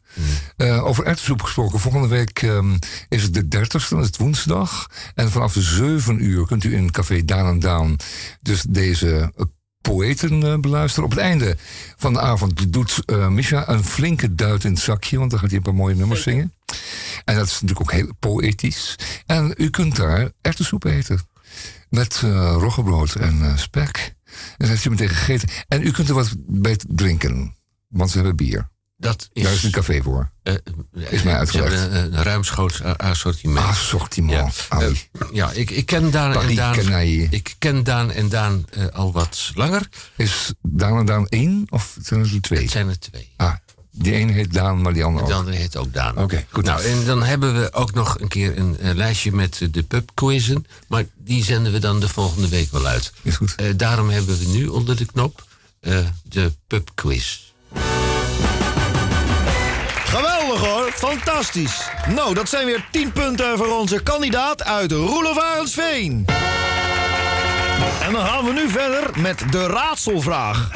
Eh, 0.58 0.86
over 0.86 1.06
erwtensoep 1.06 1.41
gesproken, 1.41 1.80
volgende 1.80 2.08
week 2.08 2.41
ehm, 2.41 2.78
is 3.10 3.24
het 3.24 3.34
de 3.34 3.47
30ste, 3.47 3.89
dat 3.89 4.00
is 4.00 4.08
het 4.08 4.18
woensdag. 4.18 4.89
En 5.16 5.32
vanaf 5.32 5.56
7 5.58 6.24
uur 6.24 6.45
kunt 6.45 6.64
u 6.64 6.76
in 6.76 6.91
Café 6.91 7.26
Daan 7.26 7.45
en 7.45 7.60
Daan 7.60 7.95
dus 8.41 8.62
deze 8.62 9.32
eh, 9.36 9.45
poëten 9.82 10.43
eh, 10.43 10.60
beluisteren. 10.60 11.06
Op 11.06 11.12
het 11.12 11.20
einde 11.20 11.58
van 11.97 12.14
de 12.14 12.20
avond 12.20 12.74
doet 12.74 13.02
eh 13.06 13.28
Misha 13.28 13.70
een 13.70 13.84
flinke 13.84 14.36
duit 14.36 14.64
in 14.64 14.72
het 14.72 14.80
zakje, 14.80 15.18
want 15.18 15.32
dan 15.32 15.39
gaat 15.39 15.50
hij 15.50 15.58
een 15.58 15.64
paar 15.64 15.76
mooie 15.76 15.95
nummers 15.95 16.24
zingen. 16.24 16.54
En 17.26 17.36
dat 17.36 17.45
is 17.45 17.62
natuurlijk 17.62 17.82
ook 17.82 17.91
heel 17.91 18.14
poëtisch. 18.20 18.95
En 19.26 19.54
u 19.58 19.70
kunt 19.70 19.95
daar 19.95 20.32
erwtensoep 20.41 20.84
eten. 20.84 21.20
Met 21.89 22.22
eh 22.24 22.56
roggebrood 22.60 23.16
en 23.16 23.41
eh, 23.41 23.58
spek. 23.58 24.16
En 24.26 24.56
dat 24.58 24.68
heeft 24.68 24.86
u 24.86 24.89
meteen 24.89 25.10
gegeten. 25.10 25.50
En 25.68 25.88
u 25.88 25.91
kunt 25.91 26.10
er 26.10 26.16
wat 26.16 26.36
bij 26.47 26.80
drinken. 26.88 27.56
Want 27.90 28.10
ze 28.10 28.16
hebben 28.18 28.36
bier. 28.36 28.70
Dat 28.98 29.30
is, 29.34 29.44
Daar 29.44 29.52
is 29.54 29.64
een 29.64 29.72
café 29.72 30.02
voor. 30.02 30.32
eh, 30.44 30.54
is 30.94 31.24
mij 31.24 31.34
Ze 31.34 31.40
uitgelegd. 31.40 31.74
hebben 31.80 32.04
een, 32.04 32.18
een 32.18 32.24
ruimschoots 32.24 32.84
assortiment. 32.84 33.66
Assortiment. 33.66 34.68
Ja, 34.70 34.80
eh, 34.80 34.90
ja 35.34 35.52
ik, 35.52 35.70
ik 35.70 35.86
ken 35.86 36.12
Daan 36.12 36.34
en 36.42 36.56
Daan. 36.56 36.74
Canaille. 36.76 37.28
Ik 37.30 37.56
ken 37.60 37.84
Daan 37.84 38.12
en 38.12 38.30
Daan 38.30 38.66
eh, 38.70 38.86
al 38.88 39.12
wat 39.12 39.52
langer. 39.56 39.90
Is 40.16 40.54
Daan 40.62 40.98
en 40.98 41.06
Daan 41.06 41.28
één 41.28 41.66
of 41.70 41.98
zijn 42.02 42.20
het 42.22 42.32
er 42.34 42.42
twee? 42.42 42.62
Het 42.62 42.72
zijn 42.72 42.88
er 42.90 43.00
twee. 43.00 43.30
Ah, 43.36 43.54
Die 43.92 44.14
ene 44.14 44.32
heet 44.32 44.54
Daan, 44.54 44.82
maar 44.82 44.94
die 44.94 45.04
andere 45.04 45.26
De 45.26 45.34
ook. 45.34 45.40
andere 45.40 45.58
heet 45.58 45.78
ook 45.78 45.94
Daan. 45.94 46.18
Oké, 46.18 46.46
goed. 46.50 46.66
Nou, 46.66 46.84
en 46.84 47.06
dan 47.06 47.24
hebben 47.24 47.62
we 47.62 47.74
ook 47.74 47.94
nog 47.94 48.20
een 48.20 48.28
keer 48.28 48.58
een, 48.58 48.78
lijstje 48.80 49.32
met 49.32 49.62
eh, 49.62 49.68
de 49.72 49.84
pubquizzen. 49.84 50.66
Maar 50.88 51.06
die 51.18 51.44
zenden 51.44 51.72
we 51.72 51.80
dan 51.80 52.00
de 52.00 52.10
volgende 52.10 52.48
week 52.50 52.72
wel 52.72 52.86
uit. 52.86 53.14
Is 53.22 53.36
goed. 53.36 53.80
Daarom 53.80 54.10
hebben 54.10 54.40
we 54.40 54.46
nu 54.48 54.68
onder 54.68 54.96
de 54.96 55.06
knop 55.06 55.48
de 56.24 56.54
pubquiz. 56.68 57.48
Geweldig 60.10 60.60
hoor, 60.60 60.91
fantastisch. 60.91 61.89
Nou, 62.16 62.34
dat 62.34 62.49
zijn 62.49 62.66
weer 62.66 62.86
10 62.91 63.12
punten 63.12 63.57
voor 63.57 63.78
onze 63.78 64.03
kandidaat 64.03 64.64
uit 64.64 64.91
Roelofarensveen. 64.91 66.26
En 68.01 68.14
dan 68.14 68.26
gaan 68.26 68.45
we 68.45 68.51
nu 68.51 68.70
verder 68.70 69.10
met 69.16 69.43
de 69.51 69.68
raadselvraag. 69.68 70.72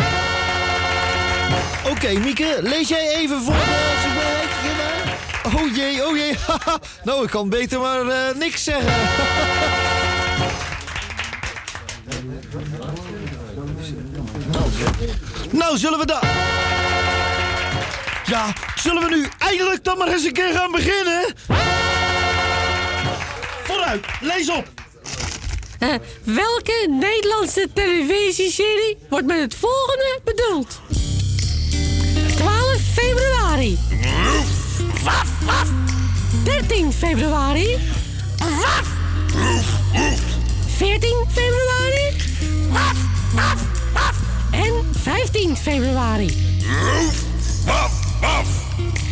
Oké, 1.90 2.14
Mieke, 2.20 2.58
lees 2.62 2.88
jij 2.88 3.16
even 3.16 3.42
voor 3.44 3.54
de... 3.54 4.02
Oh 5.56 5.76
jee, 5.76 6.06
oh 6.08 6.18
jee. 6.18 6.38
nou, 7.04 7.24
ik 7.24 7.30
kan 7.30 7.50
beter 7.50 7.80
maar 7.80 8.08
eh, 8.08 8.36
niks 8.36 8.64
zeggen. 8.64 8.94
nou, 15.60 15.78
zullen 15.78 16.00
we 16.00 16.06
dan... 16.06 16.20
Zullen 18.76 19.10
we 19.10 19.16
nu 19.16 19.28
eindelijk 19.38 19.84
dan 19.84 19.98
maar 19.98 20.08
eens 20.08 20.26
een 20.26 20.34
keer 20.34 20.54
gaan 20.54 20.72
beginnen? 20.72 21.34
Vooruit, 23.64 24.06
lees 24.22 24.50
op. 24.50 24.68
Eh, 25.80 25.94
welke 26.24 26.88
Nederlandse 26.90 27.68
televisieserie 27.74 28.98
wordt 29.10 29.26
met 29.26 29.40
het 29.40 29.56
volgende 29.56 30.20
bedoeld? 30.24 30.80
12 32.36 32.78
februari. 32.94 33.80
13 36.44 36.94
februari. 36.94 37.80
14 40.78 41.26
februari. 41.32 42.18
En 44.52 44.86
15 45.02 45.58
februari. 45.58 46.52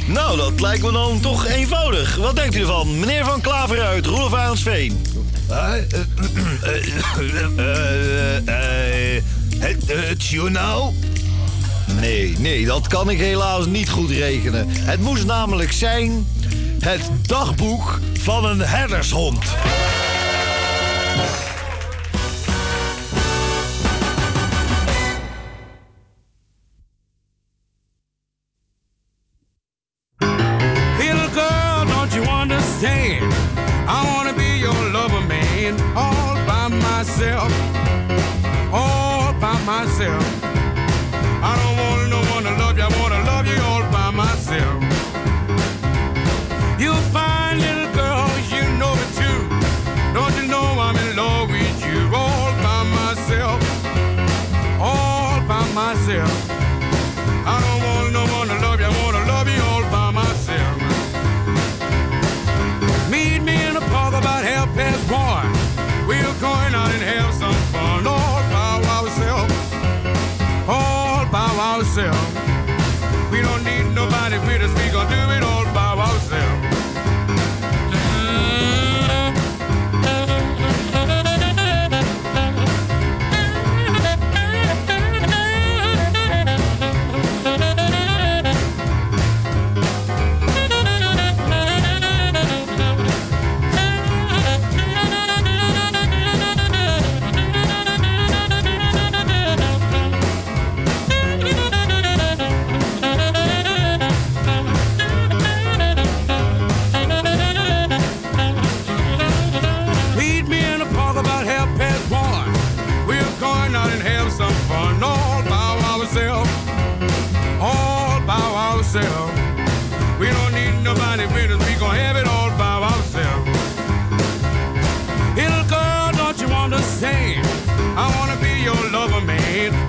Nou, 0.05 0.37
dat 0.37 0.61
lijkt 0.61 0.83
me 0.83 0.91
dan 0.91 1.19
toch 1.19 1.45
eenvoudig. 1.45 2.15
Wat 2.15 2.35
denkt 2.35 2.55
u 2.55 2.59
ervan? 2.59 2.99
Meneer 2.99 3.25
Van 3.25 3.41
Klaver 3.41 3.81
uit 3.81 4.05
Roelof 4.05 4.33
Arendsveen. 4.33 5.05
Het 9.85 10.25
journaal? 10.25 10.93
Nee, 11.99 12.35
nee, 12.39 12.65
dat 12.65 12.87
kan 12.87 13.09
ik 13.09 13.19
helaas 13.19 13.65
niet 13.65 13.89
goed 13.89 14.09
rekenen. 14.09 14.67
Het 14.69 14.99
moest 14.99 15.25
namelijk 15.25 15.71
zijn 15.71 16.27
het 16.79 17.09
dagboek 17.21 17.99
van 18.21 18.45
een 18.45 18.59
herdershond. 18.59 19.45
Myself, 37.21 37.60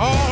All 0.03 0.32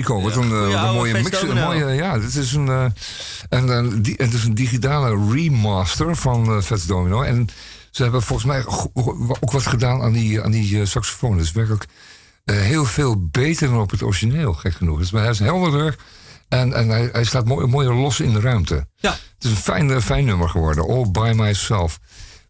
Nico, 0.00 0.20
wat 0.20 0.36
een, 0.36 0.50
eh, 0.50 0.80
wat 0.80 0.88
een 0.88 0.94
mooie 0.94 1.12
mix. 1.12 1.24
Een 1.24 1.32
feestdomino. 1.32 1.66
mooie, 1.66 1.94
ja, 1.94 2.18
dit 2.18 2.34
is 2.34 2.52
een, 2.52 2.68
eh, 2.68 2.84
en, 3.48 3.70
eh, 3.70 4.02
die, 4.02 4.14
het 4.16 4.32
is 4.32 4.44
een 4.44 4.54
digitale 4.54 5.32
remaster 5.32 6.16
van 6.16 6.62
Vets 6.62 6.86
Domino. 6.86 7.22
En 7.22 7.48
ze 7.90 8.02
hebben 8.02 8.22
volgens 8.22 8.48
mij 8.48 8.64
ook 9.40 9.52
wat 9.52 9.66
gedaan 9.66 10.02
aan 10.02 10.12
die, 10.12 10.42
aan 10.42 10.50
die 10.50 10.86
saxofoon. 10.86 11.32
Het 11.32 11.44
is 11.44 11.52
werkelijk 11.52 11.86
heel 12.44 12.84
veel 12.84 13.28
beter 13.30 13.68
dan 13.68 13.80
op 13.80 13.90
het 13.90 14.02
origineel, 14.02 14.52
gek 14.52 14.74
genoeg. 14.74 14.98
Dus, 14.98 15.10
maar 15.10 15.22
hij 15.22 15.30
is 15.30 15.38
helderder 15.38 15.96
en, 16.48 16.72
en 16.72 16.88
hij, 16.88 17.08
hij 17.12 17.24
staat 17.24 17.44
mooi, 17.44 17.66
mooier 17.66 17.94
los 17.94 18.20
in 18.20 18.32
de 18.32 18.40
ruimte. 18.40 18.86
Ja. 18.96 19.10
Het 19.10 19.44
is 19.44 19.50
een 19.50 19.56
fijn, 19.56 20.02
fijn 20.02 20.24
nummer 20.24 20.48
geworden. 20.48 20.88
All 20.88 21.10
by 21.10 21.32
myself. 21.34 21.98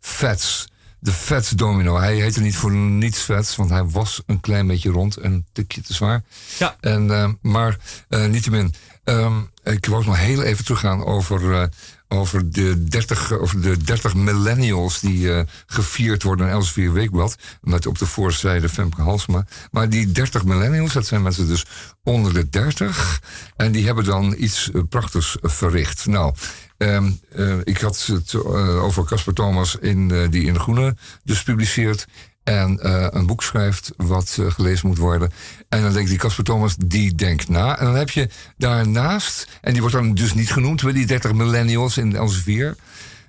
Vets. 0.00 0.68
De 1.00 1.12
Vets 1.12 1.50
Domino. 1.50 1.98
Hij 1.98 2.14
heette 2.14 2.40
niet 2.40 2.56
voor 2.56 2.72
niets 2.72 3.22
Vets, 3.22 3.56
want 3.56 3.70
hij 3.70 3.84
was 3.84 4.22
een 4.26 4.40
klein 4.40 4.66
beetje 4.66 4.90
rond 4.90 5.16
en 5.16 5.32
een 5.32 5.46
tikje 5.52 5.80
te 5.80 5.94
zwaar. 5.94 6.22
Ja. 6.58 6.76
En, 6.80 7.10
eh, 7.10 7.28
maar 7.42 7.76
eh 8.08 8.24
niettemin, 8.24 8.74
ehm, 9.04 9.38
ik 9.62 9.86
wou 9.86 10.00
ook 10.00 10.06
nog 10.06 10.16
heel 10.16 10.42
even 10.42 10.64
teruggaan 10.64 11.04
over, 11.04 11.52
eh, 11.52 11.66
over, 12.08 12.50
de 12.50 12.84
30, 12.84 13.32
over 13.32 13.60
de 13.60 13.76
30 13.76 14.14
millennials 14.14 15.00
die 15.00 15.44
gevierd 15.66 16.22
worden 16.22 16.46
in 16.46 16.52
Elsevier 16.52 16.92
Weekblad. 16.92 17.36
Met 17.60 17.86
op 17.86 17.98
de 17.98 18.06
voorzijde 18.06 18.68
Femke 18.68 19.02
Halsma. 19.02 19.46
Maar 19.70 19.88
die 19.88 20.12
30 20.12 20.44
millennials, 20.44 20.92
dat 20.92 21.06
zijn 21.06 21.22
mensen 21.22 21.46
dus 21.46 21.64
onder 22.02 22.34
de 22.34 22.48
30. 22.48 23.22
En 23.56 23.72
die 23.72 23.86
hebben 23.86 24.04
dan 24.04 24.34
iets 24.38 24.70
prachtigs 24.88 25.36
verricht. 25.40 26.06
Nou, 26.06 26.34
Ehm, 26.80 27.10
eh, 27.32 27.58
ik 27.64 27.78
had 27.78 28.06
het 28.06 28.34
eh, 28.34 28.84
over 28.84 29.04
Casper 29.04 29.34
Thomas 29.34 29.76
in, 29.76 30.10
eh, 30.10 30.30
die 30.30 30.44
in 30.44 30.52
De 30.52 30.60
Groene 30.60 30.96
dus 31.24 31.42
publiceert. 31.42 32.06
En 32.42 32.78
een 33.16 33.26
boek 33.26 33.42
schrijft 33.42 33.92
wat 33.96 34.38
gelezen 34.48 34.88
moet 34.88 34.98
worden. 34.98 35.30
En 35.68 35.82
dan 35.82 35.92
denkt 35.92 36.08
die 36.08 36.18
Casper 36.18 36.44
Thomas, 36.44 36.76
die 36.76 37.14
denkt 37.14 37.48
na. 37.48 37.78
En 37.78 37.84
dan 37.84 37.94
heb 37.94 38.10
je 38.10 38.28
daarnaast, 38.56 39.48
en 39.60 39.72
die 39.72 39.80
wordt 39.80 39.96
dan 39.96 40.14
dus 40.14 40.34
niet 40.34 40.52
genoemd 40.52 40.80
die 40.94 41.06
30 41.06 41.32
millennials 41.32 41.96
in 41.96 42.16
Elsevier. 42.16 42.76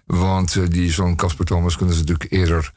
Want 0.06 0.72
die 0.72 0.92
zo'n 0.92 1.16
Casper 1.16 1.46
Thomas 1.46 1.78
kunnen 1.78 1.96
ze 1.96 2.02
natuurlijk 2.02 2.32
eerder 2.32 2.72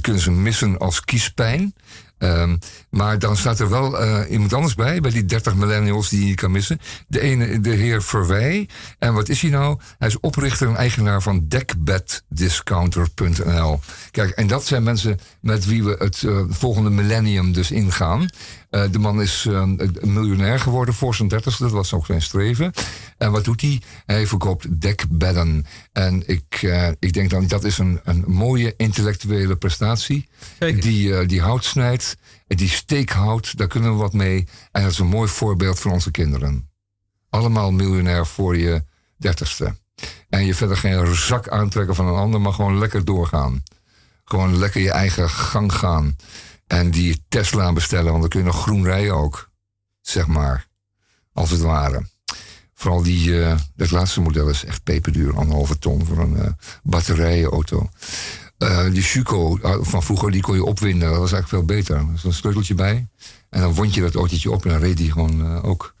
kunnen 0.00 0.22
ze 0.22 0.30
missen 0.30 0.78
als 0.78 1.04
kiespijn. 1.04 1.74
Ehm, 2.18 2.56
maar 2.90 3.18
dan 3.18 3.36
staat 3.36 3.58
er 3.58 3.70
wel 3.70 3.98
eh, 3.98 4.30
iemand 4.30 4.52
anders 4.52 4.74
bij, 4.74 5.00
bij 5.00 5.10
die 5.10 5.24
30 5.24 5.54
millennials 5.54 6.08
die 6.08 6.26
je 6.26 6.34
kan 6.34 6.50
missen. 6.50 6.80
De 7.06 7.20
ene, 7.20 7.60
de 7.60 7.70
heer 7.70 8.02
Verwij. 8.02 8.68
En 8.98 9.14
wat 9.14 9.28
is 9.28 9.42
hij 9.42 9.50
nou? 9.50 9.78
Hij 9.98 10.08
is 10.08 10.20
oprichter 10.20 10.68
en 10.68 10.76
eigenaar 10.76 11.22
van 11.22 11.44
dekbeddiscounter.nl. 11.48 13.80
Kijk, 14.10 14.30
en 14.30 14.46
dat 14.46 14.66
zijn 14.66 14.82
mensen 14.82 15.18
met 15.40 15.66
wie 15.66 15.84
we 15.84 15.96
het 15.98 16.22
eh, 16.22 16.40
volgende 16.48 16.90
millennium 16.90 17.52
dus 17.52 17.70
ingaan. 17.70 18.28
Eh, 18.70 18.84
de 18.90 18.98
man 18.98 19.22
is 19.22 19.46
eh, 19.46 19.54
een 19.54 20.12
miljonair 20.12 20.60
geworden 20.60 20.94
voor 20.94 21.14
zijn 21.14 21.28
dertigste, 21.28 21.62
dat 21.62 21.72
was 21.72 21.92
ook 21.92 22.06
zijn 22.06 22.22
streven. 22.22 22.72
En 23.18 23.32
wat 23.32 23.44
doet 23.44 23.60
hij? 23.60 23.82
Hij 24.06 24.26
verkoopt 24.26 24.80
dekbedden. 24.80 25.66
En 25.92 26.22
ik, 26.26 26.62
eh, 26.62 26.88
ik 26.98 27.12
denk 27.12 27.30
dan, 27.30 27.46
dat 27.46 27.64
is 27.64 27.78
een, 27.78 28.00
een 28.04 28.24
mooie 28.26 28.74
intellectuele 28.76 29.56
prestatie. 29.56 30.28
Die, 30.58 31.26
die 31.26 31.40
hout 31.40 31.64
snijdt, 31.64 32.16
die 32.46 32.68
steek 32.68 33.10
houdt, 33.10 33.56
daar 33.56 33.68
kunnen 33.68 33.90
we 33.90 33.96
wat 33.96 34.12
mee. 34.12 34.48
En 34.72 34.82
dat 34.82 34.90
is 34.90 34.98
een 34.98 35.06
mooi 35.06 35.28
voorbeeld 35.28 35.78
voor 35.78 35.92
onze 35.92 36.10
kinderen. 36.10 36.70
Allemaal 37.30 37.72
miljonair 37.72 38.26
voor 38.26 38.56
je 38.56 38.84
dertigste. 39.16 39.76
En 40.28 40.46
je 40.46 40.54
verder 40.54 40.76
geen 40.76 41.16
zak 41.16 41.48
aantrekken 41.48 41.94
van 41.94 42.06
een 42.06 42.14
ander, 42.14 42.40
maar 42.40 42.52
gewoon 42.52 42.78
lekker 42.78 43.04
doorgaan. 43.04 43.62
Gewoon 44.24 44.58
lekker 44.58 44.80
je 44.80 44.90
eigen 44.90 45.30
gang 45.30 45.72
gaan. 45.72 46.16
En 46.68 46.90
die 46.90 47.24
Tesla 47.28 47.72
bestellen, 47.72 48.10
want 48.10 48.20
dan 48.20 48.28
kun 48.28 48.40
je 48.40 48.46
nog 48.46 48.62
groen 48.62 48.84
rijden 48.84 49.14
ook. 49.14 49.50
Zeg 50.00 50.26
maar. 50.26 50.66
Als 51.32 51.50
het 51.50 51.60
ware. 51.60 52.06
Vooral 52.74 53.02
die, 53.02 53.42
eh, 53.44 53.56
dat 53.76 53.90
laatste 53.90 54.20
model 54.20 54.48
is 54.48 54.64
echt 54.64 54.82
peperduur. 54.82 55.36
Anderhalve 55.36 55.78
ton 55.78 56.06
voor 56.06 56.18
een 56.18 56.36
eh 56.36 56.50
batterijenauto. 56.82 57.90
Eh, 58.58 58.90
die 58.90 59.02
Chuco 59.02 59.58
eh, 59.58 59.76
van 59.80 60.02
vroeger, 60.02 60.30
die 60.30 60.42
kon 60.42 60.54
je 60.54 60.64
opwinden. 60.64 61.08
Dat 61.08 61.18
was 61.18 61.32
eigenlijk 61.32 61.48
veel 61.48 61.76
beter. 61.76 61.96
Er 61.96 62.12
was 62.12 62.24
een 62.24 62.32
sleuteltje 62.32 62.74
bij. 62.74 63.08
En 63.50 63.60
dan 63.60 63.74
wond 63.74 63.94
je 63.94 64.00
dat 64.00 64.14
autootje 64.14 64.50
op 64.50 64.64
en 64.64 64.70
dan 64.70 64.80
reed 64.80 64.96
die 64.96 65.12
gewoon 65.12 65.62
ook. 65.62 65.94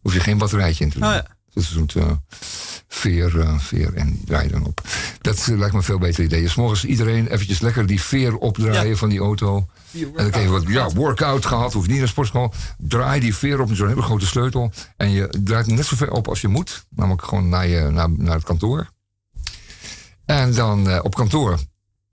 Hoef 0.00 0.14
je 0.14 0.20
geen 0.20 0.38
batterijtje 0.38 0.84
in 0.84 0.90
te 0.90 0.98
doen. 0.98 1.08
Oh 1.08 1.14
ja. 1.14 1.35
Soort 1.62 1.94
eh, 1.94 2.10
veer, 2.88 3.40
eh, 3.40 3.58
veer 3.58 3.94
en 3.94 4.20
draai 4.24 4.48
dan 4.48 4.64
op. 4.64 4.80
Dat 5.20 5.38
eh, 5.38 5.58
lijkt 5.58 5.72
me 5.72 5.78
een 5.78 5.84
veel 5.84 5.98
beter 5.98 6.24
idee. 6.24 6.42
Dus 6.42 6.54
morgens 6.54 6.84
iedereen 6.84 7.26
eventjes 7.26 7.60
lekker 7.60 7.86
die 7.86 8.00
veer 8.00 8.36
opdraaien 8.36 8.98
van 8.98 9.08
die 9.08 9.18
auto. 9.18 9.66
En 9.92 10.12
dan 10.14 10.30
krijg 10.30 10.44
je 10.44 10.50
wat 10.50 10.64
ja, 10.68 10.88
workout 10.90 11.46
gehad, 11.46 11.72
hoeft 11.72 11.88
niet 11.88 11.98
naar 11.98 12.08
sportschool. 12.08 12.52
Draai 12.78 13.20
die 13.20 13.34
veer 13.34 13.60
op 13.60 13.68
met 13.68 13.76
zo'n 13.76 13.88
hele 13.88 14.02
grote 14.02 14.26
sleutel. 14.26 14.72
En 14.96 15.10
je 15.10 15.34
draait 15.42 15.66
net 15.66 15.86
zo 15.86 15.96
ver 15.96 16.10
op 16.10 16.28
als 16.28 16.40
je 16.40 16.48
moet. 16.48 16.86
Namelijk 16.90 17.24
gewoon 17.24 17.48
naar, 17.48 17.66
je, 17.66 17.80
naar, 17.90 18.10
naar 18.10 18.34
het 18.34 18.44
kantoor. 18.44 18.90
En 20.24 20.54
dan 20.54 20.90
eh, 20.90 20.98
op 21.02 21.14
kantoor. 21.14 21.58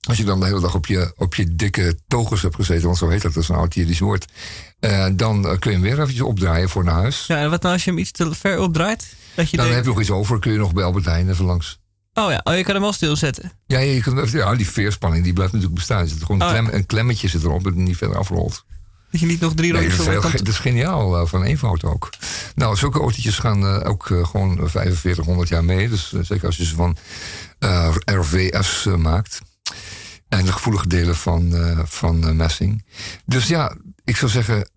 Als 0.08 0.18
je 0.18 0.24
dan 0.24 0.40
de 0.40 0.46
hele 0.46 0.62
dag 0.62 0.76
op 0.76 0.86
je, 0.86 1.14
op 1.16 1.36
je 1.36 1.56
dikke 1.56 1.98
togus 2.08 2.42
hebt 2.42 2.56
gezeten, 2.56 2.86
want 2.86 2.98
zo 2.98 3.10
heet 3.10 3.22
dat, 3.22 3.34
dat 3.34 3.44
is 3.44 3.50
een 3.50 3.56
oud 3.56 3.74
Jiddisch 3.74 4.00
woord. 4.00 4.26
dan 5.14 5.42
kun 5.42 5.72
je 5.72 5.78
hem 5.78 5.82
weer 5.82 6.00
eventjes 6.00 6.22
opdraaien 6.22 6.70
voor 6.70 6.84
naar 6.84 6.94
huis. 6.94 7.28
Ja, 7.28 7.38
en 7.38 7.50
wat 7.50 7.62
nou 7.62 7.74
als 7.74 7.84
je 7.84 7.90
hem 7.90 8.00
iets 8.00 8.12
te 8.12 8.34
ver 8.34 8.60
opdraait? 8.60 9.16
Dat 9.36 9.50
je 9.50 9.58
dan 9.58 9.70
heb 9.72 9.84
je 9.84 9.90
nog 9.90 10.00
iets 10.00 10.12
over, 10.12 10.40
kun 10.40 10.52
je 10.52 10.58
nog 10.58 10.74
bij 10.74 10.84
Albert 10.84 11.06
Heijn 11.06 11.30
even 11.30 11.46
langs. 11.46 11.80
oh 12.14 12.32
ja, 12.32 12.42
oh, 12.44 12.56
je 12.56 12.64
kan 12.64 12.74
hem 12.74 12.84
wel 12.84 12.94
stilzetten. 12.94 13.52
Ja, 13.66 13.80
je 13.80 14.02
kunt, 14.02 14.32
ja, 14.32 14.56
die 14.56 14.70
veerspanning 14.70 15.24
die 15.24 15.34
blijft 15.34 15.52
natuurlijk 15.54 15.80
bestaan. 15.80 16.00
Er 16.02 16.08
zit 16.08 16.22
gewoon 16.24 16.42
een, 16.42 16.48
Oh, 16.48 16.54
klem, 16.54 16.70
een 16.74 16.86
klemmetje 16.86 17.28
zit 17.28 17.44
erop 17.44 17.64
dat 17.64 17.74
het 17.74 17.82
niet 17.82 17.98
verder 17.98 18.18
afrolt. 18.18 18.66
Dat 19.12 19.22
je 19.22 19.28
niet 19.28 19.40
nog 19.40 19.54
drie 19.54 19.74
Nee, 19.74 19.82
dat, 19.82 19.90
rondjes 19.98 20.08
is 20.16 20.22
ge- 20.22 20.28
kan- 20.36 20.38
dat 20.46 20.48
is 20.54 20.60
geniaal 20.60 21.22
uh, 21.22 21.28
van 21.28 21.44
eenvoud 21.44 21.84
ook. 21.84 22.10
Nou, 22.56 22.76
zulke 22.76 23.00
autootjes 23.00 23.40
gaan 23.40 23.64
uh, 23.64 23.80
ook 23.90 24.10
uh, 24.10 24.26
gewoon 24.26 24.70
4500 24.70 25.50
jaar 25.50 25.64
mee. 25.64 25.90
Dus 25.90 26.12
zeker 26.22 26.46
als 26.46 26.58
je 26.58 26.66
ze 26.66 26.76
van 26.76 26.98
RVS 28.06 28.86
maakt. 28.98 29.40
En 30.30 30.46
de 30.46 30.52
gevoelige 30.52 30.88
delen 30.88 31.16
van, 31.16 31.54
van 31.86 32.36
messing. 32.36 32.86
Dus 33.26 33.48
ja, 33.48 33.78
ik 34.04 34.18
zou 34.18 34.32
zeggen, 34.32 34.70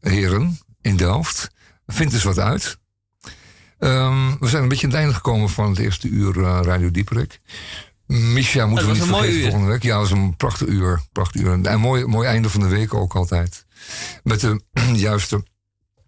heren 0.00 0.58
in 0.80 0.96
Delft, 0.96 1.50
vind 1.86 2.12
eens 2.12 2.22
wat 2.22 2.38
uit. 2.38 2.78
Um, 3.78 4.38
we 4.38 4.48
zijn 4.48 4.62
een 4.62 4.68
beetje 4.68 4.86
aan 4.86 4.92
het 4.92 5.00
einde 5.00 5.14
gekomen 5.14 5.48
van 5.48 5.68
het 5.68 5.78
eerste 5.78 6.08
uur 6.08 6.34
Radio 6.62 6.90
Dieperik. 6.90 7.40
Misha 8.06 8.66
moeten 8.66 8.86
we 8.86 8.92
niet 8.92 9.02
vergeten 9.02 9.42
volgende 9.42 9.66
week. 9.66 9.82
Ja, 9.82 9.98
dat 9.98 10.08
was 10.08 10.18
een 10.18 10.36
prachtig 10.36 10.66
uur. 10.66 11.02
Prachtig 11.12 11.40
uur. 11.40 11.52
En 11.52 11.72
een 11.72 11.80
mooi, 11.80 12.04
mooi 12.04 12.28
einde 12.28 12.50
van 12.50 12.60
de 12.60 12.68
week 12.68 12.94
ook 12.94 13.14
altijd. 13.14 13.66
Met 14.22 14.40
de 14.40 14.60
juiste, 14.94 15.44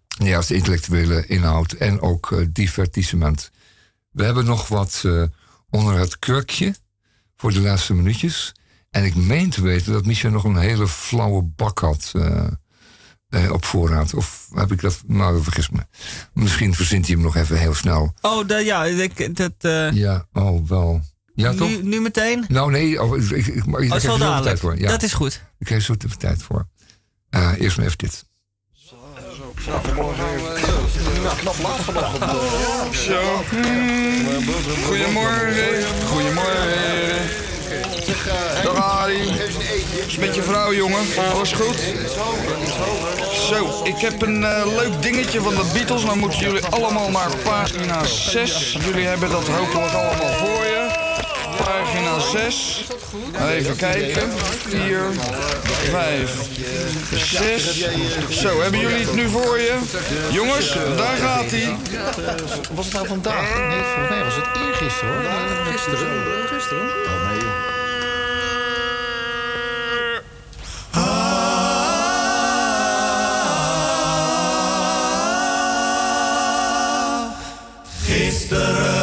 juiste 0.07 0.55
intellectuele 0.55 1.25
inhoud 1.25 1.71
en 1.71 2.01
ook 2.01 2.31
uh, 2.31 2.45
divertissement. 2.49 3.51
We 4.11 4.23
hebben 4.23 4.45
nog 4.45 4.67
wat 4.67 5.03
uh, 5.05 5.23
onder 5.69 5.97
het 5.97 6.19
kurkje 6.19 6.75
voor 7.35 7.53
de 7.53 7.61
laatste 7.61 7.93
minuutjes. 7.93 8.55
En 8.89 9.05
ik 9.05 9.15
meen 9.15 9.49
te 9.49 9.61
weten 9.61 9.93
dat 9.93 10.05
Misha 10.05 10.29
nog 10.29 10.43
een 10.43 10.57
hele 10.57 10.87
flauwe 10.87 11.43
bak 11.43 11.79
had 11.79 12.11
uh, 13.37 13.51
op 13.51 13.65
voorraad. 13.65 14.13
Of 14.13 14.47
heb 14.53 14.71
ik 14.71 14.81
dat... 14.81 15.03
Nou, 15.07 15.43
vergis 15.43 15.69
me. 15.69 15.79
Misschien 16.33 16.73
verzint 16.73 17.05
hij 17.05 17.15
hem 17.15 17.23
nog 17.23 17.35
even 17.35 17.57
heel 17.57 17.73
snel. 17.73 18.13
Oh, 18.21 18.47
dat, 18.47 18.65
ja. 18.65 18.85
Ik, 18.85 19.35
dat, 19.35 19.53
Ja, 19.93 20.25
oh, 20.33 20.67
wel... 20.67 21.01
Ja, 21.33 21.51
nu, 21.51 21.57
toch? 21.57 21.81
nu 21.81 22.01
meteen? 22.01 22.45
Nou, 22.47 22.71
nee, 22.71 23.03
oh, 23.03 23.17
ik, 23.17 23.29
ik, 23.29 23.47
ik, 23.47 23.65
maar 23.65 23.81
oh, 23.81 24.39
tijd 24.41 24.59
voor. 24.59 24.79
Ja. 24.79 24.89
Dat 24.89 25.03
is 25.03 25.13
goed. 25.13 25.41
Ik 25.59 25.65
krijg 25.65 25.83
zo 25.83 25.95
even 25.97 26.17
tijd 26.17 26.43
voor. 26.43 26.67
Uh, 27.29 27.51
eerst 27.57 27.77
maar 27.77 27.85
even 27.85 27.97
dit. 27.97 28.25
Knap 31.37 31.55
laat 31.61 31.79
vanochtend. 31.79 32.95
Zo. 32.95 33.43
Goedemorgen. 34.85 35.83
Goedemorgen. 36.05 37.45
Dag 38.63 38.75
Arie. 38.75 39.46
Is 40.07 40.17
met 40.17 40.35
je 40.35 40.41
vrouw, 40.41 40.73
jongen. 40.73 41.05
Alles 41.33 41.51
goed? 41.51 41.77
Zo, 43.49 43.81
ik 43.83 43.97
heb 43.97 44.21
een 44.21 44.41
uh, 44.41 44.65
leuk 44.75 45.01
dingetje 45.01 45.41
van 45.41 45.55
de 45.55 45.69
Beatles. 45.73 46.03
Nou 46.03 46.17
moeten 46.17 46.39
jullie 46.39 46.65
allemaal 46.65 47.09
naar 47.09 47.29
pagina 47.43 48.03
6. 48.05 48.77
Jullie 48.85 49.05
hebben 49.05 49.29
dat 49.29 49.47
hopelijk 49.47 49.93
allemaal 49.93 50.33
voor 50.33 50.65
je. 50.65 50.89
Pagina 51.57 52.19
6. 52.19 52.85
Even 53.49 53.75
kijken. 53.75 54.31
4, 54.67 55.01
5, 55.89 56.31
6. 57.15 57.87
Zo, 58.29 58.61
hebben 58.61 58.79
jullie 58.79 59.05
het 59.05 59.13
nu 59.13 59.29
voor 59.29 59.59
je? 59.59 59.77
Jongens, 60.31 60.73
daar 60.73 61.17
gaat 61.17 61.51
hij. 61.51 61.75
Was 62.71 62.85
het 62.85 62.93
nou 62.93 63.07
vandaag? 63.07 63.57
Nee, 63.57 63.81
volgens 63.81 64.09
mij 64.09 64.23
was 64.23 64.35
het 64.35 64.67
eergisteren 64.67 65.13
hoor. 65.13 65.71
Gisteren. 65.71 66.47
Gisteren? 66.47 67.16
Oh 78.19 78.96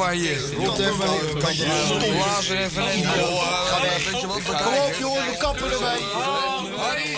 van 0.00 0.18
je. 0.18 0.54
Rot 0.56 0.78
even. 0.78 1.38
Blazen 1.38 2.58
even 2.58 2.92
in. 2.92 3.06
Kom 4.20 4.30
op 4.30 4.94
jongen, 4.98 5.26
we 5.26 5.36
kappen 5.38 5.72
ermee. 5.72 6.02
Harry, 6.76 7.16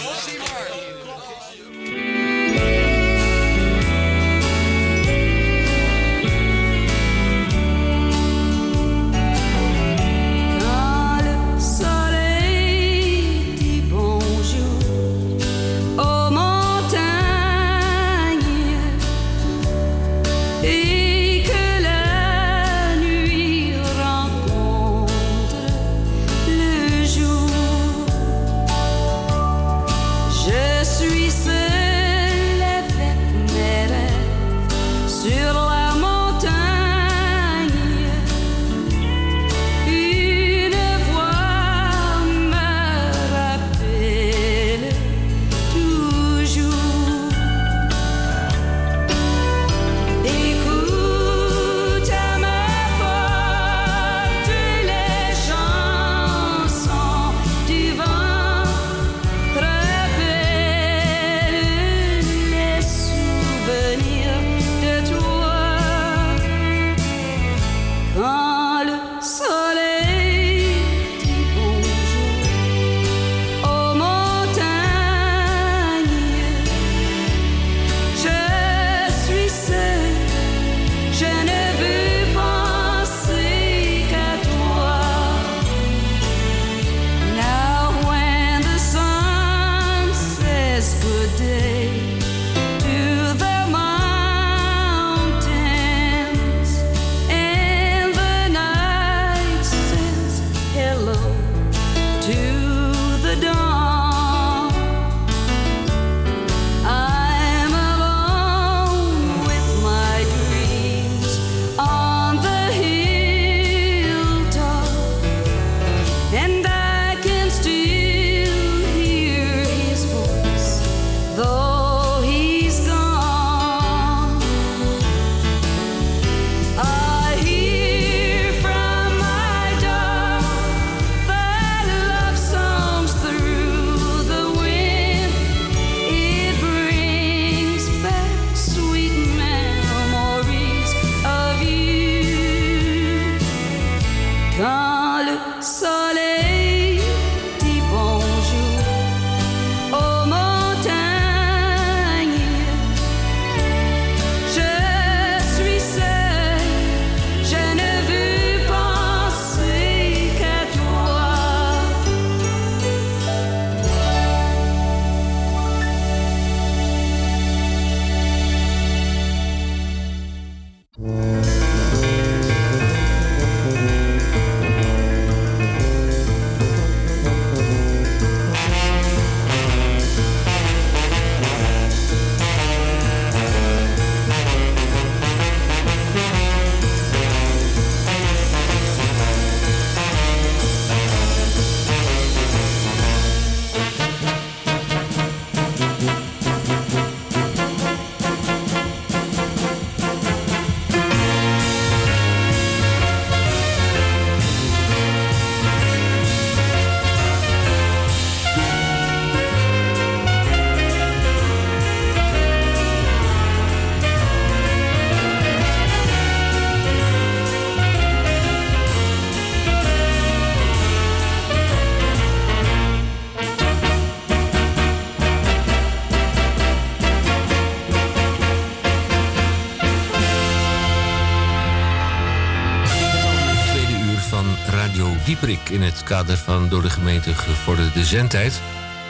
het 235.92 236.02
kader 236.02 236.36
van 236.36 236.68
door 236.68 236.82
de 236.82 236.90
gemeente 236.90 237.34
gevorderde 237.34 238.04
zendtijd 238.04 238.60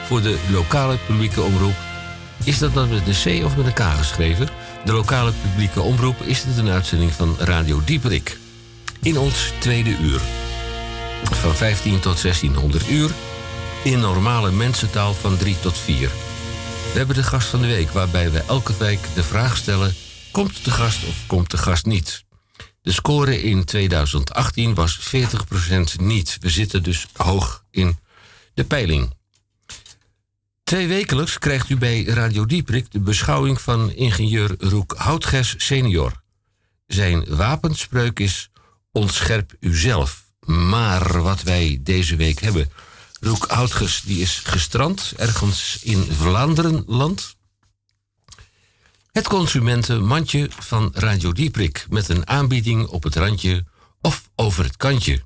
voor 0.06 0.22
de 0.22 0.38
lokale 0.50 0.96
publieke 1.06 1.42
omroep. 1.42 1.74
Is 2.44 2.58
dat 2.58 2.74
dan 2.74 2.88
met 2.88 3.06
een 3.06 3.40
C 3.40 3.44
of 3.44 3.56
met 3.56 3.66
een 3.66 3.72
K 3.72 3.80
geschreven? 3.80 4.48
De 4.84 4.92
lokale 4.92 5.32
publieke 5.42 5.80
omroep 5.80 6.20
is 6.20 6.44
dit 6.44 6.56
een 6.56 6.68
uitzending 6.68 7.12
van 7.12 7.36
Radio 7.38 7.82
Dieprik. 7.84 8.38
In 9.02 9.18
ons 9.18 9.52
tweede 9.58 9.96
uur. 10.00 10.20
Van 11.22 11.54
15 11.54 12.00
tot 12.00 12.22
1600 12.22 12.88
uur. 12.88 13.10
In 13.84 14.00
normale 14.00 14.50
mensentaal 14.50 15.14
van 15.14 15.36
3 15.36 15.56
tot 15.60 15.78
4. 15.78 16.10
We 16.92 16.98
hebben 16.98 17.16
de 17.16 17.22
gast 17.22 17.48
van 17.48 17.60
de 17.60 17.66
week, 17.66 17.90
waarbij 17.90 18.30
we 18.30 18.42
elke 18.48 18.72
week 18.78 19.00
de 19.14 19.22
vraag 19.22 19.56
stellen: 19.56 19.94
komt 20.30 20.64
de 20.64 20.70
gast 20.70 21.04
of 21.04 21.14
komt 21.26 21.50
de 21.50 21.58
gast 21.58 21.86
niet? 21.86 22.24
De 22.82 22.92
score 22.92 23.42
in 23.42 23.64
2018 23.64 24.74
was 24.74 24.98
40% 25.00 26.00
niet. 26.00 26.36
We 26.40 26.50
zitten 26.50 26.82
dus 26.82 27.06
hoog 27.12 27.64
in 27.70 27.98
de 28.54 28.64
peiling. 28.64 29.10
Twee 30.62 30.86
wekelijks 30.88 31.38
krijgt 31.38 31.68
u 31.68 31.76
bij 31.76 32.04
Radio 32.04 32.46
Dieprik 32.46 32.90
de 32.90 33.00
beschouwing 33.00 33.60
van 33.60 33.92
ingenieur 33.92 34.54
Roek 34.58 34.94
Houtges 34.96 35.54
senior. 35.56 36.22
Zijn 36.86 37.36
wapenspreuk 37.36 38.18
is 38.18 38.50
ontscherp 38.92 39.54
uzelf. 39.60 40.24
Maar 40.46 41.22
wat 41.22 41.42
wij 41.42 41.78
deze 41.82 42.16
week 42.16 42.40
hebben... 42.40 42.70
Roek 43.20 43.46
Houtges 43.48 44.02
die 44.04 44.20
is 44.20 44.40
gestrand 44.44 45.12
ergens 45.16 45.78
in 45.82 46.12
Vlaanderenland... 46.12 47.36
Het 49.12 49.28
consumentenmandje 49.28 50.48
van 50.58 50.90
Radio 50.94 51.32
Dieprik 51.32 51.86
met 51.88 52.08
een 52.08 52.28
aanbieding 52.28 52.86
op 52.86 53.02
het 53.02 53.16
randje 53.16 53.64
of 54.00 54.30
over 54.36 54.64
het 54.64 54.76
kantje. 54.76 55.20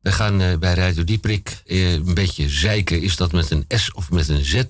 We 0.00 0.12
gaan 0.12 0.40
eh, 0.40 0.58
bij 0.58 0.74
Radio 0.74 1.04
Dieprik 1.04 1.62
eh, 1.66 1.92
een 1.92 2.14
beetje 2.14 2.48
zeiken. 2.48 3.00
Is 3.02 3.16
dat 3.16 3.32
met 3.32 3.50
een 3.50 3.64
S 3.68 3.92
of 3.92 4.10
met 4.10 4.28
een 4.28 4.44
Z? 4.44 4.62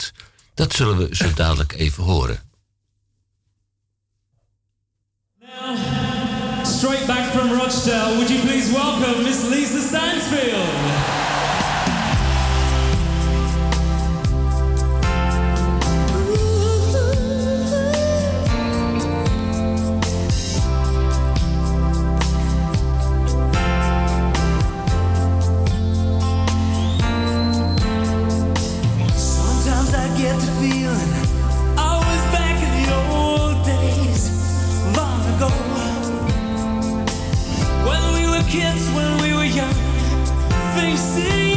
Dat 0.54 0.72
zullen 0.72 0.96
we 0.96 1.16
zo 1.16 1.32
dadelijk 1.34 1.72
even 1.72 2.04
horen. 2.04 2.42
Straight 6.62 7.06
back 7.06 7.30
from 7.30 7.52
Rochdale, 7.52 8.14
would 8.14 8.28
you 8.28 8.40
please 8.40 8.72
welcome 8.72 9.22
Miss 9.22 9.42
Lisa 9.42 9.86
Stansfield? 9.86 10.67
Kids, 38.48 38.88
when 38.92 39.22
we 39.22 39.34
were 39.34 39.44
young, 39.44 39.74
things 40.74 41.47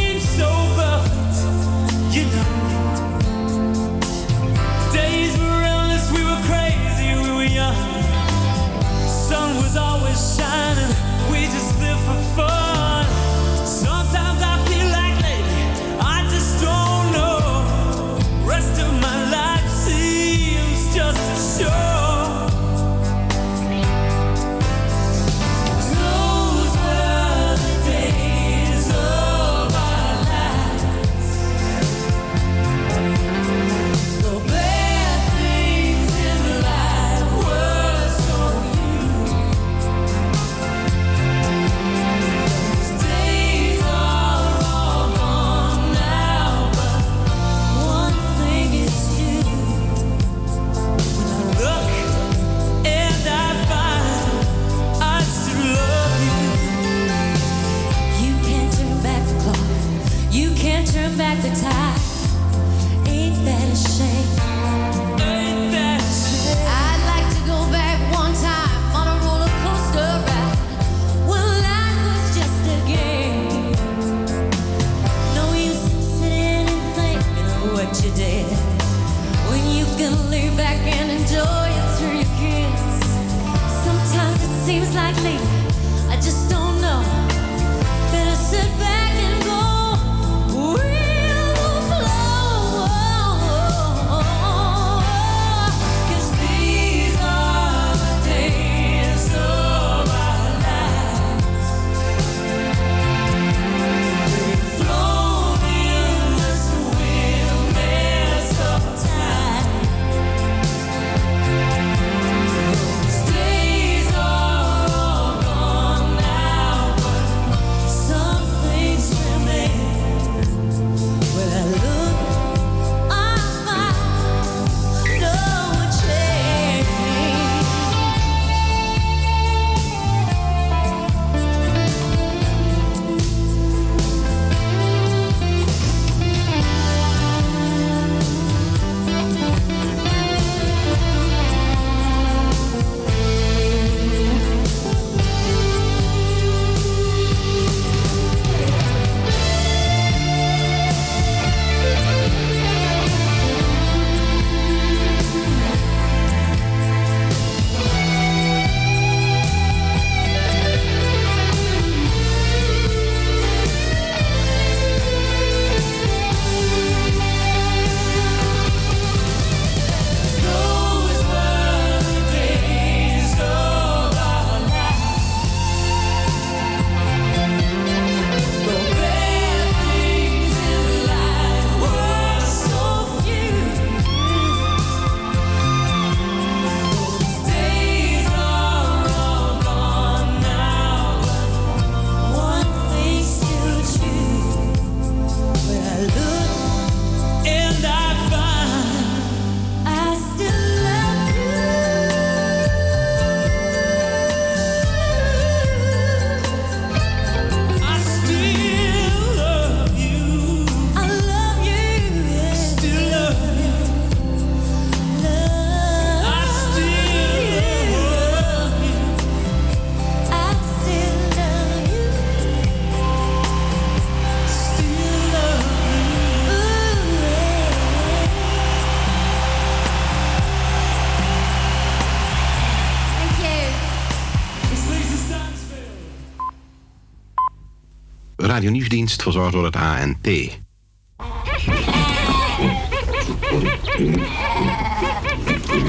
radionieuwsdienst 238.62 239.22
verzorgd 239.22 239.51
door 239.51 239.66
het 239.66 239.76
ANP. 239.76 240.24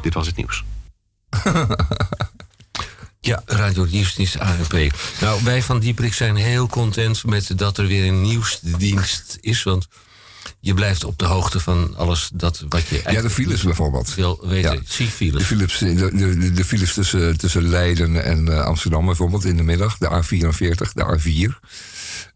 Dit 0.01 0.15
was 0.15 0.27
het 0.27 0.37
nieuws. 0.37 0.65
Ja, 3.25 3.43
Radio 3.47 3.87
Nieuwsdienst 3.91 4.39
ANP. 4.39 4.73
Nou, 5.21 5.45
wij 5.45 5.63
van 5.63 5.79
Dieprik 5.81 6.15
zijn 6.15 6.37
heel 6.37 6.67
content 6.67 7.25
met 7.25 7.59
dat 7.59 7.79
er 7.79 7.87
weer 7.87 8.07
een 8.07 8.23
nieuwsdienst 8.23 9.39
is. 9.41 9.63
Want 9.63 9.89
je 10.61 10.75
blijft 10.75 11.05
op 11.05 11.19
de 11.19 11.25
hoogte 11.25 11.61
van 11.61 11.97
alles 11.97 12.31
dat 12.35 12.65
wat 12.69 12.87
je 12.87 13.03
Ja, 13.11 13.21
de 13.21 13.31
files 13.31 13.63
bijvoorbeeld. 13.63 14.15
wil 14.15 14.41
weten. 14.47 14.73
Ja. 14.73 14.81
Zie 14.85 15.07
files. 15.07 15.41
De 15.41 15.47
files, 15.47 15.79
de, 15.79 16.11
de, 16.15 16.53
de 16.53 16.65
files 16.65 16.95
tussen, 16.95 17.39
tussen 17.39 17.69
Leiden 17.69 18.25
en 18.25 18.49
eh, 18.49 18.65
Amsterdam 18.65 19.07
bijvoorbeeld 19.07 19.45
in 19.45 19.57
de 19.57 19.63
middag. 19.63 19.99
De 19.99 20.23
A44, 20.23 20.93
de 20.93 21.19
A4. 21.19 21.69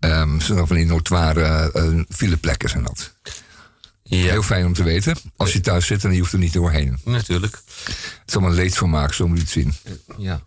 Zijn 0.00 0.38
dan 0.56 0.66
van 0.66 0.76
die 0.76 0.86
notoire 0.86 1.70
eh, 1.72 2.00
fileplekken 2.08 2.68
zijn 2.68 2.82
dat. 2.84 3.14
Heel 4.02 4.42
fijn 4.42 4.66
om 4.66 4.72
te 4.72 4.82
weten. 4.82 5.16
Als 5.36 5.52
je 5.52 5.60
thuis 5.60 5.86
zit 5.86 6.04
en 6.04 6.12
je 6.12 6.18
hoeft 6.18 6.32
er 6.32 6.38
niet 6.38 6.52
doorheen. 6.52 6.98
Natuurlijk. 7.04 7.62
Het 7.64 8.22
is 8.26 8.34
allemaal 8.34 8.54
leedvermaak, 8.54 9.12
zo 9.12 9.28
moet 9.28 9.36
je 9.36 9.42
het 9.42 9.52
zien. 9.52 9.74
Ja. 10.18 10.40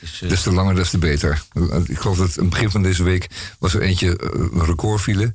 Dus, 0.00 0.22
eh, 0.22 0.28
Des 0.28 0.42
te 0.42 0.52
langer, 0.52 0.74
des 0.74 0.90
te 0.90 0.98
beter. 0.98 1.42
Ik 1.84 1.98
geloof 1.98 2.16
dat 2.16 2.28
aan 2.38 2.44
het 2.44 2.50
begin 2.50 2.70
van 2.70 2.82
deze 2.82 3.02
week 3.02 3.26
was 3.58 3.74
er 3.74 3.80
eentje 3.80 4.16
eh, 4.16 4.28
een 4.52 4.64
recordfile. 4.64 5.34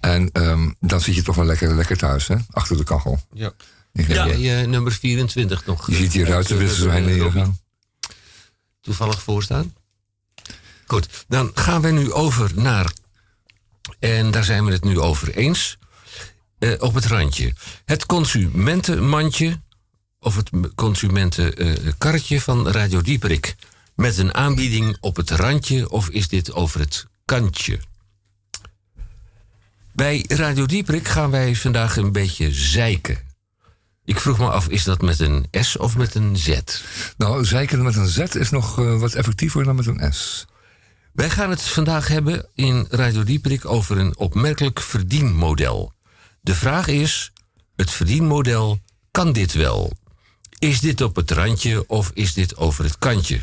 En 0.00 0.30
ehm, 0.32 0.70
dan 0.80 1.00
zit 1.00 1.14
je 1.14 1.22
toch 1.22 1.36
wel 1.36 1.44
lekker, 1.44 1.74
lekker 1.74 1.96
thuis, 1.96 2.26
hè? 2.26 2.36
Achter 2.50 2.76
de 2.76 2.84
kachel. 2.84 3.20
Ja. 3.32 3.52
Ik 3.92 4.08
Ja, 4.08 4.28
eh, 4.28 4.66
nummer 4.66 4.92
24 4.92 5.66
nog. 5.66 5.90
Je 5.90 5.96
ziet 5.96 6.12
hier 6.12 6.24
eh, 6.24 6.30
ruitenwissers 6.30 6.84
eh, 6.84 6.90
zijn 6.90 7.08
eh, 7.08 7.14
neergegaan. 7.14 7.58
Toevallig 8.80 9.22
voorstaan. 9.22 9.74
Goed, 10.86 11.24
dan 11.28 11.50
gaan 11.54 11.80
we 11.80 11.90
nu 11.90 12.12
over 12.12 12.50
naar. 12.54 12.92
En 13.98 14.30
daar 14.30 14.44
zijn 14.44 14.64
we 14.64 14.72
het 14.72 14.84
nu 14.84 15.00
over 15.00 15.34
eens. 15.34 15.78
eh, 16.58 16.72
op 16.78 16.94
het 16.94 17.06
randje. 17.06 17.52
Het 17.84 18.06
consumentenmandje. 18.06 19.60
Of 20.20 20.36
het 20.36 20.50
consumentenkarretje 20.74 22.40
van 22.40 22.68
Radio 22.68 23.00
Dieperik. 23.00 23.54
Met 23.94 24.18
een 24.18 24.34
aanbieding 24.34 24.96
op 25.00 25.16
het 25.16 25.30
randje. 25.30 25.90
Of 25.90 26.08
is 26.08 26.28
dit 26.28 26.52
over 26.52 26.80
het 26.80 27.06
kantje? 27.24 27.80
Bij 29.92 30.24
Radio 30.28 30.66
Dieperik 30.66 31.08
gaan 31.08 31.30
wij 31.30 31.54
vandaag 31.54 31.96
een 31.96 32.12
beetje 32.12 32.52
zeiken. 32.52 33.18
Ik 34.04 34.20
vroeg 34.20 34.38
me 34.38 34.50
af, 34.50 34.68
is 34.68 34.84
dat 34.84 35.00
met 35.02 35.20
een 35.20 35.46
S 35.50 35.76
of 35.76 35.96
met 35.96 36.14
een 36.14 36.36
Z? 36.36 36.58
Nou, 37.16 37.44
zeiken 37.44 37.82
met 37.82 37.96
een 37.96 38.08
Z 38.08 38.18
is 38.18 38.50
nog 38.50 38.78
eh, 38.78 38.98
wat 38.98 39.14
effectiever 39.14 39.64
dan 39.64 39.76
met 39.76 39.86
een 39.86 40.12
S. 40.12 40.46
Wij 41.16 41.30
gaan 41.30 41.50
het 41.50 41.62
vandaag 41.62 42.08
hebben 42.08 42.48
in 42.54 42.86
Radio 42.90 43.24
Dieperik 43.24 43.64
over 43.64 43.98
een 43.98 44.16
opmerkelijk 44.16 44.80
verdienmodel. 44.80 45.92
De 46.40 46.54
vraag 46.54 46.86
is, 46.88 47.32
het 47.76 47.90
verdienmodel, 47.90 48.80
kan 49.10 49.32
dit 49.32 49.52
wel? 49.52 49.92
Is 50.58 50.80
dit 50.80 51.00
op 51.00 51.16
het 51.16 51.30
randje 51.30 51.88
of 51.88 52.10
is 52.14 52.34
dit 52.34 52.56
over 52.56 52.84
het 52.84 52.98
kantje? 52.98 53.40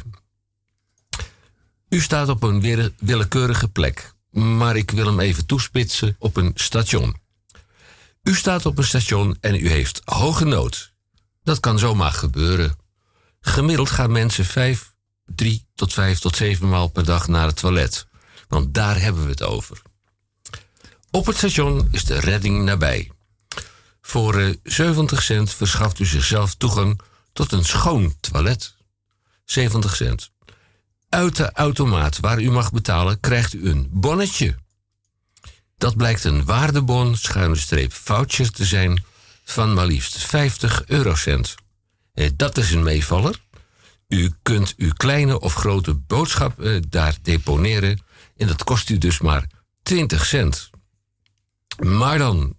U 1.89 2.01
staat 2.01 2.29
op 2.29 2.43
een 2.43 2.61
wille- 2.61 2.93
willekeurige 2.97 3.67
plek, 3.67 4.13
maar 4.29 4.75
ik 4.75 4.91
wil 4.91 5.05
hem 5.05 5.19
even 5.19 5.45
toespitsen 5.45 6.15
op 6.19 6.37
een 6.37 6.51
station. 6.55 7.15
U 8.23 8.35
staat 8.35 8.65
op 8.65 8.77
een 8.77 8.83
station 8.83 9.37
en 9.39 9.55
u 9.55 9.69
heeft 9.69 10.01
hoge 10.05 10.45
nood. 10.45 10.93
Dat 11.43 11.59
kan 11.59 11.79
zomaar 11.79 12.11
gebeuren. 12.11 12.75
Gemiddeld 13.41 13.89
gaan 13.89 14.11
mensen 14.11 14.45
vijf, 14.45 14.92
drie 15.25 15.65
tot 15.75 15.93
vijf 15.93 16.19
tot 16.19 16.35
zeven 16.35 16.69
maal 16.69 16.87
per 16.87 17.05
dag 17.05 17.27
naar 17.27 17.47
het 17.47 17.55
toilet. 17.55 18.07
Want 18.47 18.73
daar 18.73 19.01
hebben 19.01 19.23
we 19.23 19.29
het 19.29 19.43
over. 19.43 19.81
Op 21.11 21.25
het 21.25 21.37
station 21.37 21.87
is 21.91 22.03
de 22.03 22.19
redding 22.19 22.63
nabij. 22.63 23.11
Voor 24.01 24.39
eh, 24.39 24.53
70 24.63 25.23
cent 25.23 25.53
verschaft 25.53 25.99
u 25.99 26.05
zichzelf 26.05 26.55
toegang 26.55 27.01
tot 27.33 27.51
een 27.51 27.65
schoon 27.65 28.15
toilet. 28.19 28.75
70 29.45 29.95
cent. 29.95 30.31
Uit 31.09 31.35
de 31.35 31.51
automaat 31.51 32.19
waar 32.19 32.41
u 32.41 32.51
mag 32.51 32.71
betalen 32.71 33.19
krijgt 33.19 33.53
u 33.53 33.69
een 33.69 33.87
bonnetje. 33.91 34.55
Dat 35.77 35.97
blijkt 35.97 36.23
een 36.23 36.45
waardebon, 36.45 37.15
schuine 37.15 37.55
streep 37.55 37.93
voucher 37.93 38.51
te 38.51 38.65
zijn 38.65 39.03
van 39.43 39.73
maar 39.73 39.85
liefst 39.85 40.17
50 40.17 40.83
eurocent. 40.85 41.55
Eh, 42.13 42.29
dat 42.35 42.57
is 42.57 42.71
een 42.71 42.83
meevaller. 42.83 43.41
U 44.13 44.31
kunt 44.41 44.73
uw 44.77 44.93
kleine 44.93 45.39
of 45.39 45.53
grote 45.53 45.93
boodschap 45.93 46.61
eh, 46.61 46.81
daar 46.89 47.15
deponeren 47.21 48.01
en 48.37 48.47
dat 48.47 48.63
kost 48.63 48.89
u 48.89 48.97
dus 48.97 49.19
maar 49.19 49.47
20 49.83 50.25
cent. 50.25 50.69
Maar 51.79 52.17
dan, 52.17 52.55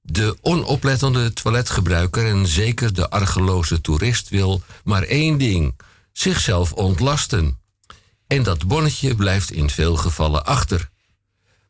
de 0.00 0.38
onoplettende 0.40 1.32
toiletgebruiker 1.32 2.26
en 2.26 2.46
zeker 2.46 2.94
de 2.94 3.10
argeloze 3.10 3.80
toerist 3.80 4.28
wil 4.28 4.62
maar 4.84 5.02
één 5.02 5.38
ding: 5.38 5.80
zichzelf 6.12 6.72
ontlasten. 6.72 7.58
En 8.26 8.42
dat 8.42 8.66
bonnetje 8.66 9.14
blijft 9.14 9.50
in 9.50 9.70
veel 9.70 9.96
gevallen 9.96 10.44
achter. 10.44 10.90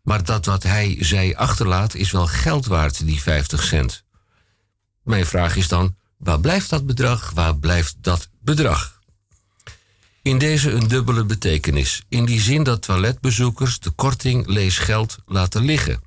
Maar 0.03 0.25
dat 0.25 0.47
wat 0.47 0.63
hij 0.63 0.97
zij 1.01 1.37
achterlaat 1.37 1.95
is 1.95 2.11
wel 2.11 2.27
geld 2.27 2.67
waard, 2.67 3.07
die 3.07 3.23
50 3.23 3.63
cent. 3.63 4.05
Mijn 5.03 5.27
vraag 5.27 5.57
is 5.57 5.69
dan: 5.69 5.97
waar 6.17 6.41
blijft 6.41 6.71
dat 6.71 6.87
bedrag? 6.87 7.31
Waar 7.31 7.57
blijft 7.57 7.95
dat 8.01 8.29
bedrag? 8.41 8.92
In 10.23 10.39
deze 10.39 10.71
een 10.71 10.89
dubbele 10.89 11.25
betekenis. 11.25 12.03
In 12.09 12.25
die 12.25 12.41
zin 12.41 12.63
dat 12.63 12.83
toiletbezoekers 12.83 13.79
de 13.79 13.91
korting 13.91 14.47
leesgeld 14.47 15.19
laten 15.27 15.65
liggen. 15.65 16.01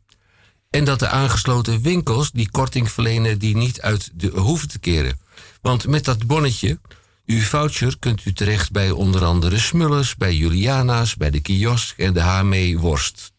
En 0.69 0.83
dat 0.83 0.99
de 0.99 1.07
aangesloten 1.07 1.81
winkels 1.81 2.31
die 2.31 2.51
korting 2.51 2.91
verlenen 2.91 3.39
die 3.39 3.55
niet 3.55 3.81
uit 3.81 4.11
de 4.13 4.27
hoeven 4.27 4.67
te 4.67 4.79
keren. 4.79 5.19
Want 5.61 5.87
met 5.87 6.05
dat 6.05 6.27
bonnetje, 6.27 6.79
uw 7.25 7.41
voucher, 7.41 7.99
kunt 7.99 8.25
u 8.25 8.33
terecht 8.33 8.71
bij 8.71 8.91
onder 8.91 9.23
andere 9.23 9.59
Smullers, 9.59 10.15
bij 10.15 10.35
Juliana's, 10.35 11.15
bij 11.15 11.29
de 11.29 11.39
kiosk 11.39 11.97
en 11.97 12.13
de 12.13 12.21
HME 12.21 12.77
Worst. 12.77 13.33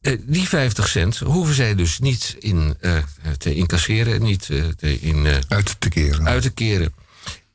Eh, 0.00 0.18
die 0.22 0.48
50 0.48 0.88
cent 0.88 1.18
hoeven 1.18 1.54
zij 1.54 1.74
dus 1.74 1.98
niet 1.98 2.36
in, 2.38 2.76
eh, 2.80 2.96
te 3.38 3.54
incasseren, 3.54 4.22
niet 4.22 4.50
eh, 4.50 4.64
te, 4.66 5.00
in, 5.00 5.26
Uit 5.48 5.76
te 5.80 5.88
keren. 5.88 6.26
uit 6.26 6.42
te 6.42 6.50
keren. 6.50 6.94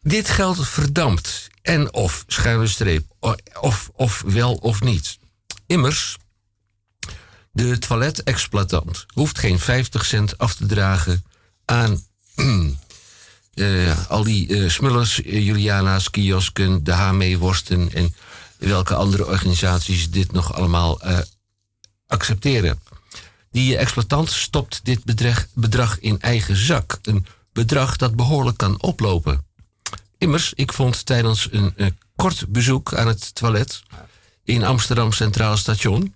Dit 0.04 0.30
geld 0.30 0.68
verdampt. 0.68 1.50
En 1.62 1.94
of, 1.94 2.24
schuine 2.28 2.68
streep, 2.68 3.06
of, 3.60 3.90
of 3.94 4.24
wel 4.26 4.54
of 4.54 4.82
niet. 4.82 5.18
Immers, 5.66 6.18
de 7.52 7.78
toiletexploitant 7.78 9.06
hoeft 9.14 9.40
geen 9.40 9.60
50 9.60 10.06
cent 10.06 10.38
af 10.38 10.56
te 10.56 10.66
dragen 10.66 11.24
aan 11.66 12.04
eh, 13.54 14.10
al 14.10 14.24
die 14.24 14.48
eh, 14.48 14.70
smullers, 14.70 15.22
eh, 15.22 15.46
Juliana's, 15.46 16.10
kiosken, 16.10 16.84
de 16.84 16.92
HME-worsten 16.92 17.94
en 17.94 18.16
welke 18.58 18.96
andere 18.96 19.26
organisaties 19.26 20.10
dit 20.10 20.32
nog 20.32 20.54
allemaal 20.54 21.00
accepteren. 22.08 22.80
Die 23.52 23.78
exploitant 23.78 24.32
stopt 24.32 24.80
dit 24.84 25.04
bedrag 25.54 26.00
in 26.00 26.22
eigen 26.22 26.56
zak. 26.56 27.00
Een 27.02 27.26
bedrag 27.54 27.96
dat 27.96 28.16
behoorlijk 28.16 28.58
kan 28.58 28.82
oplopen. 28.82 29.46
Immers, 30.24 30.54
ik 30.54 30.74
vond 30.74 31.06
tijdens 31.06 31.48
een, 31.52 31.74
eh, 31.76 31.88
kort 32.16 32.46
bezoek 32.48 32.94
aan 32.94 33.08
het 33.08 33.36
toilet 33.36 33.84
in 34.44 34.64
Amsterdam 34.64 35.12
Centraal 35.12 35.58
Station 35.58 36.16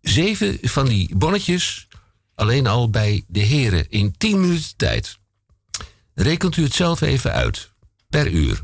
zeven 0.00 0.58
van 0.62 0.86
die 0.86 1.16
bonnetjes 1.16 1.88
alleen 2.34 2.66
al 2.66 2.90
bij 2.90 3.24
de 3.28 3.40
heren 3.40 3.90
in 3.90 4.14
10 4.16 4.40
minuten 4.40 4.76
tijd. 4.76 5.18
Rekent 6.14 6.56
u 6.56 6.62
het 6.62 6.74
zelf 6.74 7.00
even 7.00 7.32
uit. 7.32 7.70
Per 8.08 8.30
uur, 8.30 8.62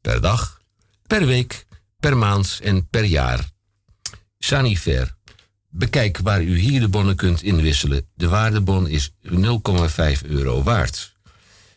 per 0.00 0.20
dag, 0.20 0.60
per 1.06 1.26
week, 1.26 1.66
per 2.00 2.16
maand 2.16 2.58
en 2.62 2.88
per 2.88 3.04
jaar. 3.04 3.50
Sanifair. 4.38 5.14
Bekijk 5.68 6.18
waar 6.18 6.42
u 6.42 6.58
hier 6.58 6.80
de 6.80 6.88
bonnen 6.88 7.16
kunt 7.16 7.42
inwisselen. 7.42 8.06
De 8.14 8.28
waardebon 8.28 8.88
is 8.88 9.10
0,5 9.20 10.24
euro 10.24 10.62
waard. 10.62 11.18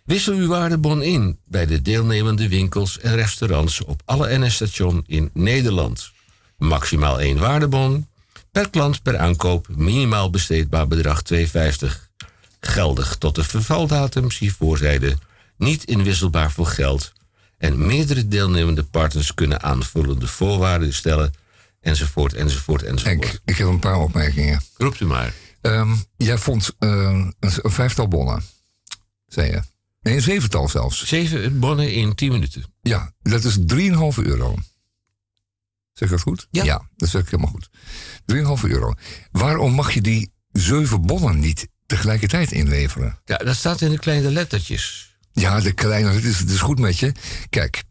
Wissel 0.04 0.34
uw 0.34 0.47
waardebon 0.47 1.01
in 1.01 1.39
bij 1.45 1.66
de 1.66 1.82
deelnemende 1.82 2.47
winkels 2.47 2.99
en 2.99 3.16
restaurants 3.16 3.84
op 3.84 4.01
alle 4.06 4.38
NS-station 4.38 5.04
in 5.08 5.30
Nederland. 5.34 6.12
Maximaal 6.58 7.20
één 7.20 7.39
waardebon. 7.39 8.08
Per 8.51 8.70
klant 8.70 9.01
per 9.01 9.17
aankoop 9.17 9.67
minimaal 9.75 10.30
besteedbaar 10.30 10.88
bedrag 10.88 11.21
2,50. 11.34 11.39
Geldig 12.59 13.16
tot 13.16 13.36
de 13.36 13.43
vervaldatum, 13.43 14.32
zie 14.32 14.54
voorzijde. 14.54 15.17
Niet 15.58 15.84
inwisselbaar 15.84 16.51
voor 16.51 16.67
geld. 16.67 17.13
En 17.58 17.86
meerdere 17.86 18.28
deelnemende 18.28 18.84
partners 18.84 19.34
kunnen 19.34 19.62
aanvullende 19.62 20.28
voorwaarden 20.28 20.93
stellen. 20.93 21.34
Enzovoort, 21.82 22.34
enzovoort, 22.34 22.84
enzovoort. 22.84 23.25
Ik, 23.25 23.42
ik 23.46 23.58
heb 23.58 23.67
een 23.67 23.80
paar 23.80 24.00
opmerkingen. 24.00 24.62
Roept 24.78 25.00
u 25.00 25.05
maar. 25.05 25.34
Ehm, 25.62 25.93
jij 26.17 26.38
vond 26.38 26.71
eh, 26.80 26.89
een, 26.89 27.36
een 27.39 27.71
vijftal 27.71 28.08
bonnen, 28.08 28.43
zei 29.28 29.51
je. 29.51 29.62
Nee, 30.04 30.16
een 30.16 30.21
zevental 30.21 30.70
zelfs. 30.70 31.08
Zeven 31.08 31.59
bonnen 31.59 31.93
in 31.93 32.16
10 32.16 32.32
minuten. 32.32 32.63
Ja, 32.82 33.13
dat 33.21 33.43
is 33.43 33.58
3,5 33.58 34.24
euro. 34.24 34.55
Zeg 35.93 36.08
ik 36.08 36.09
dat 36.09 36.21
goed? 36.21 36.47
Ja. 36.51 36.88
dat 36.96 37.09
zeg 37.09 37.21
ik 37.21 37.30
helemaal 37.30 37.51
goed. 37.51 37.70
3,5 38.63 38.70
euro. 38.70 38.93
Waarom 39.32 39.74
mag 39.74 39.93
je 39.93 40.01
die 40.01 40.32
zeven 40.51 41.01
bonnen 41.01 41.39
niet 41.39 41.67
tegelijkertijd 41.86 42.51
inleveren? 42.51 43.20
Ja, 43.25 43.38
dat 43.38 43.55
staat 43.55 43.82
in 43.82 43.89
de 43.89 44.00
kleine 44.00 44.32
lettertjes. 44.32 45.16
Ja, 45.32 45.59
de 45.59 45.71
kleine, 45.71 46.09
het 46.09 46.24
is, 46.24 46.39
het 46.39 46.50
is 46.50 46.59
goed 46.59 46.80
met 46.80 47.00
je. 47.00 47.12
Kijk, 47.50 47.84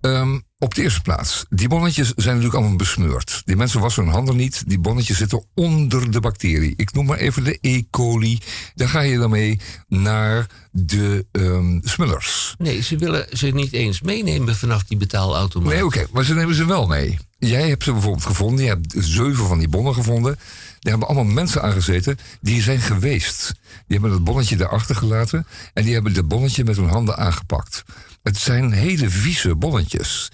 ehm, 0.00 0.38
op 0.60 0.74
de 0.74 0.82
eerste 0.82 1.00
plaats. 1.00 1.44
Die 1.48 1.68
bonnetjes 1.68 2.12
zijn 2.16 2.34
natuurlijk 2.34 2.54
allemaal 2.54 2.76
besmeurd. 2.76 3.42
Die 3.44 3.56
mensen 3.56 3.80
wassen 3.80 4.04
hun 4.04 4.12
handen 4.12 4.36
niet. 4.36 4.62
Die 4.66 4.78
bonnetjes 4.78 5.16
zitten 5.16 5.44
onder 5.54 6.10
de 6.10 6.20
bacterie. 6.20 6.74
Ik 6.76 6.92
noem 6.92 7.06
maar 7.06 7.18
even 7.18 7.44
de 7.44 7.58
E. 7.60 7.82
coli. 7.90 8.38
Daar 8.74 8.88
ga 8.88 9.00
je 9.00 9.18
dan 9.18 9.30
mee 9.30 9.60
naar 9.88 10.46
de 10.70 11.26
ehm 11.32 11.78
smullers. 11.82 12.54
Nee, 12.58 12.82
ze 12.82 12.96
willen 12.96 13.26
ze 13.32 13.46
niet 13.46 13.72
eens 13.72 14.00
meenemen 14.00 14.56
vanaf 14.56 14.84
die 14.84 14.96
betaalautomaat. 14.96 15.72
Nee, 15.72 15.84
oké, 15.84 16.06
maar 16.12 16.24
ze 16.24 16.34
nemen 16.34 16.54
ze 16.54 16.66
wel 16.66 16.86
mee. 16.86 17.18
Jij 17.38 17.68
hebt 17.68 17.84
ze 17.84 17.92
bijvoorbeeld 17.92 18.24
gevonden. 18.24 18.64
Je 18.64 18.70
hebt 18.70 18.94
zeven 18.98 19.46
van 19.46 19.58
die 19.58 19.68
bonnen 19.68 19.94
gevonden. 19.94 20.38
Daar 20.80 20.92
hebben 20.92 21.08
allemaal 21.08 21.34
mensen 21.34 21.62
aan 21.62 21.72
gezeten 21.72 22.18
die 22.40 22.62
zijn 22.62 22.80
geweest. 22.80 23.52
Die 23.86 23.98
hebben 23.98 24.10
het 24.10 24.24
bonnetje 24.24 24.56
daarachter 24.56 24.96
gelaten. 24.96 25.46
En 25.72 25.84
die 25.84 25.94
hebben 25.94 26.14
het 26.14 26.28
bonnetje 26.28 26.64
met 26.64 26.76
hun 26.76 26.88
handen 26.88 27.16
aangepakt. 27.16 27.82
Het 28.22 28.36
zijn 28.36 28.72
hele 28.72 29.10
vieze 29.10 29.56
bonnetjes. 29.56 30.28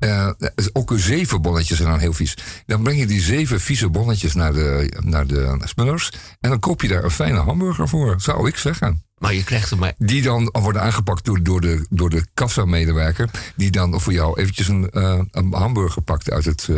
Eh, 0.00 0.30
ook 0.72 0.92
zeven 0.96 1.42
bonnetjes 1.42 1.76
zijn 1.76 1.90
dan 1.90 1.98
heel 1.98 2.12
vies. 2.12 2.36
Dan 2.66 2.82
breng 2.82 2.98
je 2.98 3.06
die 3.06 3.20
zeven 3.20 3.60
vieze 3.60 3.90
bonnetjes 3.90 4.34
naar 4.34 4.52
de, 4.52 4.98
naar 5.04 5.26
de 5.26 5.58
smullers. 5.64 6.12
En 6.40 6.50
dan 6.50 6.58
koop 6.58 6.82
je 6.82 6.88
daar 6.88 7.04
een 7.04 7.10
fijne 7.10 7.38
hamburger 7.38 7.88
voor, 7.88 8.14
zou 8.20 8.48
ik 8.48 8.56
zeggen. 8.56 9.04
Maar 9.18 9.34
je 9.34 9.44
krijgt 9.44 9.70
er 9.70 9.78
maar... 9.78 9.92
Die 9.98 10.22
dan 10.22 10.48
worden 10.52 10.82
aangepakt 10.82 11.24
door, 11.24 11.42
door 11.42 11.60
de, 11.60 11.86
door 11.90 12.10
de 12.10 12.26
kassa-medewerker. 12.34 13.30
Die 13.56 13.70
dan 13.70 14.00
voor 14.00 14.12
jou 14.12 14.40
eventjes 14.40 14.68
een, 14.68 14.90
eh, 14.90 15.20
een 15.30 15.52
hamburger 15.52 16.02
pakt 16.02 16.30
uit 16.30 16.44
het, 16.44 16.68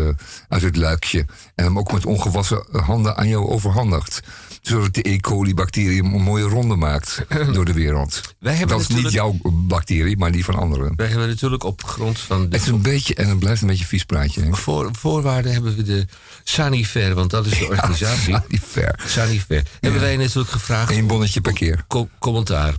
uit 0.49 0.62
het 0.62 0.77
luikje. 0.77 1.27
En 1.55 1.65
hem 1.65 1.78
ook 1.78 1.93
met 1.93 2.07
ongewassen 2.07 2.65
handen 2.70 3.16
aan 3.16 3.28
jou 3.28 3.47
overhandigt. 3.49 4.23
Zodat 4.63 4.95
de 4.95 5.09
E. 5.09 5.19
coli-bacterie 5.19 6.03
een 6.03 6.23
mooie 6.23 6.45
ronde 6.45 6.77
maakt 6.77 7.25
door 7.55 7.65
de 7.65 7.73
wereld. 7.73 8.21
Wij 8.39 8.55
hebben 8.55 8.79
dat 8.79 8.89
is 8.91 8.97
niet 8.97 9.13
jouw 9.13 9.37
bacterie, 9.53 10.17
maar 10.17 10.33
die 10.33 10.45
van 10.45 10.55
anderen. 10.55 10.93
Wij 10.97 11.07
hebben 11.09 11.29
natuurlijk 11.29 11.65
op 11.65 11.85
grond 11.85 12.19
van 12.19 12.49
de 12.49 12.57
Het 12.57 12.67
is 12.67 12.73
een 12.73 12.83
beetje, 12.83 13.15
en 13.15 13.29
het 13.29 13.39
blijft 13.39 13.61
een 13.63 13.67
beetje 13.69 13.83
een 13.83 13.89
vies 13.89 14.05
praatje. 14.05 14.43
hè? 14.43 14.55
voor, 14.55 14.89
voorwaarden 14.99 15.53
hebben 15.53 15.77
we 15.77 15.83
de 15.83 16.07
Sanifair, 16.45 17.15
want 17.15 17.31
dat 17.31 17.47
is 17.47 17.59
de 17.59 17.67
organisatie. 17.71 18.35
Sanifair. 18.35 19.01
Sanifair. 19.07 19.63
Hebben 19.81 20.01
wij 20.01 20.17
natuurlijk 20.17 20.51
gevraagd. 20.51 20.91
Eén 20.91 21.07
bonnetje 21.07 21.41
per 21.41 21.53
keer. 21.53 21.85
co- 21.89 22.09
commentaar. 22.19 22.75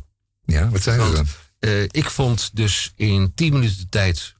Ja, 0.46 0.70
wat 0.70 0.82
zijn 0.84 1.00
ze? 1.16 1.24
eh, 1.60 1.84
ik 1.84 2.10
vond 2.10 2.50
dus 2.54 2.94
in 2.96 3.32
10 3.36 3.54
minuten 3.54 3.88
tijd 3.90 4.34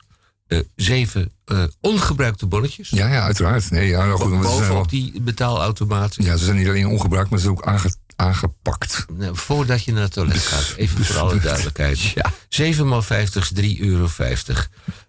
eh, 0.48 0.60
zeven 0.76 1.32
eh, 1.46 1.64
ongebruikte 1.82 2.46
bonnetjes. 2.46 2.90
Ja, 2.90 3.08
ja, 3.08 3.22
uiteraard. 3.24 3.72
Nee, 3.72 3.88
ja, 3.88 4.06
nou 4.06 4.20
goed, 4.20 4.42
Bovenop 4.42 4.90
die 4.90 5.22
betaalautomaten. 5.22 6.24
ja, 6.24 6.38
ze 6.38 6.46
zijn 6.46 6.58
niet 6.58 6.68
alleen 6.68 6.88
ongebruikt, 6.88 7.30
maar 7.30 7.40
ze 7.40 7.46
zijn 7.46 7.58
ook 7.58 7.66
aange- 7.66 7.96
aangepakt. 8.16 9.06
Nou, 9.14 9.36
voordat 9.38 9.84
je 9.84 9.92
naar 9.94 10.02
het 10.04 10.12
toilet 10.14 10.38
gaat, 10.38 10.74
even 10.78 11.06
voor 11.06 11.18
alle 11.18 11.40
duidelijkheid. 11.40 12.14
7 12.50 12.88
maal 12.88 13.02
50 13.02 13.52
is 13.52 13.76
3,50 13.78 13.80
euro. 13.80 14.08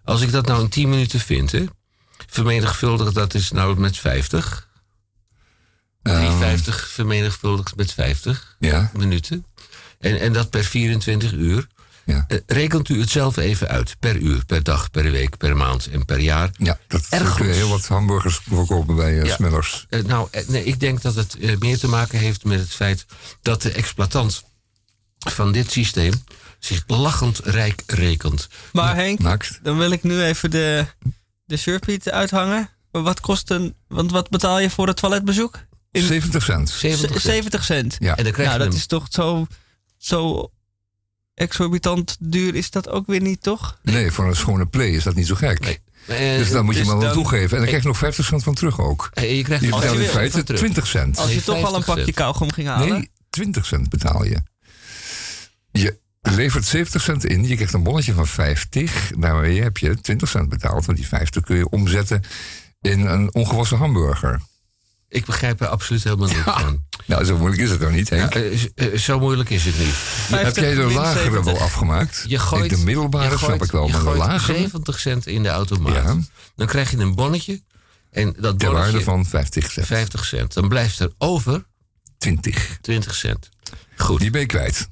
Als 0.03 0.21
ik 0.21 0.31
dat 0.31 0.45
nou 0.45 0.61
in 0.61 0.69
10 0.69 0.89
minuten 0.89 1.19
vind, 1.19 1.51
hè, 1.51 1.65
vermenigvuldig 2.27 3.11
dat 3.11 3.33
is 3.33 3.51
nou 3.51 3.79
met 3.79 3.97
50. 3.97 4.67
3,50 6.09 6.13
vermenigvuldigd 6.91 7.75
met 7.75 7.91
50 7.93 8.55
Ja. 8.59 8.91
minuten. 8.97 9.45
En, 9.99 10.19
en 10.19 10.33
dat 10.33 10.49
per 10.49 10.63
24 10.63 11.31
uur. 11.31 11.67
Ja. 12.05 12.25
Eh, 12.27 12.37
rekent 12.47 12.89
u 12.89 12.99
het 12.99 13.09
zelf 13.09 13.37
even 13.37 13.67
uit. 13.67 13.95
Per 13.99 14.15
uur, 14.15 14.45
per 14.45 14.63
dag, 14.63 14.91
per 14.91 15.11
week, 15.11 15.37
per 15.37 15.57
maand 15.57 15.87
en 15.87 16.05
per 16.05 16.19
jaar. 16.19 16.49
Ja, 16.57 16.77
dat 16.87 17.05
Ergens. 17.09 17.35
kun 17.35 17.47
je 17.47 17.53
heel 17.53 17.69
wat 17.69 17.85
hamburgers 17.87 18.39
verkopen 18.49 18.95
bij 18.95 19.13
Ja. 19.13 19.33
Smellers. 19.35 19.85
Eh, 19.89 20.03
nou, 20.03 20.29
nee, 20.47 20.63
ik 20.63 20.79
denk 20.79 21.01
dat 21.01 21.15
het 21.15 21.59
meer 21.59 21.77
te 21.77 21.87
maken 21.87 22.19
heeft 22.19 22.43
met 22.43 22.59
het 22.59 22.69
feit 22.73 23.05
dat 23.41 23.61
de 23.61 23.71
exploitant 23.71 24.43
van 25.17 25.51
dit 25.51 25.71
systeem 25.71 26.13
zich 26.59 26.83
lachend 26.87 27.39
rijk 27.39 27.83
rekent. 27.85 28.47
Maar 28.71 28.95
Henk, 28.95 29.19
dan 29.63 29.77
wil 29.77 29.91
ik 29.91 30.03
nu 30.03 30.21
even 30.23 30.51
de, 30.51 30.85
de 31.45 31.57
surpiet 31.57 32.09
uithangen. 32.09 32.69
Maar 32.91 33.01
Wat 33.03 33.19
kost 33.19 33.49
een... 33.49 33.75
Want 33.87 34.11
wat 34.11 34.29
betaal 34.29 34.59
je 34.59 34.69
voor 34.69 34.87
het 34.87 34.97
toiletbezoek? 34.97 35.59
70 35.91 36.43
cent. 36.43 36.69
70 36.69 37.09
cent. 37.21 37.21
70 37.33 37.63
cent. 37.63 37.95
Ja. 37.99 38.15
En 38.17 38.23
dan 38.23 38.33
krijg 38.33 38.49
Nou, 38.49 38.59
je 38.59 38.65
dat 38.65 38.73
hem- 38.73 38.81
is 38.81 38.87
toch 38.87 39.05
zo, 39.09 39.47
zo 39.97 40.49
exorbitant 41.35 42.17
duur 42.19 42.55
is 42.55 42.69
dat 42.69 42.89
ook 42.89 43.07
weer 43.07 43.21
niet, 43.21 43.41
toch? 43.41 43.79
Nee, 43.83 44.11
voor 44.11 44.25
een 44.27 44.35
schone 44.35 44.65
play 44.65 44.89
is 44.89 45.03
dat 45.03 45.15
niet 45.15 45.27
zo 45.27 45.35
gek. 45.35 45.79
Eh, 46.07 46.37
dus 46.37 46.51
dan 46.51 46.65
moet 46.65 46.73
je 46.73 46.79
dus 46.79 46.89
maar 46.89 46.97
wel 46.97 47.05
dan- 47.05 47.15
toegeven. 47.15 47.49
En 47.51 47.57
dan 47.57 47.65
krijg 47.65 47.81
je 47.81 47.87
nog 47.87 47.97
50 47.97 48.25
cent 48.25 48.43
van 48.43 48.53
terug 48.53 48.79
ook. 48.79 49.09
Eh, 49.13 49.37
je 49.37 49.43
krijgt 49.43 49.63
Je 49.63 49.71
als 49.71 49.81
betaalt 49.81 49.99
in 49.99 50.05
feite 50.07 50.31
van 50.31 50.43
terug. 50.43 50.59
20 50.59 50.87
cent. 50.87 51.17
Als 51.17 51.33
je 51.33 51.43
toch 51.43 51.55
al 51.55 51.61
een 51.75 51.83
50 51.83 51.95
pakje 51.95 52.11
kauwgom 52.13 52.51
ging 52.51 52.67
halen. 52.67 52.89
Nee, 52.89 53.09
20 53.29 53.65
cent 53.65 53.89
betaal 53.89 54.25
je. 54.25 54.41
Je 55.71 55.97
levert 56.21 56.65
70 56.65 57.01
cent 57.01 57.25
in. 57.25 57.47
Je 57.47 57.55
krijgt 57.55 57.73
een 57.73 57.83
bonnetje 57.83 58.13
van 58.13 58.27
50. 58.27 59.11
Daarmee 59.17 59.61
heb 59.61 59.77
je 59.77 60.01
20 60.01 60.29
cent 60.29 60.49
betaald. 60.49 60.85
Want 60.85 60.97
die 60.97 61.07
50 61.07 61.43
kun 61.43 61.55
je 61.57 61.69
omzetten 61.69 62.21
in 62.81 62.99
een 63.05 63.33
ongewassen 63.33 63.77
hamburger. 63.77 64.41
Ik 65.15 65.25
begrijp 65.25 65.61
er 65.61 65.67
absoluut 65.67 66.03
helemaal 66.03 66.27
niks 66.27 66.39
van. 66.43 66.83
Nou, 67.05 67.25
zo 67.25 67.37
moeilijk 67.37 67.61
is 67.61 67.69
het 67.69 67.79
nog 67.79 67.91
niet, 67.91 68.09
Henk. 68.09 68.33
Ja, 68.33 68.39
eh, 68.39 68.93
eh, 68.93 68.99
zo 68.99 69.19
moeilijk 69.19 69.49
is 69.49 69.65
het 69.65 69.77
niet. 69.77 69.95
heb 70.39 70.55
jij 70.55 70.73
de 70.75 70.81
lagere 70.81 71.23
70. 71.23 71.43
wel 71.53 71.61
afgemaakt? 71.61 72.23
Je 72.27 72.39
gooit, 72.39 72.69
de 72.69 72.77
middelbare 72.77 73.37
snap 73.37 73.63
ik 73.63 73.71
wel, 73.71 73.85
je 73.85 73.91
maar 73.91 74.01
de 74.01 74.05
gooit 74.07 74.17
lagere... 74.17 74.57
70 74.57 74.99
cent 74.99 75.27
in 75.27 75.43
de 75.43 75.49
automaat. 75.49 75.93
Ja. 75.95 76.17
Dan 76.55 76.67
krijg 76.67 76.91
je 76.91 76.97
een 76.97 77.15
bonnetje. 77.15 77.61
En 78.11 78.35
dat 78.39 78.59
Ter 78.59 78.71
waarde 78.71 78.85
bonnetje, 78.91 79.03
van 79.11 79.25
50 79.25 79.71
cent. 79.71 79.85
50 79.87 80.25
cent. 80.25 80.53
Dan 80.53 80.67
blijft 80.67 80.99
er 80.99 81.11
over 81.17 81.65
20. 82.17 82.77
20 82.81 83.15
cent. 83.15 83.49
Goed, 83.97 84.19
Die 84.19 84.29
ben 84.29 84.41
je 84.41 84.47
kwijt. 84.47 84.89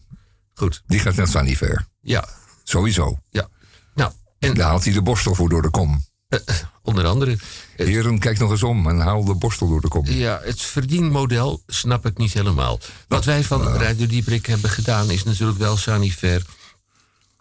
goed. 0.54 0.84
Die 0.88 1.00
gaat 1.00 1.16
naar 1.16 1.28
Sanifair. 1.28 1.86
Ja, 2.02 2.28
Sowieso. 2.64 3.18
ja. 3.30 3.48
Nou, 3.96 4.12
en 4.40 4.54
Daar 4.54 4.68
haalt 4.68 4.84
hij 4.84 4.94
de 4.94 5.02
borstel 5.02 5.36
voor 5.36 5.50
door 5.50 5.62
de 5.62 5.70
kom. 5.70 6.06
Eh, 6.46 6.56
onder 6.82 7.06
andere... 7.06 7.38
eh, 7.78 7.86
Heren, 7.88 8.20
kijk 8.20 8.40
nog 8.40 8.52
eens 8.52 8.64
om 8.64 8.90
en 8.90 9.00
haal 9.00 9.24
de 9.24 9.36
borstel 9.36 9.68
door 9.68 9.82
de 9.82 9.88
kom. 9.88 10.06
Ja, 10.06 10.40
het 10.44 10.62
verdienmodel 10.62 11.64
snap 11.68 12.06
ik 12.06 12.18
niet 12.18 12.34
helemaal. 12.34 12.80
Wat 13.08 13.26
wij 13.26 13.44
van 13.44 13.68
Radio 13.68 14.08
Dieprik 14.08 14.46
hebben 14.46 14.70
gedaan 14.70 15.10
is 15.12 15.24
natuurlijk 15.24 15.60
wel 15.60 15.78
Sanifair. 15.78 16.46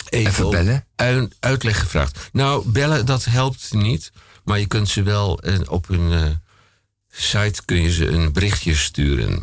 Even 0.09 0.51
bellen? 0.51 0.85
ui- 0.97 1.29
uitleg 1.41 1.79
gevraagd. 1.81 2.19
Nou, 2.33 2.69
bellen 2.69 3.07
dat 3.07 3.25
helpt 3.25 3.73
niet. 3.73 4.13
Maar 4.45 4.59
je 4.59 4.67
kunt 4.67 4.89
ze 4.89 5.03
wel 5.03 5.41
eh, 5.41 5.59
op 5.67 5.87
hun 5.89 6.13
eh, 6.13 6.31
site 7.11 7.65
kun 7.65 7.83
je 7.83 7.93
ze 7.93 8.07
een 8.09 8.33
berichtje 8.33 8.75
sturen. 8.77 9.41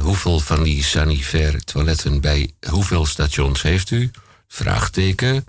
Hoeveel 0.00 0.40
van 0.40 0.62
die 0.62 0.84
Sanifair 0.84 1.64
toiletten 1.64 2.20
bij 2.20 2.52
hoeveel 2.68 3.06
stations 3.06 3.62
heeft 3.62 3.90
u? 3.90 4.10
Vraagteken. 4.48 5.44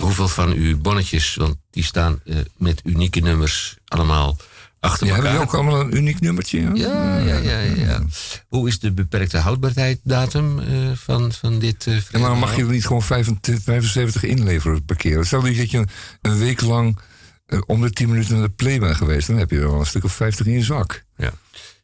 Eh, 0.00 0.06
hoeveel 0.06 0.28
van 0.28 0.52
uw 0.52 0.78
bonnetjes, 0.78 1.34
want 1.34 1.56
die 1.70 1.84
staan 1.84 2.20
eh, 2.24 2.36
met 2.56 2.80
unieke 2.84 3.20
nummers 3.20 3.76
allemaal 3.88 4.36
achter 4.80 5.06
Ja, 5.06 5.12
elkaar. 5.14 5.30
hebben 5.32 5.46
die 5.46 5.48
ook 5.54 5.54
allemaal 5.62 5.80
een 5.80 5.96
uniek 5.96 6.20
nummertje? 6.20 6.60
hè? 6.60 6.70
Ja, 6.74 7.18
ja, 7.18 7.36
ja, 7.38 7.58
ja. 7.60 8.02
Hoe 8.48 8.68
is 8.68 8.78
de 8.78 8.92
beperkte 8.92 9.38
houdbaarheidsdatum 9.38 10.58
eh, 10.58 10.66
van, 10.94 11.32
van 11.32 11.58
dit 11.58 11.86
uh, 11.86 11.96
En 12.10 12.20
waarom 12.20 12.38
mag 12.38 12.56
je 12.56 12.62
er 12.62 12.70
niet 12.70 12.86
gewoon 12.86 13.02
75 13.02 13.64
75 13.64 14.22
inleveren 14.22 14.84
per 14.84 14.96
keer? 14.96 15.24
Stel 15.24 15.42
dat 15.42 15.70
je 15.70 15.84
een 16.22 16.38
week 16.38 16.60
lang 16.60 16.98
eh, 17.46 17.60
om 17.66 17.80
de 17.80 17.90
10 17.90 18.08
minuten 18.08 18.34
naar 18.38 18.46
de 18.48 18.54
play 18.54 18.78
bent 18.78 18.96
geweest. 18.96 19.26
Dan 19.26 19.36
heb 19.36 19.50
je 19.50 19.56
er 19.58 19.70
wel 19.70 19.80
een 19.80 19.86
stuk 19.86 20.04
of 20.04 20.12
50 20.12 20.46
in 20.46 20.52
je 20.52 20.62
zak. 20.62 21.04
Ja. 21.16 21.32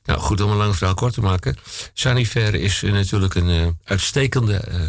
Nou, 0.05 0.21
goed 0.21 0.41
om 0.41 0.51
een 0.51 0.57
lang 0.57 0.77
verhaal 0.77 0.95
kort 0.95 1.15
te 1.15 1.21
maken. 1.21 1.57
Sanifair 1.93 2.55
is 2.55 2.83
eh, 2.83 2.93
natuurlijk 2.93 3.35
een 3.35 3.49
eh, 3.49 3.67
uitstekende, 3.85 4.57
eh, 4.57 4.81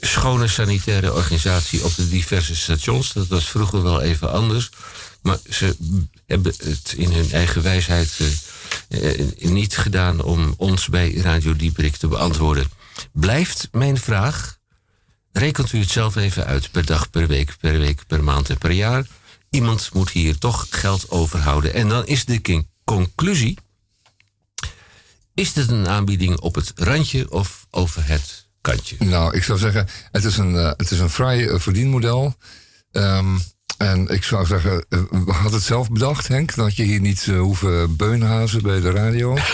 schone 0.00 0.48
sanitaire 0.48 1.12
organisatie 1.12 1.84
op 1.84 1.94
de 1.94 2.08
diverse 2.08 2.56
stations. 2.56 3.12
Dat 3.12 3.26
was 3.26 3.48
vroeger 3.48 3.82
wel 3.82 4.00
even 4.00 4.32
anders. 4.32 4.70
Maar 5.22 5.38
ze 5.50 5.76
hebben 6.26 6.54
het 6.58 6.94
in 6.96 7.12
hun 7.12 7.30
eigen 7.30 7.62
wijsheid 7.62 8.20
eh, 8.88 9.20
eh, 9.20 9.26
niet 9.38 9.76
gedaan 9.76 10.22
om 10.22 10.54
ons 10.56 10.88
bij 10.88 11.14
Radio 11.14 11.56
Dieprik 11.56 11.96
te 11.96 12.08
beantwoorden. 12.08 12.70
Blijft 13.12 13.68
mijn 13.72 13.98
vraag, 13.98 14.58
rekent 15.32 15.72
u 15.72 15.78
het 15.78 15.90
zelf 15.90 16.16
even 16.16 16.46
uit 16.46 16.70
per 16.70 16.84
dag, 16.84 17.10
per 17.10 17.26
week, 17.26 17.56
per 17.60 17.78
week, 17.78 18.06
per 18.06 18.24
maand 18.24 18.50
en 18.50 18.58
per 18.58 18.70
jaar. 18.70 19.06
Iemand 19.50 19.90
moet 19.92 20.10
hier 20.10 20.38
toch 20.38 20.66
geld 20.70 21.10
overhouden. 21.10 21.74
En 21.74 21.88
dan 21.88 22.06
is 22.06 22.24
de 22.24 22.64
conclusie... 22.84 23.58
Is 25.34 25.52
dit 25.52 25.68
een 25.68 25.88
aanbieding 25.88 26.40
op 26.40 26.54
het 26.54 26.72
randje 26.74 27.30
of 27.30 27.66
over 27.70 28.06
het 28.06 28.45
kantje? 28.66 28.96
Nou, 28.98 29.36
ik 29.36 29.42
zou 29.42 29.58
zeggen, 29.58 29.88
het 30.12 30.24
is 30.24 30.36
een, 30.36 30.56
eh, 30.56 30.70
het 30.76 30.90
is 30.90 30.98
een 30.98 31.10
vrij 31.10 31.48
eh, 31.48 31.58
verdienmodel. 31.58 32.34
Ehm, 32.92 33.36
en 33.78 34.08
ik 34.08 34.24
zou 34.24 34.46
zeggen, 34.46 34.86
eh, 34.88 35.00
had 35.42 35.52
het 35.52 35.62
zelf 35.62 35.90
bedacht, 35.90 36.28
Henk, 36.28 36.54
dat 36.54 36.76
je 36.76 36.82
hier 36.82 37.00
niet 37.00 37.26
hoeven 37.26 37.96
beunhazen 37.96 38.62
bij 38.62 38.80
de 38.80 38.90
radio. 38.90 39.38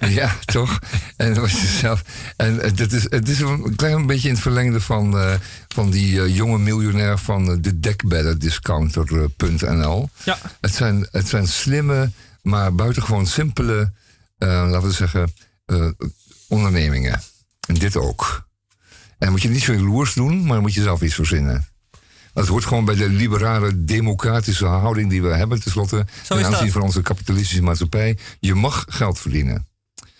Ja, 0.00 0.36
toch? 0.44 0.78
En 1.16 1.40
was 1.40 1.60
je 1.60 1.66
zelf. 1.66 2.02
En 2.36 2.74
dit 2.74 2.92
is, 2.92 3.02
het 3.02 3.28
is 3.28 3.40
een 3.40 3.76
klein 3.76 4.06
beetje 4.06 4.28
in 4.28 4.34
het 4.34 4.42
verlengde 4.42 4.80
van, 4.80 5.38
van 5.68 5.90
die 5.90 6.32
jonge 6.32 6.58
miljonair 6.58 7.18
van 7.18 7.62
de 7.62 7.80
dekbedderdiscounter.nl. 7.80 10.08
Ja. 10.24 10.38
Het 10.60 10.74
zijn, 10.74 11.08
het 11.10 11.28
zijn 11.28 11.48
slimme, 11.48 12.10
maar 12.42 12.74
buitengewoon 12.74 13.26
simpele, 13.26 13.92
laten 14.38 14.82
we 14.82 14.92
zeggen, 14.92 15.32
ondernemingen. 16.48 17.20
En 17.66 17.74
dit 17.74 17.96
ook. 17.96 18.46
En 19.18 19.30
dan 19.30 19.30
moet 19.30 19.42
je 19.42 19.48
niet 19.48 19.62
zo 19.62 19.74
loers 19.74 20.14
doen, 20.14 20.40
maar 20.40 20.52
dan 20.52 20.62
moet 20.62 20.74
je 20.74 20.82
zelf 20.82 21.02
iets 21.02 21.14
verzinnen. 21.14 21.66
Dat 22.32 22.46
hoort 22.46 22.64
gewoon 22.64 22.84
bij 22.84 22.94
de 22.94 23.08
liberale, 23.08 23.84
democratische 23.84 24.66
houding 24.66 25.10
die 25.10 25.22
we 25.22 25.28
hebben, 25.28 25.60
tenslotte. 25.60 26.06
Zo 26.22 26.36
ten 26.36 26.44
aanzien 26.46 26.72
van 26.72 26.82
onze 26.82 27.02
kapitalistische 27.02 27.62
maatschappij. 27.62 28.18
Je 28.40 28.54
mag 28.54 28.84
geld 28.88 29.18
verdienen. 29.18 29.66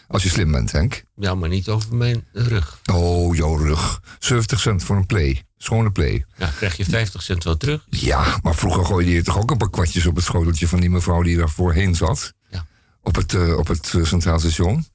Als 0.06 0.22
je 0.22 0.28
slim 0.28 0.52
bent, 0.52 0.72
Henk. 0.72 1.04
Ja, 1.16 1.34
maar 1.34 1.48
niet 1.48 1.68
over 1.68 1.96
mijn 1.96 2.24
rug. 2.32 2.80
Oh, 2.92 3.36
jouw 3.36 3.56
rug. 3.56 4.00
70 4.18 4.60
cent 4.60 4.84
voor 4.84 4.96
een 4.96 5.06
play. 5.06 5.42
Schone 5.58 5.90
play. 5.90 6.24
Ja, 6.36 6.52
krijg 6.56 6.76
je 6.76 6.84
50 6.84 7.22
cent 7.22 7.44
wel 7.44 7.56
terug. 7.56 7.86
Ja, 7.90 8.38
maar 8.42 8.54
vroeger 8.54 8.84
gooide 8.84 9.10
je 9.10 9.22
toch 9.22 9.38
ook 9.38 9.50
een 9.50 9.56
paar 9.56 9.70
kwartjes 9.70 10.06
op 10.06 10.16
het 10.16 10.24
schoteltje 10.24 10.68
van 10.68 10.80
die 10.80 10.90
mevrouw 10.90 11.22
die 11.22 11.36
daar 11.36 11.50
voorheen 11.50 11.94
zat. 11.94 12.32
Ja. 12.48 12.66
Op 13.02 13.14
het, 13.14 13.34
eh, 13.34 13.56
op 13.56 13.66
het 13.66 13.92
eh, 13.94 14.04
Centraal 14.04 14.38
Station. 14.38 14.86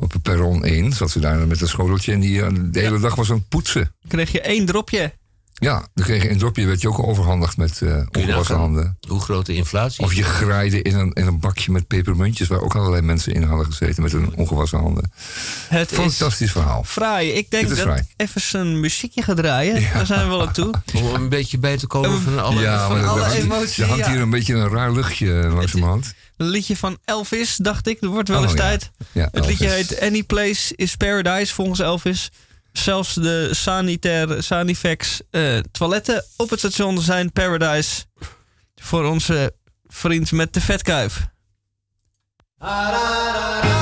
Op 0.00 0.12
het 0.12 0.22
perron 0.22 0.64
1 0.64 0.92
zat 0.92 1.10
ze 1.10 1.20
daar 1.20 1.46
met 1.46 1.60
een 1.60 1.68
schoteltje 1.68 2.12
en 2.12 2.20
die 2.20 2.42
eh, 2.42 2.48
de 2.70 2.80
hele 2.80 2.98
dag 2.98 3.14
was 3.14 3.30
aan 3.30 3.36
het 3.36 3.48
poetsen. 3.48 3.92
Kreeg 4.08 4.32
je 4.32 4.40
één 4.40 4.66
dropje. 4.66 5.12
Ja, 5.60 5.88
dan 5.94 6.04
kreeg 6.04 6.22
je 6.22 6.30
een 6.30 6.38
dropje, 6.38 6.66
werd 6.66 6.80
je 6.80 6.88
ook 6.88 6.98
overhandigd 6.98 7.56
met 7.56 7.82
eh 7.82 8.02
ongewassen 8.18 8.56
handen. 8.56 8.98
Hoe 9.08 9.20
groot 9.20 9.46
de 9.46 9.54
inflatie 9.54 10.04
Of 10.04 10.14
je 10.14 10.22
graaide 10.22 10.82
in 10.82 10.94
een, 10.96 11.12
in 11.12 11.26
een 11.26 11.40
bakje 11.40 11.72
met 11.72 11.86
pepermuntjes 11.86 12.48
waar 12.48 12.60
ook 12.60 12.74
allerlei 12.74 13.02
mensen 13.02 13.32
in 13.32 13.42
hadden 13.42 13.66
gezeten 13.66 14.02
met 14.02 14.12
hun 14.12 14.34
ongewassen 14.36 14.78
handen. 14.78 15.12
Het 15.68 15.90
is 15.90 15.96
Fantastisch 15.96 16.52
verhaal. 16.52 16.84
fraai. 16.84 17.30
Ik 17.30 17.50
denk 17.50 17.76
dat 17.76 18.02
even 18.16 18.60
een 18.60 18.80
muziekje 18.80 19.22
ga 19.22 19.34
draaien. 19.34 19.82
Daar 19.94 20.06
zijn 20.06 20.20
we 20.20 20.28
wel 20.28 20.46
aan 20.46 20.52
toe. 20.52 20.74
Om 20.94 21.14
een 21.14 21.28
beetje 21.28 21.58
bij 21.58 21.76
te 21.76 21.86
komen 21.86 22.20
van 22.20 22.42
alle... 22.42 22.60
ja, 22.60 22.86
van 22.86 23.08
alle 23.08 23.20
er 23.20 23.48
hangt, 23.48 23.76
er 23.76 23.96
ja. 23.96 24.10
hier 24.10 24.20
een 24.20 24.30
beetje 24.30 24.54
een 24.54 24.68
raar 24.68 24.92
luchtje 24.92 25.40
eh, 25.40 25.54
langzamerhand. 25.54 26.14
Een 26.36 26.46
liedje 26.48 26.76
van 26.76 26.98
Elvis, 27.04 27.56
dacht 27.56 27.88
ik. 27.88 28.02
Er 28.02 28.08
wordt 28.08 28.28
wel 28.28 28.38
Oh, 28.38 28.44
eens 28.44 28.54
tijd. 28.54 28.90
Ja, 29.12 29.28
het 29.32 29.46
liedje 29.46 29.68
heet 29.68 30.00
Any 30.00 30.22
Place 30.22 30.76
is 30.76 30.96
Paradise 30.96 31.54
volgens 31.54 31.80
Elvis. 31.80 32.30
Zelfs 32.72 33.14
de 33.14 33.48
sanitaire 33.54 34.42
Sanifax 34.42 35.20
eh, 35.30 35.58
toiletten 35.72 36.24
op 36.36 36.50
het 36.50 36.58
station 36.58 37.00
zijn 37.00 37.32
Paradise. 37.32 38.04
Voor 38.74 39.04
onze 39.04 39.54
vriend 39.86 40.32
met 40.32 40.54
de 40.54 40.60
vetkuif. 40.60 41.26
Whether 42.58 43.79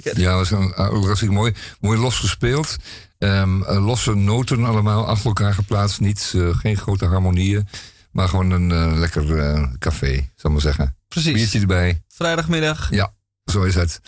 klassieker. 0.00 0.20
Ja, 0.20 0.38
dat 0.38 0.48
was 0.48 0.60
een 0.60 0.94
uh, 0.94 1.02
klassiek 1.02 1.30
mooi, 1.30 1.54
mooi 1.80 1.98
losgespeeld. 1.98 2.76
Ehm, 3.18 3.62
eh, 3.62 3.86
losse 3.86 4.14
noten 4.14 4.64
allemaal 4.64 5.06
achter 5.06 5.26
elkaar 5.26 5.54
geplaatst. 5.54 6.00
Niet, 6.00 6.32
eh, 6.36 6.58
geen 6.58 6.76
grote 6.76 7.06
harmonieën. 7.06 7.68
Maar 8.10 8.28
gewoon 8.28 8.50
een 8.50 8.72
eh, 8.72 8.98
lekker 8.98 9.38
eh, 9.38 9.62
café, 9.78 10.14
zal 10.14 10.50
ik 10.50 10.50
maar 10.50 10.60
zeggen. 10.60 10.96
Precies. 11.08 11.32
Biertje 11.32 11.60
erbij. 11.60 12.02
Vrijdagmiddag. 12.08 12.90
Ja, 12.90 13.14
zo 13.44 13.62
is 13.62 13.74
het. 13.74 14.00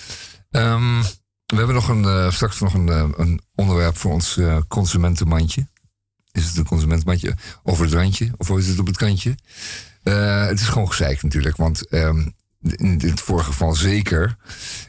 Ehm, 0.50 1.00
we 1.46 1.56
hebben 1.56 1.74
nog 1.74 1.88
een, 1.88 2.04
eh, 2.04 2.30
straks 2.30 2.60
nog 2.60 2.74
een, 2.74 2.88
eh, 2.88 3.08
een 3.16 3.40
onderwerp 3.54 3.96
voor 3.96 4.12
ons 4.12 4.36
eh, 4.36 4.56
consumentenmandje. 4.68 5.66
Is 6.32 6.46
het 6.46 6.56
een 6.56 6.66
consumentenmandje 6.66 7.36
over 7.62 7.84
het 7.84 7.94
randje 7.94 8.30
of 8.36 8.50
is 8.50 8.66
het 8.68 8.78
op 8.78 8.86
het 8.86 8.96
kantje? 8.96 9.34
Eh, 10.02 10.46
het 10.46 10.60
is 10.60 10.68
gewoon 10.68 10.88
gezeik 10.88 11.22
natuurlijk, 11.22 11.56
want 11.56 11.88
ehm, 11.88 12.26
in 12.74 12.98
dit 12.98 13.20
vorige 13.20 13.46
geval 13.46 13.74
zeker. 13.74 14.36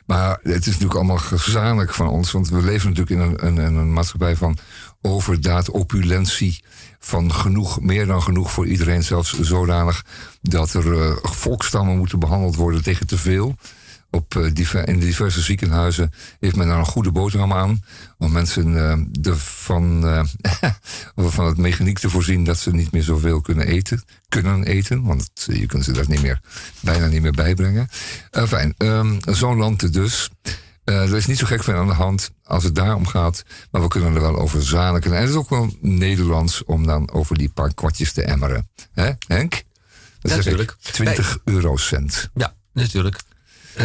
Maar 0.05 0.39
het 0.43 0.59
is 0.59 0.65
natuurlijk 0.65 0.95
allemaal 0.95 1.17
gezamenlijk 1.17 1.93
van 1.93 2.07
ons, 2.07 2.31
want 2.31 2.49
we 2.49 2.61
leven 2.61 2.93
natuurlijk 2.93 3.21
in 3.21 3.47
een, 3.47 3.57
een, 3.57 3.75
een 3.75 3.93
maatschappij 3.93 4.35
van 4.35 4.57
overdaad, 5.01 5.69
opulentie. 5.69 6.63
Van 6.99 7.33
genoeg, 7.33 7.81
meer 7.81 8.05
dan 8.05 8.21
genoeg 8.21 8.51
voor 8.51 8.67
iedereen, 8.67 9.03
zelfs 9.03 9.39
zodanig 9.39 10.05
dat 10.41 10.73
er 10.73 11.01
eh, 11.01 11.15
volkstammen 11.21 11.97
moeten 11.97 12.19
behandeld 12.19 12.55
worden 12.55 12.83
tegen 12.83 13.07
te 13.07 13.17
veel. 13.17 13.55
Op, 14.11 14.35
eh, 14.35 14.85
in 14.85 14.99
diverse 14.99 15.41
ziekenhuizen 15.41 16.11
heeft 16.39 16.55
men 16.55 16.67
daar 16.67 16.77
een 16.77 16.85
goede 16.85 17.11
boterham 17.11 17.53
aan. 17.53 17.83
Om 18.17 18.31
mensen 18.31 18.75
ervan, 19.21 20.07
eh, 20.07 20.23
van 21.31 21.45
het 21.45 21.57
mechaniek 21.57 21.99
te 21.99 22.09
voorzien 22.09 22.43
dat 22.43 22.57
ze 22.57 22.71
niet 22.71 22.91
meer 22.91 23.03
zoveel 23.03 23.41
kunnen 23.41 23.67
eten. 23.67 24.03
Kunnen 24.29 24.63
eten, 24.63 25.03
want 25.03 25.29
je 25.45 25.65
kunt 25.65 25.83
ze 25.83 25.91
dat 25.91 26.07
niet 26.07 26.21
meer, 26.21 26.41
bijna 26.79 27.07
niet 27.07 27.21
meer 27.21 27.31
bijbrengen. 27.31 27.87
Eh, 28.31 28.43
fijn, 28.43 28.73
ehm, 28.77 29.17
zo'n 29.25 29.57
land 29.57 29.93
dus. 29.93 30.29
Er 30.83 31.15
is 31.15 31.25
niet 31.25 31.37
zo 31.37 31.45
gek 31.45 31.63
veel 31.63 31.75
aan 31.75 31.87
de 31.87 31.93
hand 31.93 32.31
als 32.43 32.63
het 32.63 32.75
daarom 32.75 33.07
gaat. 33.07 33.43
Maar 33.71 33.81
we 33.81 33.87
kunnen 33.87 34.15
er 34.15 34.21
wel 34.21 34.39
over 34.39 34.63
zaniken. 34.63 35.13
En 35.13 35.21
het 35.21 35.29
is 35.29 35.35
ook 35.35 35.49
wel 35.49 35.75
Nederlands 35.81 36.63
om 36.63 36.85
dan 36.85 37.11
over 37.11 37.37
die 37.37 37.49
paar 37.49 37.73
kwartjes 37.73 38.13
te 38.13 38.23
emmeren. 38.23 38.69
Hè, 38.91 39.11
Henk? 39.27 39.63
Dat 40.19 40.35
Natuurlijk. 40.35 40.75
20 40.81 41.37
eurocent. 41.43 42.29
Ja, 42.33 42.53
natuurlijk. 42.73 43.19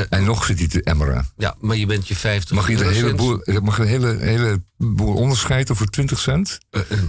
En 0.09 0.25
nog 0.25 0.45
zit 0.45 0.59
hij 0.59 0.69
te 0.69 0.83
emmeren. 0.83 1.29
Ja, 1.37 1.55
maar 1.61 1.77
je 1.77 1.87
bent 1.87 2.09
je 2.09 2.17
50 2.17 2.57
Mag 2.57 2.69
je 2.69 2.85
een 2.85 2.93
heleboel, 2.93 3.43
mag 3.63 3.77
je 3.77 3.83
een 3.83 3.89
hele, 3.89 4.17
hele 4.19 4.63
boel 4.91 5.15
onderscheiden 5.15 5.77
voor 5.77 5.87
20 5.87 6.19
cent? 6.19 6.59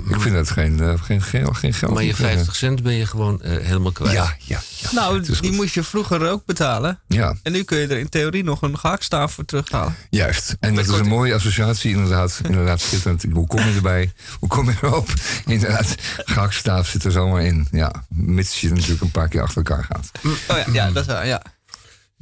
ik 0.09 0.19
vind 0.19 0.35
dat 0.35 0.49
geen, 0.49 0.79
eh, 0.79 1.01
geen, 1.01 1.21
geen, 1.21 1.55
geen 1.55 1.73
geld. 1.73 1.93
Maar 1.93 2.03
je 2.03 2.15
50 2.15 2.55
cent 2.55 2.83
ben 2.83 2.93
je 2.93 3.05
gewoon 3.05 3.41
eh, 3.41 3.65
helemaal 3.65 3.91
kwijt. 3.91 4.13
Ja, 4.13 4.35
ja, 4.39 4.61
ja. 4.77 4.89
Nou, 4.91 5.21
die 5.41 5.51
moest 5.51 5.73
je 5.73 5.83
vroeger 5.83 6.29
ook 6.29 6.45
betalen. 6.45 6.99
Ja. 7.07 7.35
En 7.43 7.51
nu 7.51 7.63
kun 7.63 7.77
je 7.77 7.87
er 7.87 7.97
in 7.97 8.09
theorie 8.09 8.43
nog 8.43 8.61
een 8.61 8.79
gehaktstaaf 8.79 9.33
voor 9.33 9.45
terughalen. 9.45 9.95
Juist. 10.09 10.55
En 10.59 10.75
dat 10.75 10.87
is 10.87 10.91
een 10.91 11.07
mooie 11.07 11.33
associatie, 11.33 11.91
inderdaad. 11.91 12.41
Inderdaad, 12.47 12.81
schitterend. 12.81 13.25
Hoe 13.31 13.47
kom 13.47 13.59
je 13.59 13.75
erbij? 13.75 14.11
Hoe 14.39 14.49
kom 14.49 14.65
je 14.65 14.75
erop? 14.81 15.13
Inderdaad, 15.45 15.95
gakstaaf 16.17 16.87
zit 16.87 17.03
er 17.03 17.11
zomaar 17.11 17.43
in. 17.43 17.67
Ja, 17.71 18.05
mits 18.09 18.61
je 18.61 18.69
natuurlijk 18.69 19.01
een 19.01 19.11
paar 19.11 19.27
keer 19.27 19.41
achter 19.41 19.57
elkaar 19.57 19.83
gaat. 19.83 20.11
Oh 20.23 20.57
ja, 20.57 20.65
ja 20.71 20.91
dat 20.91 21.07
is 21.07 21.13
waar, 21.13 21.27
ja. 21.27 21.41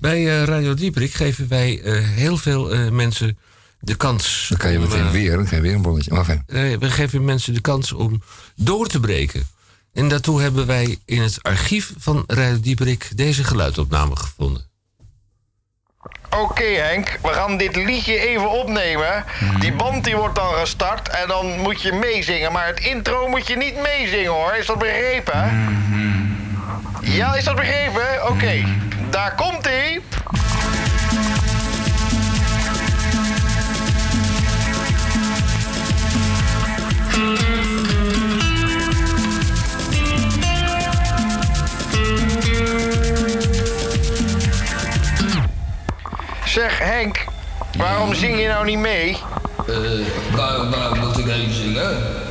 Bij 0.02 0.28
eh, 0.28 0.44
Radio 0.44 0.74
Dieprik 0.74 1.14
geven 1.14 1.48
wij 1.48 1.82
eh, 1.82 1.94
heel 2.04 2.38
veel 2.38 2.72
eh, 2.72 2.90
mensen 2.90 3.38
de 3.80 3.96
kans. 3.96 4.46
Dan 4.50 4.58
kan 4.58 4.72
je 4.72 4.78
om, 4.78 4.84
meteen 4.84 5.12
weer, 5.12 5.36
dan 5.36 5.46
kan 5.46 5.58
je 5.58 5.64
weer 5.64 5.74
een 5.74 5.82
bonnetje. 5.82 6.14
Maar 6.14 6.44
Nee, 6.48 6.78
we 6.78 6.90
geven 6.90 7.26
mensen 7.26 7.54
de 7.54 7.62
kans 7.62 7.92
om 7.92 8.22
door 8.56 8.88
te 8.88 9.00
breken. 9.00 9.48
En 9.94 10.08
daartoe 10.08 10.42
hebben 10.42 10.66
wij 10.66 10.98
in 11.06 11.22
het 11.22 11.44
archief 11.44 11.94
van 11.98 12.24
Radio 12.28 12.60
Dieperik 12.60 13.10
deze 13.16 13.44
geluidopname 13.44 14.16
gevonden. 14.16 14.70
Oké 16.30 16.64
Henk, 16.64 17.20
we 17.22 17.30
gaan 17.30 17.58
dit 17.58 17.76
liedje 17.76 18.20
even 18.20 18.52
opnemen. 18.52 19.26
Die 19.60 19.74
band 19.74 20.04
die 20.04 20.16
wordt 20.16 20.36
dan 20.36 20.54
gestart 20.54 21.10
en 21.10 21.28
dan 21.28 21.60
moet 21.60 21.82
je 21.82 21.94
meezingen. 21.94 22.52
Maar 22.52 22.68
het 22.68 22.80
intro 22.80 23.28
moet 23.28 23.48
je 23.48 23.58
niet 23.58 23.82
meezingen 23.82 24.32
hoor, 24.32 24.54
is 24.54 24.66
dat 24.66 24.80
begrepen? 24.80 25.70
Ja, 27.02 27.36
is 27.36 27.44
dat 27.44 27.56
begrepen? 27.56 28.28
Oké, 28.30 28.64
daar 29.12 29.36
komt 29.36 29.68
ie. 29.68 30.02
Zeg 46.46 46.80
Henk, 46.80 47.26
waarom 47.78 48.14
zing 48.14 48.40
je 48.40 48.48
nou 48.48 48.66
niet 48.66 48.78
mee? 48.78 49.18
waar, 50.36 50.70
waar 50.70 50.96
moet 50.96 51.18
ik 51.18 51.26
heen 51.26 51.52
zingen? 51.52 52.31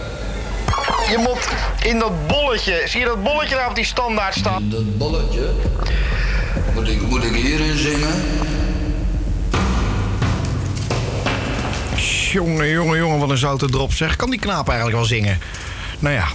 Je 1.11 1.19
moet 1.19 1.49
in 1.82 1.99
dat 1.99 2.27
bolletje, 2.27 2.82
zie 2.85 3.01
je 3.01 3.07
dat 3.07 3.23
bolletje 3.23 3.55
daar 3.55 3.69
op 3.69 3.74
die 3.74 3.85
standaard 3.85 4.35
staan? 4.35 4.69
Dat 4.69 4.99
bolletje? 4.99 5.51
Moet 6.74 6.89
ik, 6.89 7.01
moet 7.01 7.24
ik 7.24 7.35
hierin 7.35 7.78
zingen? 7.78 8.24
Jongen, 12.32 12.69
jongen, 12.69 12.99
jongen, 12.99 13.19
wat 13.19 13.31
een 13.31 13.37
zoute 13.37 13.70
drop 13.70 13.93
zeg. 13.93 14.16
Kan 14.16 14.31
die 14.31 14.41
knaap 14.41 14.69
eigenlijk 14.69 14.97
wel 14.99 15.07
zingen? 15.07 15.39
Nou 15.99 16.15
ja. 16.15 16.27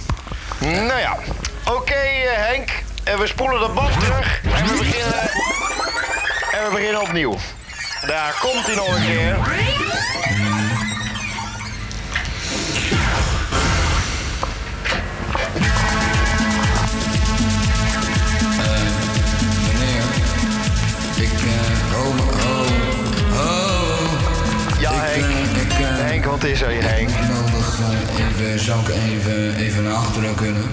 Nou 0.60 0.98
ja. 0.98 1.16
Oké 1.64 1.92
eh, 1.94 2.46
Henk, 2.48 2.82
en 3.04 3.18
we 3.18 3.26
spoelen 3.26 3.60
de 3.60 3.72
band 3.74 4.00
terug 4.00 4.40
en 4.42 4.64
we 4.64 4.76
beginnen... 4.78 5.30
En 6.52 6.64
we 6.64 6.70
beginnen 6.72 7.00
opnieuw. 7.00 7.36
Daar 8.06 8.34
komt 8.40 8.66
hij 8.66 8.74
nog 8.74 8.96
een 8.96 9.06
keer. 9.06 9.36
Is 26.46 26.62
er, 26.62 26.84
Henk? 26.84 27.08
Nodig, 27.08 27.78
eh, 27.80 28.26
even, 28.26 28.58
zou 28.58 28.80
ik 28.80 28.88
even, 28.88 29.56
even 29.56 29.82
naar 29.82 29.92
achteren 29.92 30.34
kunnen? 30.34 30.70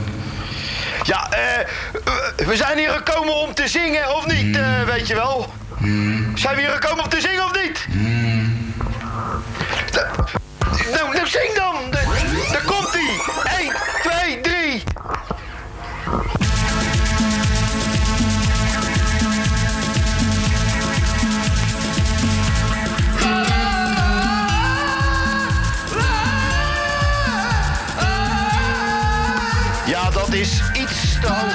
Ja, 1.04 1.30
eh, 1.30 1.68
we 2.48 2.56
zijn 2.56 2.78
hier 2.78 2.90
gekomen 2.90 3.34
om 3.34 3.54
te 3.54 3.68
zingen, 3.68 4.16
of 4.16 4.26
niet, 4.28 4.58
eh, 4.58 4.84
weet 4.84 5.08
je 5.08 5.16
wel? 5.16 5.54
Zijn 6.36 6.56
we 6.56 6.62
hier 6.62 6.70
gekomen 6.70 7.04
om 7.04 7.10
te 7.10 7.22
zingen, 7.22 7.46
of 7.46 7.62
niet? 7.64 7.88
Nou, 10.92 11.14
nou 11.14 11.28
zing 11.28 11.54
dan! 11.56 11.76
Daar 12.52 12.64
komt 12.66 12.93
dat 30.34 30.42
is 30.42 30.62
iets 30.74 31.20
te 31.22 31.28
hoog. 31.28 31.52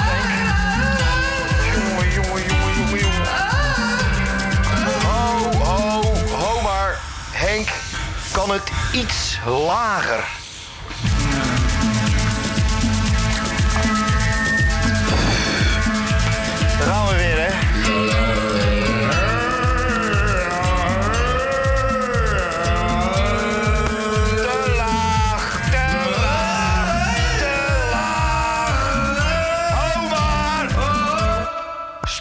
Jongen, 1.73 2.11
jongen, 2.13 2.43
jongen, 2.47 2.75
jongen, 2.77 2.99
jongen. 2.99 3.27
Ho, 5.03 5.51
ho, 5.63 6.01
ho 6.35 6.61
maar. 6.61 6.99
Henk, 7.31 7.69
kan 8.31 8.51
het 8.51 8.71
iets 8.91 9.39
lager? 9.45 10.38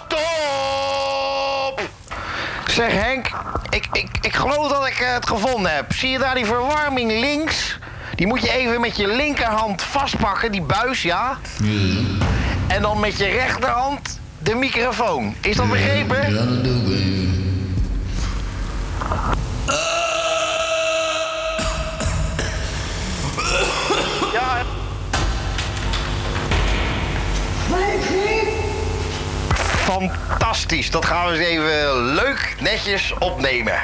Stop! 0.05 1.81
Zeg 2.66 2.93
Henk, 2.93 3.31
ik, 3.70 3.87
ik, 3.93 4.09
ik 4.20 4.35
geloof 4.35 4.69
dat 4.69 4.87
ik 4.87 4.99
eh, 5.01 5.12
het 5.12 5.27
gevonden 5.29 5.75
heb. 5.75 5.93
Zie 5.93 6.11
je 6.11 6.19
daar 6.19 6.35
die 6.35 6.45
verwarming 6.45 7.11
links? 7.20 7.79
Die 8.15 8.27
moet 8.27 8.43
je 8.43 8.51
even 8.51 8.81
met 8.81 8.97
je 8.97 9.07
linkerhand 9.07 9.83
vastpakken, 9.83 10.53
die 10.53 10.62
buis, 10.62 11.03
ja? 11.03 11.39
En 12.66 12.83
dan 12.83 13.01
met 13.01 13.19
je 13.19 13.25
rechterhand 13.27 14.20
de 14.39 14.55
microfoon. 14.55 15.35
Is 15.41 15.57
dat 15.57 15.70
begrepen? 15.70 16.35
Ja, 16.35 16.45
dat 16.45 16.65
doe 16.65 16.95
ik 16.95 17.48
Fantastisch. 29.89 30.90
Dat 30.90 31.05
gaan 31.05 31.27
we 31.27 31.39
eens 31.39 31.47
even 31.47 32.05
leuk, 32.15 32.56
netjes 32.60 33.15
opnemen. 33.19 33.81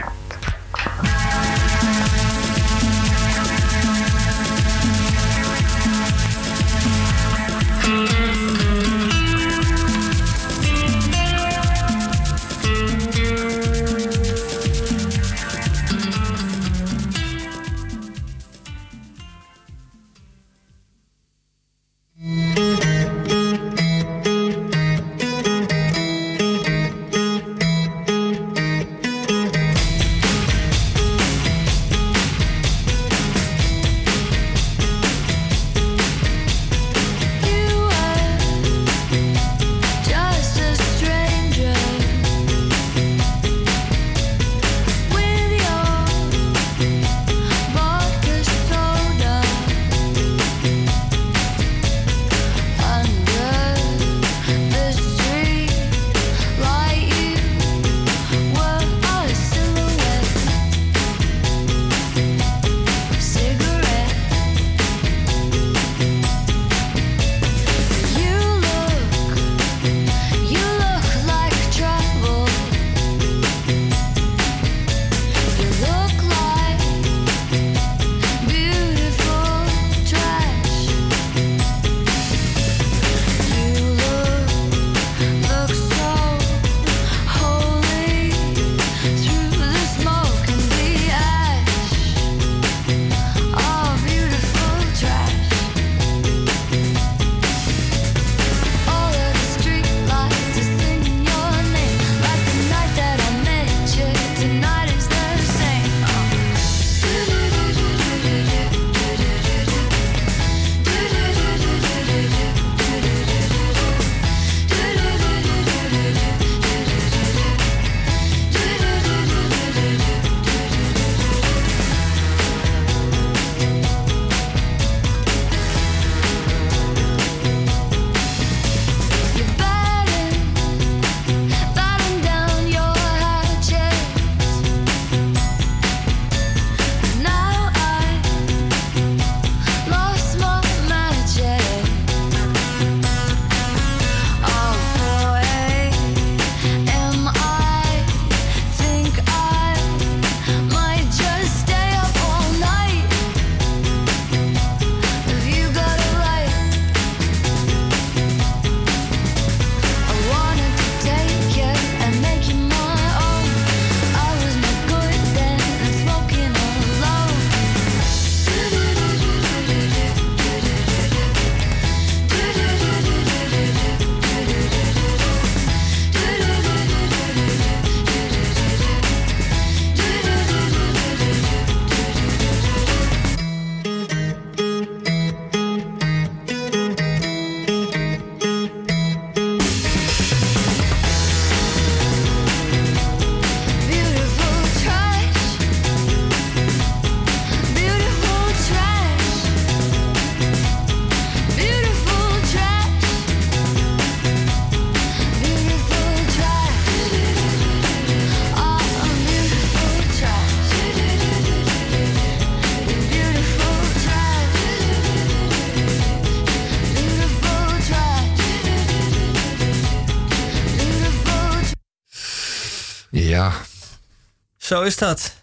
Zo 224.65 224.83
is 224.83 224.97
dat. 224.97 225.35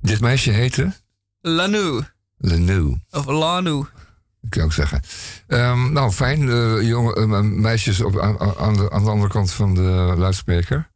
dit 0.00 0.20
meisje 0.20 0.50
heette 0.50 0.92
Lanu. 1.40 2.00
Lenu. 2.38 3.00
Of 3.10 3.26
Lanu. 3.26 3.84
kan 4.48 4.60
je 4.60 4.62
ook 4.62 4.72
zeggen. 4.72 5.00
Ehm, 5.46 5.92
nou, 5.92 6.10
fijn. 6.10 6.48
eh, 6.48 6.88
jonge, 6.88 7.14
eh, 7.14 7.40
meisjes 7.40 8.00
op, 8.00 8.18
aan, 8.18 8.40
aan 8.40 8.74
de, 8.74 8.90
aan 8.90 9.04
de 9.04 9.10
andere 9.10 9.30
kant 9.30 9.52
van 9.52 9.74
de 9.74 10.14
luidspreker. 10.16 10.90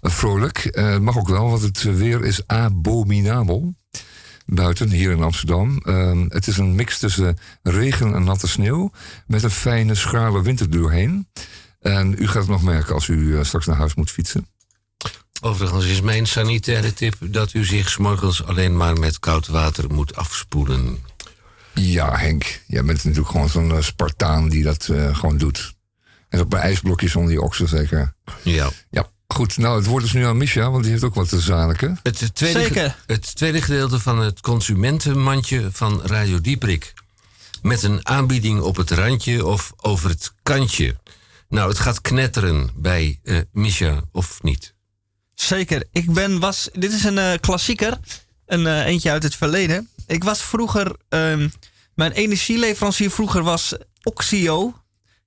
Eh, 0.00 0.10
vrolijk. 0.10 0.80
Mag 1.00 1.18
ook 1.18 1.28
wel, 1.28 1.50
want 1.50 1.62
het 1.62 1.82
weer 1.82 2.24
is 2.24 2.46
abominabel. 2.46 3.74
Buiten, 4.46 4.90
hier 4.90 5.10
in 5.10 5.22
Amsterdam. 5.22 5.78
Ehm, 5.78 6.24
het 6.28 6.46
is 6.46 6.56
een 6.56 6.74
mix 6.74 6.98
tussen 6.98 7.38
regen 7.62 8.14
en 8.14 8.24
natte 8.24 8.48
sneeuw. 8.48 8.90
Met 9.26 9.42
een 9.42 9.50
fijne, 9.50 9.94
schrale 9.94 10.42
wind 10.42 10.60
er 10.60 10.70
doorheen. 10.70 11.28
En 11.80 12.14
u 12.18 12.26
gaat 12.26 12.42
het 12.42 12.50
nog 12.50 12.62
merken 12.62 12.94
als 12.94 13.08
u 13.08 13.44
straks 13.44 13.66
naar 13.66 13.76
huis 13.76 13.94
moet 13.94 14.10
fietsen. 14.10 14.46
Overigens 15.40 15.84
is 15.84 16.00
mijn 16.00 16.26
sanitaire 16.26 16.94
tip 16.94 17.14
dat 17.20 17.52
u 17.52 17.64
zich 17.64 17.88
's 17.88 17.96
morgens 17.96 18.44
alleen 18.44 18.76
maar 18.76 18.98
met 18.98 19.18
koud 19.18 19.46
water 19.46 19.92
moet 19.92 20.16
afspoelen. 20.16 20.98
Ja, 21.74 22.16
Henk. 22.16 22.60
Jij 22.66 22.84
bent 22.84 23.04
natuurlijk 23.04 23.30
gewoon 23.30 23.48
zo'n 23.48 23.76
eh, 23.76 23.82
Spartaan 23.82 24.48
die 24.48 24.62
dat 24.62 24.88
eh, 24.88 25.16
gewoon 25.16 25.38
doet. 25.38 25.74
En 26.28 26.40
op 26.40 26.52
een 26.52 26.58
ijsblokje 26.58 27.08
zonder 27.08 27.30
die 27.30 27.42
oksen 27.42 27.68
zeker. 27.68 28.14
Ja. 28.42 28.70
Ja, 28.90 29.10
goed. 29.28 29.56
Nou, 29.56 29.76
het 29.76 29.86
woord 29.86 30.04
is 30.04 30.12
nu 30.12 30.24
aan 30.24 30.36
Misha, 30.36 30.70
want 30.70 30.82
die 30.82 30.92
heeft 30.92 31.04
ook 31.04 31.14
wat 31.14 31.28
te 31.28 31.40
zaniken. 31.40 31.98
Het 32.02 32.34
tweede, 32.34 32.60
Zeker. 32.60 32.96
het 33.06 33.36
tweede 33.36 33.62
gedeelte 33.62 33.98
van 34.00 34.18
het 34.18 34.40
consumentenmandje 34.40 35.68
van 35.72 36.02
Radio 36.04 36.40
Dieprik. 36.40 36.92
Met 37.62 37.82
een 37.82 38.06
aanbieding 38.06 38.60
op 38.60 38.76
het 38.76 38.90
randje 38.90 39.46
of 39.46 39.72
over 39.76 40.10
het 40.10 40.32
kantje. 40.42 40.96
Nou, 41.48 41.68
het 41.68 41.78
gaat 41.78 42.00
knetteren 42.00 42.70
bij 42.74 43.18
eh 43.22 43.38
Misha, 43.52 44.00
of 44.12 44.42
niet? 44.42 44.74
Zeker. 45.40 45.84
Ik 45.92 46.12
ben, 46.12 46.40
was, 46.40 46.68
dit 46.72 46.92
is 46.92 47.04
een 47.04 47.18
eh, 47.18 47.32
klassieker. 47.40 47.98
Een 48.46 48.66
eh, 48.66 48.86
eentje 48.86 49.10
uit 49.10 49.22
het 49.22 49.34
verleden. 49.34 49.88
Ik 50.06 50.24
was 50.24 50.42
vroeger, 50.42 50.96
ehm, 51.08 51.48
mijn 51.94 52.12
energieleverancier 52.12 53.10
vroeger 53.10 53.42
was 53.42 53.74
Oxio. 54.02 54.74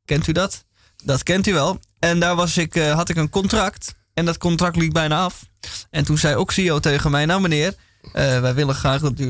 Kent 0.06 0.28
u 0.28 0.32
dat? 0.32 0.66
Dat 1.04 1.24
kent 1.24 1.48
u 1.48 1.54
wel. 1.54 1.80
En 2.00 2.20
daar 2.20 2.36
was 2.36 2.58
ik, 2.58 2.76
eh, 2.76 2.94
had 2.94 3.10
ik 3.10 3.16
een 3.16 3.30
contract. 3.30 3.94
En 4.14 4.26
dat 4.26 4.38
contract 4.38 4.76
liep 4.76 4.94
bijna 4.94 5.24
af. 5.24 5.46
En 5.90 6.04
toen 6.04 6.18
zei 6.18 6.36
Oxio 6.36 6.80
tegen 6.80 7.12
mij, 7.12 7.26
nou 7.26 7.42
meneer, 7.42 7.76
wij 8.14 8.54
willen 8.54 8.76
graag 8.76 9.02
dat 9.02 9.20
u, 9.20 9.30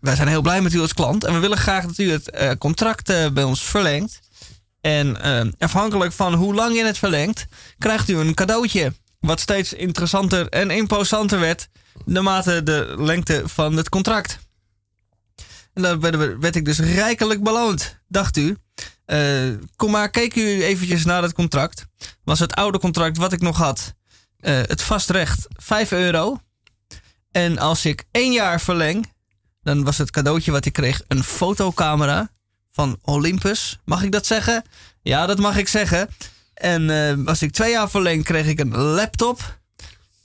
wij 0.00 0.16
zijn 0.16 0.28
heel 0.28 0.42
blij 0.42 0.62
met 0.62 0.72
u 0.72 0.80
als 0.80 0.94
klant. 0.94 1.24
En 1.24 1.32
we 1.32 1.38
willen 1.38 1.58
graag 1.58 1.86
dat 1.86 1.98
u 1.98 2.10
het 2.10 2.58
contract 2.58 3.32
bij 3.32 3.42
ons 3.42 3.62
verlengt. 3.62 4.20
En 4.84 5.20
eh, 5.22 5.40
afhankelijk 5.58 6.12
van 6.12 6.34
hoe 6.34 6.54
lang 6.54 6.76
je 6.76 6.84
het 6.84 6.98
verlengt, 6.98 7.46
krijgt 7.78 8.08
u 8.08 8.16
een 8.16 8.34
cadeautje. 8.34 8.92
Wat 9.24 9.40
steeds 9.40 9.72
interessanter 9.72 10.48
en 10.48 10.70
imposanter 10.70 11.40
werd 11.40 11.68
naarmate 12.04 12.62
de 12.62 12.94
lengte 12.98 13.42
van 13.46 13.76
het 13.76 13.88
contract. 13.88 14.38
En 15.72 16.00
werd, 16.00 16.38
werd 16.38 16.56
ik 16.56 16.64
dus 16.64 16.78
rijkelijk 16.78 17.42
beloond, 17.42 17.98
dacht 18.08 18.36
u. 18.36 18.56
Eh, 19.04 19.18
kom 19.76 19.90
maar, 19.90 20.10
keek 20.10 20.34
u 20.34 20.62
eventjes 20.62 21.04
naar 21.04 21.22
het 21.22 21.32
contract. 21.32 21.84
Was 22.24 22.38
het 22.38 22.54
oude 22.54 22.78
contract 22.78 23.16
wat 23.16 23.32
ik 23.32 23.40
nog 23.40 23.56
had, 23.56 23.94
eh, 24.36 24.54
het 24.54 24.82
vastrecht 24.82 25.46
5 25.48 25.92
euro. 25.92 26.38
En 27.30 27.58
als 27.58 27.84
ik 27.84 28.04
één 28.10 28.32
jaar 28.32 28.60
verleng, 28.60 29.12
dan 29.62 29.84
was 29.84 29.98
het 29.98 30.10
cadeautje 30.10 30.52
wat 30.52 30.64
ik 30.64 30.72
kreeg 30.72 31.02
een 31.08 31.22
fotocamera 31.22 32.30
van 32.72 32.98
Olympus. 33.02 33.78
Mag 33.84 34.02
ik 34.02 34.12
dat 34.12 34.26
zeggen? 34.26 34.64
Ja, 35.02 35.26
dat 35.26 35.38
mag 35.38 35.56
ik 35.56 35.68
zeggen. 35.68 36.08
En 36.54 36.90
eh, 36.90 37.26
als 37.26 37.42
ik 37.42 37.52
twee 37.52 37.70
jaar 37.70 37.90
verleng, 37.90 38.24
kreeg 38.24 38.46
ik 38.46 38.60
een 38.60 38.76
laptop. 38.76 39.58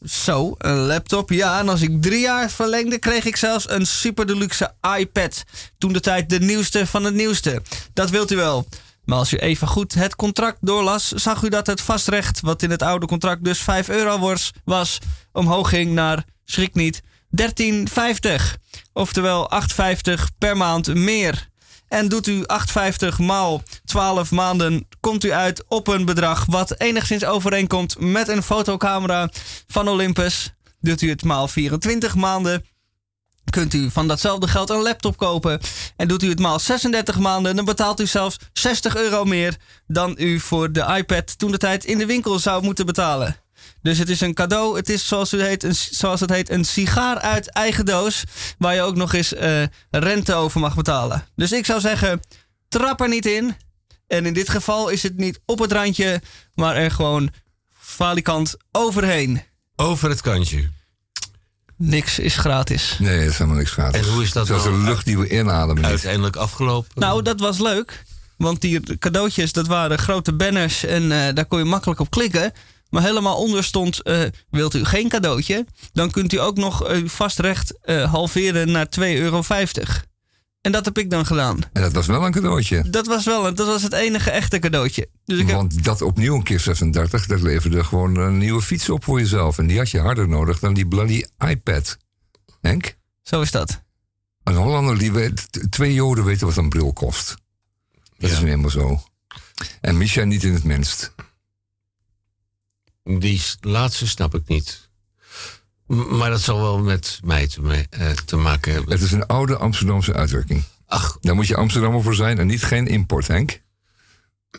Zo, 0.06 0.56
een 0.58 0.78
laptop. 0.78 1.30
Ja, 1.30 1.60
en 1.60 1.70
als 1.70 1.82
ik 1.82 2.02
drie 2.02 2.20
jaar 2.20 2.50
verlengde, 2.50 3.00
kreeg 3.00 3.26
ik 3.26 3.36
zelfs 3.36 3.70
een 3.70 3.86
super 3.88 4.28
deluxe 4.28 4.74
iPad. 4.98 5.44
Toen 5.78 5.94
de 5.94 6.00
tijd 6.00 6.30
de 6.30 6.40
nieuwste 6.40 6.88
van 6.88 7.04
het 7.04 7.14
nieuwste. 7.14 7.62
Dat 7.94 8.10
wilt 8.10 8.32
u 8.32 8.36
wel. 8.36 8.68
Maar 9.06 9.18
als 9.18 9.34
u 9.34 9.38
even 9.38 9.68
goed 9.68 9.94
het 9.94 10.16
contract 10.16 10.58
doorlas, 10.62 11.08
zag 11.08 11.44
u 11.44 11.50
dat 11.50 11.68
het 11.68 11.82
vastrecht, 11.82 12.40
wat 12.40 12.62
in 12.62 12.70
het 12.70 12.82
oude 12.82 13.06
contract 13.06 13.44
dus 13.44 13.60
5 13.60 13.90
euro 13.90 14.20
was, 14.20 14.52
was 14.64 15.00
omhoog 15.32 15.70
ging 15.70 15.92
naar, 15.92 16.24
schrik 16.46 16.74
niet, 16.74 17.02
13,50. 17.02 17.46
Oftewel 18.94 19.52
8,50 19.54 20.14
per 20.38 20.58
maand 20.58 20.94
meer. 20.94 21.49
En 21.90 22.08
doet 22.10 22.28
u 22.28 22.44
8,50 23.12 23.16
maal 23.18 23.64
12 23.86 24.32
maanden, 24.32 24.88
komt 25.00 25.24
u 25.24 25.32
uit 25.32 25.64
op 25.68 25.88
een 25.88 26.06
bedrag 26.06 26.46
wat 26.46 26.80
enigszins 26.80 27.26
overeenkomt 27.26 28.00
met 28.00 28.28
een 28.28 28.44
fotocamera 28.44 29.30
van 29.68 29.88
Olympus. 29.88 30.54
Doet 30.80 31.02
u 31.02 31.10
het 31.10 31.24
maal 31.24 31.48
24 31.48 32.16
maanden, 32.16 32.66
kunt 33.50 33.74
u 33.74 33.92
van 33.92 34.08
datzelfde 34.08 34.48
geld 34.48 34.70
een 34.70 34.82
laptop 34.82 35.18
kopen. 35.18 35.60
En 35.96 36.08
doet 36.08 36.24
u 36.24 36.30
het 36.30 36.40
maal 36.40 36.60
36 36.60 37.20
maanden, 37.20 37.56
dan 37.56 37.66
betaalt 37.66 38.00
u 38.00 38.08
zelfs 38.08 38.38
60 38.54 38.96
euro 38.96 39.24
meer 39.24 39.58
dan 39.88 40.16
u 40.18 40.40
voor 40.40 40.72
de 40.72 40.96
iPad 40.98 41.40
toen 41.40 41.52
de 41.52 41.58
tijd 41.58 41.86
in 41.86 41.98
de 41.98 42.06
winkel 42.06 42.40
zou 42.40 42.64
moeten 42.64 42.86
betalen. 42.86 43.36
Dus 43.82 43.98
het 43.98 44.10
is 44.10 44.22
een 44.22 44.34
cadeau. 44.34 44.78
Het 44.78 44.90
is 44.90 45.08
zoals 45.08 45.32
het 45.32 45.42
heet 45.42 45.64
een, 45.64 45.76
zoals 45.76 46.20
het 46.20 46.30
heet, 46.30 46.50
een 46.50 46.66
sigaar 46.66 47.20
uit 47.20 47.50
eigen 47.50 47.86
doos. 47.86 48.24
Waar 48.58 48.76
je 48.76 48.82
ook 48.82 48.96
nog 48.96 49.14
eens 49.14 49.34
eh, 49.34 49.64
rente 49.90 50.34
over 50.34 50.60
mag 50.60 50.76
betalen. 50.76 51.28
Dus 51.36 51.52
ik 51.52 51.66
zou 51.66 51.80
zeggen, 51.80 52.20
trap 52.68 53.02
er 53.02 53.10
niet 53.10 53.26
in. 53.26 53.56
En 54.08 54.26
in 54.26 54.34
dit 54.34 54.50
geval 54.50 54.90
is 54.90 55.04
het 55.04 55.18
niet 55.18 55.40
op 55.46 55.60
het 55.60 55.72
randje, 55.72 56.22
maar 56.54 56.76
er 56.76 56.92
gewoon 56.92 57.30
falikant 57.80 58.56
overheen. 58.72 59.42
Over 59.76 60.10
het 60.10 60.22
kantje. 60.22 60.70
Niks 61.76 62.20
is 62.20 62.38
gratis. 62.38 62.96
Nee, 63.00 63.20
dat 63.20 63.30
is 63.30 63.38
helemaal 63.38 63.58
niks 63.58 63.72
gratis. 63.72 64.02
En 64.02 64.14
hoe 64.14 64.24
is 64.24 64.32
dat 64.32 64.48
nou 64.48 64.64
de 64.64 64.78
lucht 64.78 65.06
die 65.06 65.18
we 65.18 65.30
inademen. 65.30 65.86
Uiteindelijk 65.86 66.36
afgelopen. 66.36 66.92
Nou, 66.96 67.22
dat 67.22 67.40
was 67.40 67.60
leuk. 67.60 68.04
Want 68.38 68.62
die 68.62 68.98
cadeautjes, 68.98 69.52
dat 69.52 69.68
waren 69.68 69.98
grote 69.98 70.34
banners 70.34 70.86
en 70.86 71.12
eh, 71.12 71.34
daar 71.34 71.46
kon 71.46 71.60
je 71.60 71.66
makkelijk 71.66 72.00
op 72.00 72.10
klikken. 72.10 72.54
Maar 72.90 73.04
helemaal 73.04 73.38
onder 73.38 73.64
stond, 73.64 74.02
eh, 74.02 74.22
wilt 74.50 74.74
u 74.74 74.86
geen 74.86 75.10
cadeautje? 75.10 75.66
Dan 75.94 76.12
kunt 76.12 76.34
u 76.34 76.40
ook 76.40 76.58
nog 76.58 76.86
eh, 76.86 77.02
vastrecht 77.06 77.80
eh, 77.82 78.12
halveren 78.12 78.72
naar 78.72 78.88
2,50 79.00 79.04
euro. 79.04 79.44
En 80.62 80.72
dat 80.72 80.86
heb 80.86 80.98
ik 80.98 81.10
dan 81.10 81.26
gedaan. 81.26 81.60
En 81.74 81.82
dat 81.82 81.94
was 81.94 82.06
wel 82.06 82.26
een 82.26 82.32
cadeautje. 82.32 82.90
Dat 82.90 83.08
was 83.08 83.26
wel, 83.26 83.54
dat 83.54 83.68
was 83.68 83.84
het 83.84 83.94
enige 83.94 84.32
echte 84.32 84.60
cadeautje. 84.60 85.10
Dus 85.26 85.40
ik 85.40 85.48
heb, 85.48 85.56
Want 85.56 85.84
dat 85.84 86.02
opnieuw 86.02 86.36
een 86.36 86.44
keer 86.44 86.60
36, 86.60 87.26
dat 87.26 87.42
leverde 87.42 87.84
gewoon 87.84 88.16
een 88.16 88.38
nieuwe 88.38 88.62
fiets 88.62 88.90
op 88.90 89.04
voor 89.04 89.20
jezelf. 89.20 89.58
En 89.58 89.68
die 89.68 89.78
had 89.78 89.90
je 89.90 90.00
harder 90.00 90.28
nodig 90.28 90.60
dan 90.60 90.74
die 90.74 90.88
bloody 90.88 91.24
iPad. 91.48 91.98
Henk? 92.62 92.98
Zo 93.24 93.42
is 93.42 93.52
dat. 93.52 93.82
Een 94.44 94.56
Hollander 94.56 94.98
die 94.98 95.12
weet, 95.12 95.68
twee 95.70 95.94
Joden 95.94 96.24
weten 96.24 96.48
wat 96.48 96.58
een 96.58 96.70
bril 96.70 96.94
kost. 96.94 97.36
Dat 98.18 98.32
is 98.32 98.40
nu 98.40 98.46
helemaal 98.46 98.70
zo. 98.70 99.04
En 99.82 99.98
Misha 99.98 100.24
niet 100.24 100.44
in 100.44 100.54
het 100.54 100.64
minst. 100.64 101.14
Die 103.18 103.42
laatste 103.62 104.08
snap 104.08 104.36
ik 104.36 104.48
niet. 104.48 104.90
Maar 105.88 106.30
dat 106.30 106.42
zal 106.42 106.62
wel 106.62 106.80
met 106.80 107.20
mij 107.24 107.48
te, 107.48 107.86
eh, 107.90 108.10
te 108.12 108.36
maken 108.36 108.72
hebben. 108.74 108.92
Het 108.94 109.02
is 109.02 109.12
een 109.12 109.26
oude 109.26 109.58
Amsterdamse 109.58 110.14
uitdrukking. 110.14 110.64
Ach. 110.88 111.18
Daar 111.22 111.36
moet 111.36 111.48
je 111.48 111.56
Amsterdammer 111.56 112.04
voor 112.04 112.16
zijn 112.16 112.38
en 112.40 112.48
niet 112.48 112.64
geen 112.64 112.88
import, 112.88 113.28
Henk. 113.28 113.62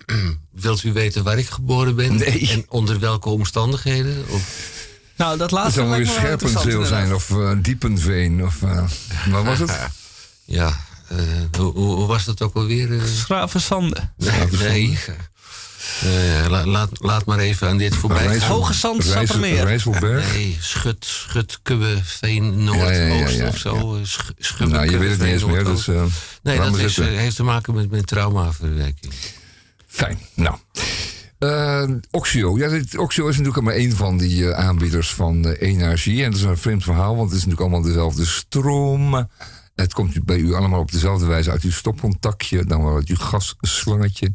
Wilt 0.50 0.82
u 0.84 0.92
weten 0.92 1.24
waar 1.24 1.38
ik 1.38 1.48
geboren 1.48 1.96
ben? 1.96 2.16
Nee. 2.16 2.48
En 2.50 2.64
onder 2.68 2.98
welke 3.00 3.28
omstandigheden? 3.28 4.24
Of... 4.28 4.68
Nou, 5.16 5.30
dat 5.38 5.50
Het 5.50 5.50
laatste 5.50 5.80
weer 5.80 5.88
me 5.90 5.96
wel 5.96 6.00
interessant, 6.00 6.50
Scherpenzeel 6.50 6.84
zijn 6.84 7.14
of 7.14 7.30
eh, 7.30 7.52
Diepenveen 7.62 8.44
of... 8.44 8.62
eh, 8.62 8.88
wat 9.30 9.44
was 9.44 9.58
het? 9.58 9.78
Ja, 10.44 10.80
eh, 11.08 11.16
hoe, 11.58 11.72
hoe 11.72 12.06
was 12.06 12.24
dat 12.24 12.42
ook 12.42 12.54
alweer? 12.54 12.98
eh? 12.98 13.04
Schravenzande. 13.04 14.10
Nee. 14.50 14.98
Eh, 16.02 16.46
la- 16.48 16.66
laat, 16.66 16.90
laat 16.92 17.24
maar 17.24 17.38
even 17.38 17.68
aan 17.68 17.78
dit 17.78 17.94
voorbij 17.96 18.26
Rijssel-. 18.26 18.54
Hoge 18.54 18.72
Zand, 18.74 19.04
Sappermeer. 19.04 19.64
Rijsselberg? 19.64 20.32
Nee, 20.32 20.56
Schut, 20.60 21.04
Schut, 21.04 21.58
Kubbe, 21.62 21.98
Veen, 22.02 22.64
Noord, 22.64 22.78
Ja, 22.78 22.90
ja, 22.90 23.14
ja, 23.14 23.24
Oost 23.24 23.36
ja, 23.36 23.48
of 23.48 23.56
zo. 23.56 23.94
eh, 23.96 24.04
Sch- 24.04 24.30
Schubbe, 24.38 24.72
Nou, 24.74 24.84
je 24.84 24.90
Kubbe, 24.90 25.04
weet 25.06 25.16
het 25.18 25.24
niet 25.26 25.32
eens 25.32 25.44
meer, 25.44 25.64
dus... 25.64 25.88
Eh, 25.88 26.02
Nee, 26.42 26.56
dat 26.58 26.76
is, 26.78 26.98
eh, 26.98 27.06
heeft 27.06 27.36
te 27.36 27.42
maken 27.42 27.74
met, 27.74 27.90
met 27.90 28.06
traumaverwerking. 28.06 29.12
Fijn, 29.86 30.18
nou. 30.34 30.56
Eh, 31.38 31.84
Oxio. 32.10 32.58
Ja, 32.58 32.68
dit, 32.68 32.98
Oxio 32.98 33.28
is 33.28 33.36
natuurlijk 33.36 33.64
maar 33.64 33.74
één 33.74 33.92
van 33.96 34.16
die 34.18 34.50
eh, 34.50 34.66
aanbieders 34.66 35.10
van 35.14 35.44
eh, 35.44 35.68
energie. 35.68 36.24
En 36.24 36.30
dat 36.30 36.40
is 36.40 36.46
een 36.46 36.56
vreemd 36.58 36.82
verhaal, 36.82 37.16
want 37.16 37.28
het 37.30 37.38
is 37.38 37.44
natuurlijk 37.44 37.60
allemaal 37.60 37.88
dezelfde 37.88 38.24
stroom. 38.26 39.28
Het 39.74 39.92
komt 39.92 40.24
bij 40.24 40.36
u 40.36 40.54
allemaal 40.54 40.80
op 40.80 40.92
dezelfde 40.92 41.26
wijze 41.26 41.50
uit 41.50 41.62
uw 41.62 41.70
stopcontactje, 41.70 42.64
dan 42.64 42.84
wel 42.84 42.94
uit 42.94 43.08
uw 43.08 43.16
gasslangetje. 43.16 44.32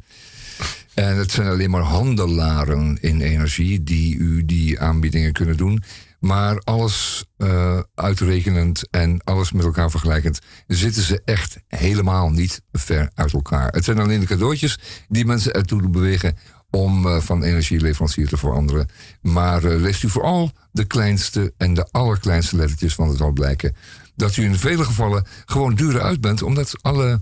En 0.95 1.17
het 1.17 1.31
zijn 1.31 1.47
alleen 1.47 1.69
maar 1.69 1.81
handelaren 1.81 2.97
in 3.01 3.21
energie 3.21 3.83
die 3.83 4.17
u 4.17 4.45
die 4.45 4.79
aanbiedingen 4.79 5.33
kunnen 5.33 5.57
doen. 5.57 5.83
Maar 6.19 6.59
alles 6.63 7.25
eh, 7.37 7.79
uitrekenend 7.95 8.87
en 8.89 9.21
alles 9.23 9.51
met 9.51 9.65
elkaar 9.65 9.89
vergelijkend, 9.89 10.39
zitten 10.67 11.03
ze 11.03 11.21
echt 11.25 11.57
helemaal 11.67 12.29
niet 12.29 12.61
ver 12.71 13.09
uit 13.13 13.33
elkaar. 13.33 13.71
Het 13.71 13.83
zijn 13.83 13.99
alleen 13.99 14.19
de 14.19 14.25
cadeautjes 14.25 14.79
die 15.07 15.25
mensen 15.25 15.53
ertoe 15.53 15.89
bewegen 15.89 16.37
om 16.71 17.07
eh, 17.07 17.21
van 17.21 17.43
energieleverancier 17.43 18.27
te 18.27 18.37
veranderen. 18.37 18.87
Maar 19.21 19.63
eh, 19.63 19.79
leest 19.79 20.03
u 20.03 20.09
vooral 20.09 20.51
de 20.71 20.85
kleinste 20.85 21.53
en 21.57 21.73
de 21.73 21.87
allerkleinste 21.91 22.55
lettertjes, 22.55 22.95
want 22.95 23.09
het 23.09 23.19
zal 23.19 23.31
blijken 23.31 23.75
dat 24.15 24.37
u 24.37 24.43
in 24.43 24.55
vele 24.55 24.83
gevallen 24.83 25.25
gewoon 25.45 25.75
duurder 25.75 26.01
uit 26.01 26.21
bent, 26.21 26.41
omdat 26.41 26.73
alle 26.81 27.19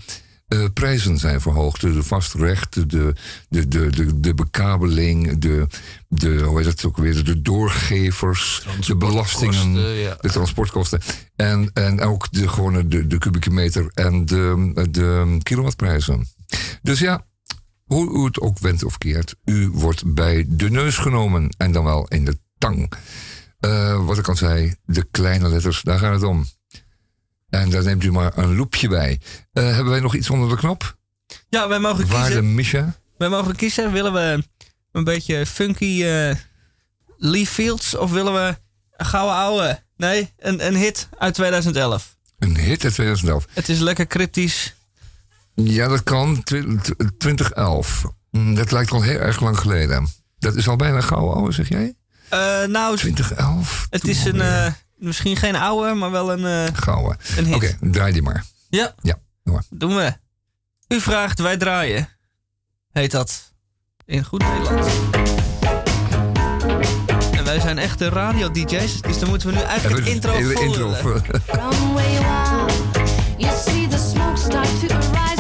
eh, 0.54 0.66
prijzen 0.74 1.18
zijn 1.18 1.42
verhoogd. 1.42 1.82
De 1.82 2.04
vastrechten, 2.04 2.88
de, 2.88 3.16
de, 3.50 3.68
de, 3.68 3.90
de, 3.90 4.20
de 4.20 4.34
bekabeling, 4.34 5.38
de, 5.40 5.68
de, 6.08 6.40
hoe 6.40 6.58
heet 6.58 6.68
het 6.68 6.86
ook 6.86 6.98
weer, 6.98 7.24
de 7.24 7.42
doorgevers, 7.42 8.68
de 8.86 8.96
belastingen, 8.96 9.80
ja. 9.80 10.18
de 10.22 10.30
transportkosten. 10.30 11.02
En, 11.36 11.70
en 11.74 12.02
ook 12.02 12.32
de, 12.32 12.48
gewone 12.48 12.88
de, 12.88 13.08
de 13.08 13.18
kubieke 13.18 13.50
meter 13.50 13.92
en 13.94 14.26
de, 14.26 14.72
de 14.92 15.38
kilowattprijzen. 15.44 16.28
Dus 16.82 17.00
ja, 17.00 17.26
hoe 17.84 18.20
u 18.20 18.26
het 18.26 18.40
ook 18.40 18.60
wendt 18.60 18.84
of 18.84 18.98
keert, 18.98 19.36
u 19.46 19.70
wordt 19.70 20.14
bij 20.14 20.46
de 20.48 20.70
neus 20.70 20.98
genomen 20.98 21.56
en 21.58 21.72
dan 21.72 21.84
wel 21.84 22.08
in 22.08 22.26
de 22.26 22.40
tang. 22.58 22.92
Eh, 23.60 24.06
wat 24.06 24.18
ik 24.18 24.28
al 24.28 24.36
zei, 24.36 24.76
de 24.86 25.08
kleine 25.12 25.50
letters, 25.50 25.82
daar 25.82 26.00
gaat 26.00 26.14
het 26.14 26.24
om. 26.24 26.46
En 27.54 27.70
daar 27.70 27.84
neemt 27.84 28.04
u 28.04 28.12
maar 28.12 28.38
een 28.38 28.56
loepje 28.56 28.88
bij. 28.88 29.20
Eh, 29.54 29.64
hebben 29.64 29.90
wij 29.92 30.00
nog 30.00 30.16
iets 30.16 30.30
onder 30.30 30.50
de 30.50 30.56
knop? 30.56 30.98
Ja, 31.50 31.68
wij 31.68 31.80
mogen 31.80 32.08
Waarde 32.08 32.26
kiezen. 32.26 32.56
Misha? 32.56 32.96
Wij 33.18 33.30
mogen 33.30 33.56
kiezen. 33.56 33.92
Willen 33.92 34.14
we 34.14 34.44
een 34.92 35.04
beetje 35.04 35.46
funky 35.46 36.04
eh 36.04 36.36
Lee 37.18 37.48
Fields 37.48 37.96
of 37.96 38.12
willen 38.12 38.34
we 38.34 38.58
een 38.98 39.06
gouden 39.06 39.36
ouwe? 39.36 39.80
Nee, 39.98 40.34
een, 40.38 40.66
een 40.66 40.76
hit 40.76 41.08
uit 41.18 41.34
2011. 41.34 42.16
Een 42.40 42.58
hit 42.58 42.84
uit 42.84 42.94
2011. 42.94 43.46
Het 43.54 43.70
is 43.70 43.80
lekker 43.80 44.08
cryptisch. 44.08 44.76
Ja, 45.56 45.88
dat 45.88 46.04
kan. 46.04 46.44
Twi- 46.44 46.78
tw- 46.82 46.92
2011. 47.18 48.04
Mm, 48.32 48.56
Dat 48.56 48.72
lijkt 48.72 48.92
al 48.92 49.02
heel 49.02 49.20
erg 49.20 49.40
lang 49.42 49.60
geleden. 49.60 50.08
Dat 50.40 50.56
is 50.56 50.68
al 50.68 50.76
bijna 50.76 51.02
gauw 51.02 51.30
oude, 51.34 51.52
zeg 51.52 51.70
jij? 51.70 51.96
Eh, 52.30 52.64
nou, 52.64 52.98
2011. 52.98 53.88
het 53.90 54.08
is 54.08 54.26
een, 54.26 54.42
misschien 55.04 55.38
geen 55.38 55.56
oude, 55.56 55.94
maar 55.94 56.12
wel 56.12 56.32
een, 56.32 56.46
eh, 56.68 56.76
Gouden. 56.82 57.18
een 57.38 57.46
hit. 57.46 57.56
Oké, 57.56 57.78
draai 57.82 58.14
die 58.14 58.22
maar. 58.22 58.44
Ja, 58.70 58.94
Ja, 59.02 59.16
doe 59.44 59.54
maar. 59.54 59.64
doen 59.70 59.96
we. 59.96 60.14
U 60.88 61.02
vraagt, 61.02 61.40
wij 61.40 61.58
draaien. 61.58 62.10
Heet 62.92 63.12
dat 63.12 63.54
in 64.06 64.24
goed 64.24 64.42
Nederlands. 64.48 64.88
En 67.32 67.44
wij 67.44 67.60
zijn 67.60 67.78
echte 67.78 68.10
radio-dj's, 68.10 69.02
dus 69.02 69.20
dan 69.20 69.30
moeten 69.30 69.48
we 69.50 69.54
nu 69.56 69.62
eigenlijk 69.62 70.06
het 70.06 70.14
intro 70.14 70.32
vol 70.34 70.62
intro. 70.62 70.94
From 70.94 71.94
where 71.94 72.12
you 72.12 72.26
are, 72.26 72.74
you 73.38 73.54
see 73.66 73.88
the 73.88 74.10
smoke 74.12 74.38
start 74.38 74.88
to 74.88 74.96
arise 74.96 75.33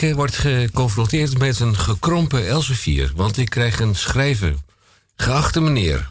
Ik 0.00 0.14
word 0.14 0.36
geconfronteerd 0.36 1.38
met 1.38 1.60
een 1.60 1.76
gekrompen 1.76 2.46
Elsevier, 2.46 3.12
want 3.14 3.36
ik 3.36 3.50
krijg 3.50 3.80
een 3.80 3.94
schrijven. 3.94 4.64
Geachte 5.16 5.60
meneer, 5.60 6.08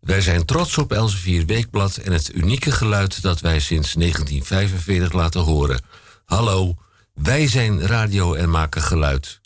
wij 0.00 0.20
zijn 0.20 0.44
trots 0.44 0.78
op 0.78 0.92
Elsevier 0.92 1.46
Weekblad 1.46 1.96
en 1.96 2.12
het 2.12 2.34
unieke 2.34 2.70
geluid 2.70 3.22
dat 3.22 3.40
wij 3.40 3.60
sinds 3.60 3.92
1945 3.92 5.12
laten 5.12 5.40
horen. 5.40 5.80
Hallo, 6.24 6.74
wij 7.14 7.48
zijn 7.48 7.86
radio 7.86 8.34
en 8.34 8.50
maken 8.50 8.82
geluid. 8.82 9.40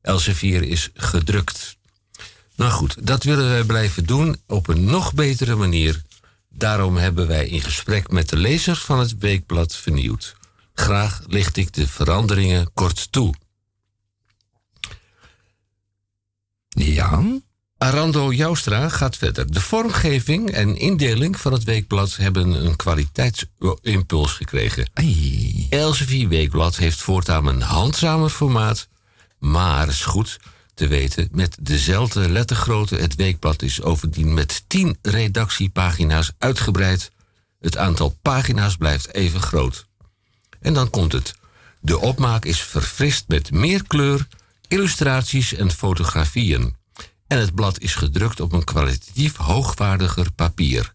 Elsevier 0.00 0.62
is 0.62 0.90
gedrukt. 0.94 1.76
Nou 2.54 2.70
goed, 2.70 3.06
dat 3.06 3.22
willen 3.22 3.48
wij 3.48 3.64
blijven 3.64 4.04
doen 4.04 4.36
op 4.46 4.68
een 4.68 4.84
nog 4.84 5.14
betere 5.14 5.54
manier. 5.54 6.02
Daarom 6.48 6.96
hebben 6.96 7.26
wij 7.26 7.48
in 7.48 7.60
gesprek 7.60 8.10
met 8.10 8.28
de 8.28 8.36
lezers 8.36 8.80
van 8.80 8.98
het 8.98 9.18
Weekblad 9.18 9.76
vernieuwd. 9.76 10.35
Graag 10.78 11.20
licht 11.26 11.56
ik 11.56 11.72
de 11.72 11.88
veranderingen 11.88 12.72
kort 12.74 13.12
toe. 13.12 13.34
Ja? 16.68 17.22
Arando 17.78 18.32
Joustra 18.32 18.88
gaat 18.88 19.16
verder. 19.16 19.52
De 19.52 19.60
vormgeving 19.60 20.50
en 20.50 20.76
indeling 20.76 21.40
van 21.40 21.52
het 21.52 21.64
weekblad 21.64 22.16
hebben 22.16 22.66
een 22.66 22.76
kwaliteitsimpuls 22.76 24.32
gekregen. 24.32 24.90
Elsevier 25.70 26.28
Weekblad 26.28 26.76
heeft 26.76 27.00
voortaan 27.00 27.46
een 27.46 27.62
handzamer 27.62 28.30
formaat, 28.30 28.88
maar 29.38 29.88
is 29.88 30.04
goed 30.04 30.38
te 30.74 30.86
weten, 30.86 31.28
met 31.32 31.56
dezelfde 31.60 32.28
lettergrootte. 32.28 32.96
Het 32.96 33.14
weekblad 33.14 33.62
is 33.62 33.82
overdien 33.82 34.34
met 34.34 34.64
10 34.66 34.98
redactiepagina's 35.02 36.32
uitgebreid. 36.38 37.10
Het 37.60 37.76
aantal 37.76 38.18
pagina's 38.22 38.76
blijft 38.76 39.14
even 39.14 39.42
groot. 39.42 39.86
En 40.66 40.74
dan 40.74 40.90
komt 40.90 41.12
het. 41.12 41.34
De 41.80 41.98
opmaak 41.98 42.44
is 42.44 42.60
verfrist 42.60 43.24
met 43.28 43.52
meer 43.52 43.86
kleur, 43.86 44.26
illustraties 44.68 45.54
en 45.54 45.70
fotografieën. 45.70 46.76
En 47.26 47.38
het 47.38 47.54
blad 47.54 47.80
is 47.80 47.94
gedrukt 47.94 48.40
op 48.40 48.52
een 48.52 48.64
kwalitatief 48.64 49.36
hoogwaardiger 49.36 50.32
papier. 50.32 50.94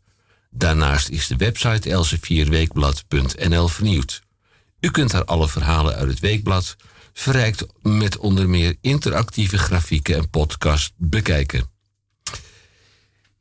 Daarnaast 0.49 1.09
is 1.09 1.27
de 1.27 1.35
website 1.35 1.89
elsevierweekblad.nl 1.89 3.67
vernieuwd. 3.67 4.21
U 4.79 4.91
kunt 4.91 5.11
daar 5.11 5.25
alle 5.25 5.47
verhalen 5.47 5.95
uit 5.95 6.09
het 6.09 6.19
weekblad, 6.19 6.75
verrijkt 7.13 7.65
met 7.81 8.17
onder 8.17 8.49
meer 8.49 8.75
interactieve 8.81 9.57
grafieken 9.57 10.15
en 10.15 10.29
podcast, 10.29 10.93
bekijken. 10.97 11.70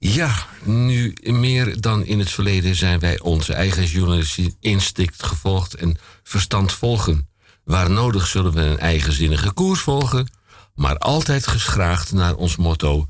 Ja, 0.02 0.47
nu 0.64 1.14
meer 1.22 1.81
dan 1.81 2.05
in 2.05 2.18
het 2.18 2.31
verleden 2.31 2.74
zijn 2.74 2.98
wij 2.98 3.20
onze 3.20 3.52
eigen 3.52 3.85
journalistiek 3.85 4.55
instinct 4.60 5.22
gevolgd 5.22 5.74
en 5.74 5.97
verstand 6.22 6.72
volgen. 6.72 7.28
Waar 7.64 7.90
nodig 7.90 8.27
zullen 8.27 8.52
we 8.52 8.60
een 8.60 8.78
eigenzinnige 8.78 9.52
koers 9.52 9.81
volgen, 9.81 10.31
maar 10.74 10.98
altijd 10.98 11.47
geschraagd 11.47 12.12
naar 12.12 12.35
ons 12.35 12.56
motto: 12.56 13.06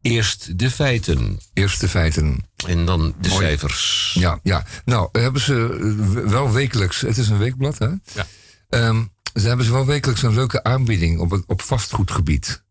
eerst 0.00 0.58
de 0.58 0.70
feiten. 0.70 1.40
Eerst 1.52 1.80
de 1.80 1.88
feiten. 1.88 2.48
En 2.66 2.84
dan 2.84 3.14
de 3.20 3.28
Mooi. 3.28 3.44
cijfers. 3.44 4.12
Ja, 4.18 4.38
ja. 4.42 4.64
Nou, 4.84 5.08
hebben 5.12 5.42
ze 5.42 5.78
eh, 5.80 6.30
wel 6.30 6.52
wekelijks... 6.52 7.00
Het 7.00 7.18
is 7.18 7.28
een 7.28 7.38
weekblad, 7.38 7.78
hè? 7.78 7.88
Ja. 8.12 8.26
Ehm, 8.68 9.04
ze 9.34 9.46
hebben 9.46 9.66
ze 9.66 9.72
wel 9.72 9.86
wekelijks 9.86 10.22
een 10.22 10.34
leuke 10.34 10.62
aanbieding 10.62 11.20
op, 11.20 11.30
het, 11.30 11.42
op 11.46 11.62
vastgoedgebied. 11.62 12.63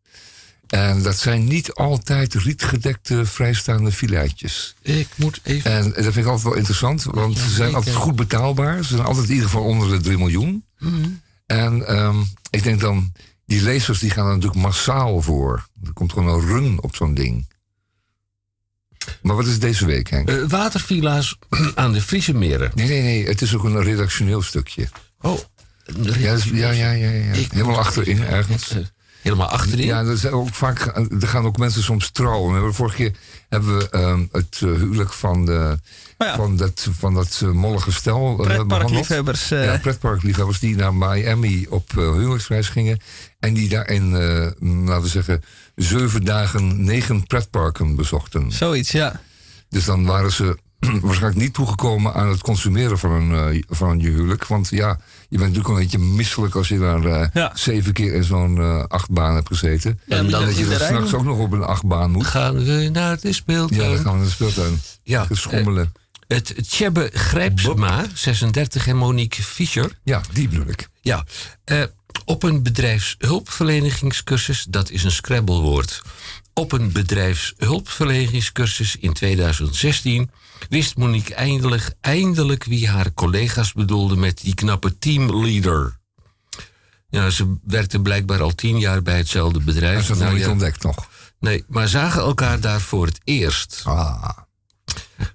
En 0.74 1.02
dat 1.02 1.18
zijn 1.18 1.44
niet 1.48 1.74
altijd 1.74 2.34
rietgedekte 2.34 3.26
vrijstaande 3.26 3.92
villaatjes. 3.92 4.76
Ik 4.82 5.08
moet 5.16 5.40
even. 5.44 5.72
En 5.72 5.84
dat 5.84 6.04
vind 6.04 6.16
ik 6.16 6.26
altijd 6.26 6.44
wel 6.44 6.56
interessant, 6.56 7.04
want 7.04 7.38
ze 7.38 7.50
zijn 7.50 7.76
altijd 7.76 7.96
goed 7.96 8.16
betaalbaar. 8.16 8.84
Ze 8.84 8.96
zijn 8.96 9.08
altijd 9.08 9.26
in 9.26 9.34
ieder 9.34 9.50
geval 9.50 9.64
onder 9.64 9.90
de 9.90 10.00
3 10.02 10.18
miljoen. 10.18 10.66
Mhm. 10.80 11.10
En 11.46 11.88
ehm, 11.88 12.16
ik 12.50 12.64
denk 12.64 12.80
dan, 12.80 13.12
die 13.46 13.62
lezers 13.62 14.00
die 14.00 14.10
gaan 14.10 14.26
er 14.26 14.34
natuurlijk 14.34 14.62
massaal 14.62 15.22
voor. 15.22 15.68
Er 15.84 15.94
komt 15.94 16.14
gewoon 16.14 16.34
een 16.34 16.48
run 16.48 16.82
op 16.82 16.96
zo'n 16.96 17.14
ding. 17.14 17.48
Maar 19.22 19.36
wat 19.36 19.48
is 19.48 19.60
deze 19.60 19.86
week, 19.86 20.10
Henk? 20.10 20.30
Eh, 20.30 20.44
watervilla's 20.48 21.38
aan 21.76 21.94
de 21.94 22.02
Friese 22.02 22.34
meren. 22.34 22.72
Nee, 22.76 22.88
nee, 22.88 23.02
nee. 23.02 23.26
Het 23.28 23.42
is 23.42 23.56
ook 23.56 23.64
een 23.64 23.84
redactioneel 23.84 24.42
stukje. 24.42 24.90
Oh. 25.22 25.40
Ja, 26.02 26.34
dus- 26.34 26.44
ja, 26.44 26.70
ja, 26.70 26.92
ja. 26.92 27.10
ja. 27.10 27.34
Helemaal 27.50 27.80
achterin 27.80 28.24
ergens. 28.24 28.74
Helemaal 29.24 29.48
achterin? 29.48 29.86
Ja, 29.86 30.04
er, 30.04 30.18
zijn 30.18 30.34
ook 30.34 30.54
vaak, 30.54 30.86
er 31.22 31.28
gaan 31.28 31.46
ook 31.46 31.58
mensen 31.58 31.84
soms 31.84 32.10
trouwen. 32.10 32.48
We 32.48 32.54
hebben 32.54 32.74
vorige 32.74 32.96
keer 32.96 33.16
hebben 33.50 33.78
we 33.78 33.90
ehm, 33.90 34.26
het 34.32 34.60
eh, 34.64 34.70
huwelijk 34.70 35.14
van, 35.14 35.46
de, 35.46 35.78
van 36.18 36.58
dat, 36.58 36.88
van 36.92 37.14
dat 37.14 37.40
eh, 37.44 37.52
mollige 37.52 37.92
stel 37.92 38.38
eh. 38.40 38.46
Pretparkliefhebbers, 38.46 39.52
eh. 39.52 39.66
Ja, 39.66 39.78
pretparkliefhebbers 39.78 40.60
die 40.60 40.76
naar 40.76 40.94
Miami 40.94 41.68
op 41.70 41.92
huwelijksreis 41.92 42.70
gingen. 42.70 43.00
En 43.40 43.54
die 43.54 43.70
daar 43.70 43.90
in, 43.90 44.16
eh, 44.16 44.52
laten 44.86 45.02
we 45.02 45.08
zeggen, 45.08 45.44
zeven 45.76 46.26
dagen 46.26 46.84
negen 46.84 47.28
pretparken 47.28 47.96
bezochten. 47.96 48.52
Zoiets, 48.52 48.92
ja. 48.92 49.22
Dus 49.70 49.86
dan 49.86 50.06
waren 50.06 50.32
ze 50.32 50.58
waarschijnlijk 51.02 51.42
niet 51.42 51.54
toegekomen 51.54 52.14
aan 52.14 52.30
het 52.30 52.42
consumeren 52.42 53.00
van 53.00 53.12
een, 53.12 53.54
eh, 53.54 53.62
van 53.70 53.90
een 53.90 54.00
huwelijk. 54.00 54.46
Want 54.48 54.70
ja, 54.70 54.88
je 55.30 55.38
bent 55.38 55.40
natuurlijk 55.40 55.68
wel 55.68 55.76
een 55.78 55.84
beetje 55.84 56.00
misselijk 56.00 56.56
als 56.56 56.68
je 56.68 56.80
daar 56.80 57.06
eh, 57.06 57.46
zeven 57.54 57.94
keer 57.94 58.14
in 58.14 58.24
zo'n 58.24 58.58
eh, 58.58 58.84
achtbaan 58.88 59.36
hebt 59.36 59.48
gezeten. 59.48 60.00
Ja, 60.06 60.18
en 60.18 60.30
dan 60.30 60.40
je 60.40 60.46
dat 60.46 60.58
je 60.58 60.68
rij 60.68 60.78
straks 60.88 61.10
doen. 61.10 61.20
ook 61.20 61.26
nog 61.26 61.38
op 61.38 61.52
een 61.52 61.64
achtbaan 61.64 62.12
moet. 62.12 62.26
Gaan 62.26 62.64
we 62.64 62.90
naar 62.94 63.20
de 63.20 63.34
speeltuin? 63.34 63.82
Ja, 63.82 63.88
dan 63.88 63.98
gaan 63.98 64.12
we 64.12 64.18
naar 64.18 64.26
de 64.28 64.32
speeltuin. 64.32 64.82
Ja, 65.04 65.26
Geschommelen. 65.26 65.94
eh, 66.28 66.38
het 66.38 66.70
Tjebbe 66.70 67.10
Grijpsma, 67.14 68.06
36, 68.14 68.88
en 68.88 68.98
Monique 68.98 69.44
Fischer. 69.44 69.98
Ja, 70.04 70.22
die 70.32 70.48
bedoel 70.48 70.68
ik. 70.68 70.88
Ja, 71.02 71.26
eh, 71.64 71.84
op 72.26 72.44
een 72.44 72.64
bedrijfshulpverlenigingscursus, 72.64 74.66
dat 74.70 74.90
is 74.90 75.04
een 75.04 75.12
scrabblewoord. 75.12 76.02
Op 76.54 76.72
een 76.72 76.92
bedrijfshulpverleningscursus 76.92 78.96
in 78.96 79.14
2016 79.14 80.32
wist 80.70 80.98
Monique 80.98 81.36
eindelijk, 81.36 81.96
eindelijk 82.02 82.64
wie 82.64 82.90
haar 82.90 83.14
collega's 83.14 83.74
bedoelde 83.74 84.16
met 84.16 84.42
die 84.42 84.54
knappe 84.54 84.98
teamleader. 84.98 85.98
Ja, 87.10 87.30
ze 87.30 87.56
werkten 87.64 88.02
blijkbaar 88.02 88.42
al 88.42 88.56
tien 88.56 88.80
jaar 88.80 89.02
bij 89.02 89.18
hetzelfde 89.18 89.60
bedrijf. 89.60 89.94
Dat 89.94 90.04
is 90.04 90.10
nog 90.10 90.18
Nou 90.18 90.34
niet 90.34 90.44
ja, 90.44 90.50
ontdekt 90.50 90.84
nog. 90.84 91.10
Nee, 91.40 91.64
maar 91.68 91.88
zagen 91.88 92.22
elkaar 92.22 92.60
daar 92.60 92.82
voor 92.82 93.06
het 93.06 93.20
eerst. 93.24 93.82
Ah. 93.84 94.30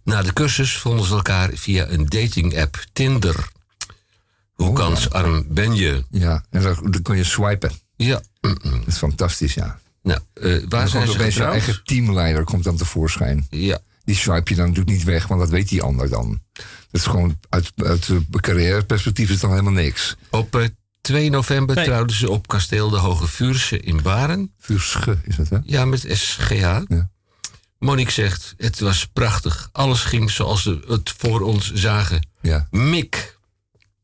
Na 0.04 0.22
de 0.22 0.32
cursus 0.32 0.76
vonden 0.76 1.06
ze 1.06 1.14
elkaar 1.14 1.50
via 1.54 1.88
een 1.88 2.06
dating-app 2.06 2.84
Tinder. 2.92 3.48
Hoe 4.52 4.72
kansarm 4.72 5.44
ben 5.48 5.74
je? 5.74 6.04
Ja, 6.10 6.44
en 6.50 6.62
dan, 6.62 6.90
dan 6.90 7.02
kun 7.02 7.16
je 7.16 7.24
swipen. 7.24 7.72
Ja. 7.96 8.22
Dat 8.40 8.86
is 8.86 8.96
fantastisch, 8.96 9.54
ja. 9.54 9.78
Nou, 10.08 10.20
eh, 10.34 10.62
waar 10.68 10.88
zijn 10.88 11.06
ze 11.06 11.12
opeens 11.12 11.34
je 11.34 11.44
eigen 11.44 11.80
teamleider 11.84 12.44
komt 12.44 12.64
dan 12.64 12.76
tevoorschijn. 12.76 13.46
Ja. 13.50 13.78
Die 14.04 14.16
swipe 14.16 14.50
je 14.50 14.56
dan 14.56 14.66
natuurlijk 14.68 14.96
niet 14.96 15.04
weg, 15.04 15.26
want 15.26 15.40
dat 15.40 15.50
weet 15.50 15.68
die 15.68 15.82
ander 15.82 16.08
dan. 16.08 16.40
Dat 16.90 17.00
is 17.00 17.06
gewoon 17.06 17.38
uit, 17.48 17.72
uit 17.76 18.08
eh, 18.08 18.40
carrièreperspectief 18.40 19.26
is 19.26 19.32
het 19.32 19.40
dan 19.40 19.50
helemaal 19.50 19.72
niks. 19.72 20.16
Op 20.30 20.56
eh, 20.56 20.64
2 21.00 21.30
november 21.30 21.74
Nee. 21.76 21.84
trouwden 21.84 22.16
ze 22.16 22.30
op 22.30 22.46
kasteel 22.46 22.90
de 22.90 22.96
Hoge 22.96 23.26
Vuursche 23.26 23.80
in 23.80 24.02
Baren. 24.02 24.52
Vuursche 24.58 25.18
is 25.24 25.36
het, 25.36 25.50
hè? 25.50 25.58
Ja, 25.64 25.84
met 25.84 26.04
SGH. 26.08 26.80
Monique 27.78 28.12
zegt, 28.12 28.54
het 28.56 28.80
was 28.80 29.06
prachtig. 29.12 29.68
Alles 29.72 30.02
ging 30.02 30.30
zoals 30.30 30.62
ze 30.62 30.80
het 30.86 31.14
voor 31.18 31.40
ons 31.40 31.72
zagen. 31.72 32.26
Ja. 32.40 32.66
Mick, 32.70 33.37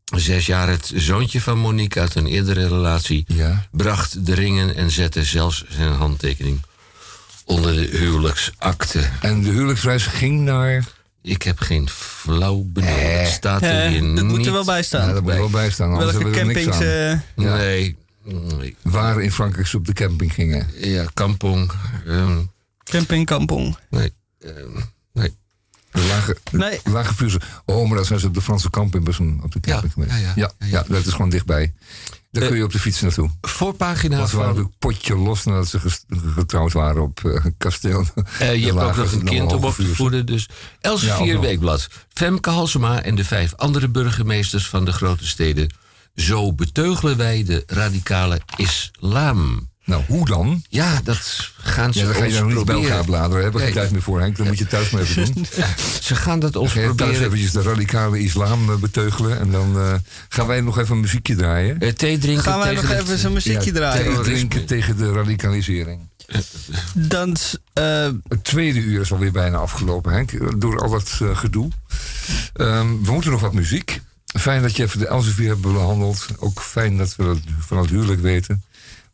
zes 0.05 0.47
jaar 0.47 0.68
het 0.68 0.93
zoontje 0.94 1.40
van 1.40 1.59
Monique 1.59 2.01
uit 2.01 2.14
een 2.14 2.26
eerdere 2.26 2.68
relatie... 2.68 3.26
bracht 3.70 4.26
de 4.26 4.35
ringen 4.35 4.74
en 4.76 4.90
zette 4.90 5.24
zelfs 5.24 5.64
zijn 5.68 5.93
handtekening 5.93 6.60
onder 7.44 7.72
de 7.74 7.97
huwelijksakte. 7.98 9.09
En 9.20 9.43
de 9.43 9.51
huwelijksreis 9.51 10.06
ging 10.06 10.40
naar... 10.40 10.85
Ik 11.22 11.43
heb 11.43 11.59
geen 11.59 11.89
flauw 11.89 12.62
benul. 12.66 12.90
Het 12.97 13.28
staat 13.28 13.62
er 13.62 13.82
Eh, 13.85 13.89
hier 13.89 14.01
dat 14.01 14.10
niet 14.10 14.22
moet 14.24 14.47
er 14.47 14.52
wel 14.52 14.64
bij 14.64 14.82
staan. 14.82 15.06
Ja, 15.09 15.12
dat 15.12 15.22
moet 15.22 15.32
er 15.32 15.39
wel 15.39 15.51
bij 15.51 15.70
staan. 15.70 15.93
anders 15.93 16.12
Welke 16.12 16.28
er 16.28 16.35
campings, 16.35 16.76
aan. 16.76 16.82
eh, 16.82 17.10
Ja. 17.44 17.56
Nee. 17.56 17.97
nee. 18.24 18.76
Waar 18.82 19.22
in 19.22 19.32
Frankrijk 19.32 19.66
ze 19.66 19.76
op 19.76 19.86
de 19.86 19.93
camping 19.93 20.32
gingen. 20.35 20.66
Ja, 20.81 21.05
kampong. 21.14 21.72
ehm, 22.06 22.39
Camping 22.85 23.26
Kampong. 23.26 23.76
nee. 23.90 24.12
ehm, 24.40 24.81
lage, 26.09 26.37
Nee. 26.51 26.81
lage 26.85 27.15
Vuursche. 27.15 27.41
Oh, 27.65 27.87
maar 27.89 27.97
daar 27.97 28.07
zijn 28.07 28.21
ze 28.21 28.27
op 28.27 28.35
de 28.35 28.41
Franse 28.43 28.71
best 29.03 29.19
een- 29.19 29.41
op 29.43 29.53
de 29.53 29.61
camping 29.61 29.93
geweest. 29.93 30.12
ja, 30.21 30.33
ja. 30.37 30.53
ja, 30.59 30.85
dat 30.89 31.07
is 31.07 31.12
gewoon 31.12 31.31
dichtbij. 31.31 31.75
Daar 32.31 32.47
kun 32.49 32.57
je 32.57 32.65
op 32.65 32.73
de 32.73 32.79
fiets 32.79 33.01
naartoe. 33.01 33.31
Voorpagina 33.41 34.16
Want 34.16 34.29
ze 34.29 34.37
waren 34.37 34.51
natuurlijk 34.51 34.79
potje 34.79 35.16
los 35.16 35.45
nadat 35.45 35.69
ze 35.69 35.81
getrouwd 36.35 36.73
waren 36.73 37.03
op 37.03 37.25
eh, 37.25 37.45
kasteel. 37.59 38.07
Eh, 38.39 38.55
je 38.55 38.66
hebt 38.66 38.79
ook 38.79 38.97
nog 38.97 39.12
een 39.12 39.25
kind 39.25 39.53
om 39.53 39.65
op 39.65 39.75
te 39.75 39.95
voeden. 39.95 40.27
Dus 40.27 40.49
Ja, 40.49 40.91
Elsevier. 40.91 41.41
Weekblad. 41.41 41.89
Femke 42.12 42.51
Halsema 42.51 43.03
en 43.03 43.15
de 43.15 43.25
vijf 43.25 43.55
andere 43.55 43.89
burgemeesters 43.89 44.69
van 44.69 44.85
de 44.85 44.93
grote 44.93 45.27
steden. 45.27 45.75
Zo 46.15 46.53
beteugelen 46.53 47.16
wij 47.16 47.45
de 47.45 47.62
radicale 47.66 48.41
islam. 48.57 49.69
Nou, 49.85 50.02
hoe 50.06 50.27
dan? 50.27 50.62
Ja, 50.69 51.01
dat 51.05 51.51
gaan 51.61 51.93
ze 51.93 51.98
Ja, 51.98 52.05
dan 52.05 52.15
ga 52.15 52.24
je 52.24 52.32
dan 52.32 52.47
niet 52.47 52.55
bij 52.55 52.65
proberen. 52.65 52.90
elkaar 52.90 53.05
bladeren. 53.05 53.43
Hebben 53.43 53.61
we 53.61 53.66
geen 53.66 53.77
tijd 53.77 53.90
meer 53.90 54.02
voor, 54.02 54.20
Henk. 54.20 54.36
Dan 54.36 54.47
moet 54.47 54.59
je 54.59 54.66
thuis 54.66 54.90
maar 54.90 55.02
even 55.02 55.35
doen. 55.35 55.47
Ze 56.02 56.15
gaan 56.15 56.39
dat 56.39 56.56
ons 56.56 56.74
Dan 56.74 56.82
ga 56.82 56.89
je 56.89 56.94
thuis 56.94 57.11
proberen. 57.16 57.27
eventjes 57.27 57.52
de 57.52 57.62
radicale 57.62 58.19
islam 58.19 58.70
eh, 58.70 58.77
beteugelen. 58.77 59.39
En 59.40 59.51
dan 59.51 59.78
eh, 59.78 59.94
gaan 60.28 60.47
wij 60.47 60.61
nog 60.61 60.78
even 60.78 60.94
een 60.94 61.01
muziekje 61.01 61.35
draaien. 61.36 61.78
Eh, 61.81 61.89
thee 61.93 62.19
drinken 62.19 62.44
Gaan 62.44 62.59
wij 62.59 62.69
tegen 62.69 62.85
nog 62.85 62.93
het- 62.94 63.02
even 63.06 63.19
zo'n 63.19 63.32
muziekje 63.32 63.73
Ja, 63.73 63.77
draaien? 63.78 64.15
Thee 64.15 64.23
drinken 64.23 64.65
tegen 64.66 64.97
de 64.97 65.12
radicalisering. 65.12 66.01
Dan, 66.94 67.36
eh, 67.73 68.09
Het 68.28 68.44
tweede 68.44 68.78
uur 68.78 69.01
is 69.01 69.12
alweer 69.12 69.32
bijna 69.32 69.56
afgelopen, 69.56 70.12
Henk. 70.12 70.61
Door 70.61 70.81
al 70.81 70.90
dat 70.90 71.20
gedoe. 71.32 71.69
Ehm, 72.55 72.86
we 73.02 73.12
moeten 73.12 73.31
nog 73.31 73.40
wat 73.40 73.52
muziek. 73.55 74.01
Fijn 74.39 74.62
dat 74.62 74.77
je 74.77 74.82
even 74.82 74.98
de 74.98 75.06
Elsevier 75.06 75.48
hebt 75.48 75.61
behandeld. 75.61 76.27
Ook 76.39 76.61
fijn 76.62 76.97
dat 76.97 77.16
we 77.16 77.24
dat 77.24 77.39
van 77.59 77.78
het 77.78 77.90
huwelijk 77.90 78.20
weten. 78.20 78.65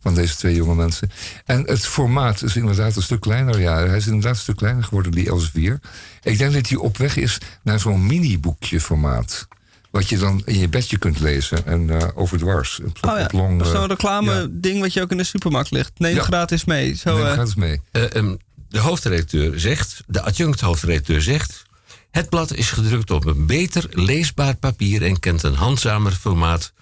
Van 0.01 0.15
deze 0.15 0.37
twee 0.37 0.55
jonge 0.55 0.75
mensen. 0.75 1.11
En 1.45 1.63
het 1.67 1.87
formaat 1.87 2.43
is 2.43 2.57
inderdaad 2.57 2.97
een 2.97 3.03
stuk 3.03 3.21
kleiner. 3.21 3.61
Ja, 3.61 3.87
hij 3.87 3.97
is 3.97 4.07
inderdaad 4.07 4.35
een 4.35 4.41
stuk 4.41 4.57
kleiner 4.57 4.85
geworden, 4.85 5.13
die 5.13 5.29
Elsevier. 5.29 5.81
Ik 6.23 6.39
denk 6.39 6.53
dat 6.53 6.69
hij 6.69 6.79
op 6.79 6.97
weg 6.97 7.17
is 7.17 7.39
naar 7.63 7.81
zo'n 7.81 8.07
mini-boekje 8.07 8.81
formaat. 8.81 9.49
Wat 9.91 10.09
je 10.09 10.19
dan 10.19 10.43
in 10.45 10.59
je 10.59 10.69
bedje 10.69 10.99
kunt 10.99 11.21
lezen. 11.21 11.67
En 11.67 12.01
eh 12.01 12.09
overdwars. 12.15 12.81
Op, 12.81 12.99
oh 13.01 13.19
ja, 13.19 13.29
long, 13.33 13.63
eh, 13.63 13.71
zo'n 13.71 13.87
reclame 13.87 14.33
ja. 14.33 14.47
ding 14.51 14.81
wat 14.81 14.93
je 14.93 15.03
ook 15.03 15.11
in 15.11 15.17
de 15.17 15.25
supermarkt 15.25 15.71
ligt. 15.71 15.93
Neem 15.97 16.15
Ja. 16.15 16.23
gratis 16.23 16.65
mee. 16.65 16.95
Zo, 16.97 17.17
Neem 17.17 17.27
eh, 17.27 17.33
gratis 17.33 17.55
mee. 17.55 17.81
Eh, 17.91 18.15
ehm, 18.15 18.35
de 18.69 18.79
hoofdredacteur 18.79 19.61
zegt, 19.61 20.03
de 20.07 20.23
adjunct 20.23 20.61
hoofdredacteur 20.61 21.23
zegt... 21.23 21.69
Het 22.11 22.29
blad 22.29 22.55
is 22.55 22.71
gedrukt 22.71 23.11
op 23.11 23.25
een 23.25 23.47
beter 23.47 23.87
leesbaar 23.91 24.57
papier 24.57 25.03
en 25.03 25.21
kent 25.21 25.43
een 25.43 25.55
handzamer 25.55 26.13
formaat. 26.13 26.73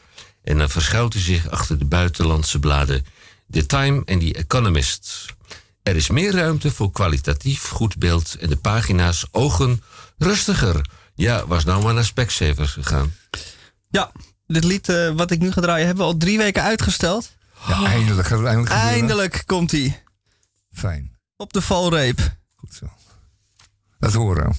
En 0.42 0.58
dan 0.58 0.70
verschuilt 0.70 1.12
hij 1.12 1.22
zich 1.22 1.50
achter 1.50 1.78
de 1.78 1.84
buitenlandse 1.84 2.58
bladen 2.58 3.04
The 3.50 3.66
Time 3.66 4.02
en 4.04 4.18
The 4.18 4.34
Economist. 4.34 5.26
Er 5.82 5.96
is 5.96 6.08
meer 6.08 6.32
ruimte 6.32 6.70
voor 6.70 6.92
kwalitatief 6.92 7.68
goed 7.68 7.96
beeld 7.96 8.36
en 8.40 8.48
de 8.48 8.56
pagina's 8.56 9.26
ogen 9.30 9.82
rustiger. 10.18 10.90
Ja, 11.14 11.46
was 11.46 11.64
nou 11.64 11.82
maar 11.82 11.94
naar 11.94 12.04
Specsavers 12.04 12.72
gegaan. 12.72 13.14
Ja, 13.88 14.12
dit 14.46 14.64
lied 14.64 14.88
eh, 14.88 15.10
wat 15.10 15.30
ik 15.30 15.38
nu 15.38 15.52
ga 15.52 15.60
draaien 15.60 15.86
hebben 15.86 16.04
we 16.06 16.12
al 16.12 16.18
drie 16.18 16.38
weken 16.38 16.62
uitgesteld. 16.62 17.30
Ja, 17.66 17.84
eindelijk 17.84 18.28
gaat 18.28 18.38
het 18.38 18.46
eindelijk 18.46 18.72
gebeuren. 18.72 18.98
Eindelijk 18.98 19.42
komt 19.46 19.70
hij. 19.70 20.02
Fijn. 20.72 21.16
Op 21.36 21.52
de 21.52 21.62
valreep. 21.62 22.36
Goed 22.56 22.74
zo. 22.74 22.86
Laat 23.98 24.12
horen. 24.12 24.56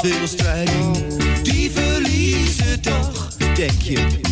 Veel 0.00 0.26
strijden, 0.26 0.92
die 1.42 1.70
verliezen 1.70 2.80
toch, 2.80 3.36
denk 3.54 3.80
je. 3.82 4.26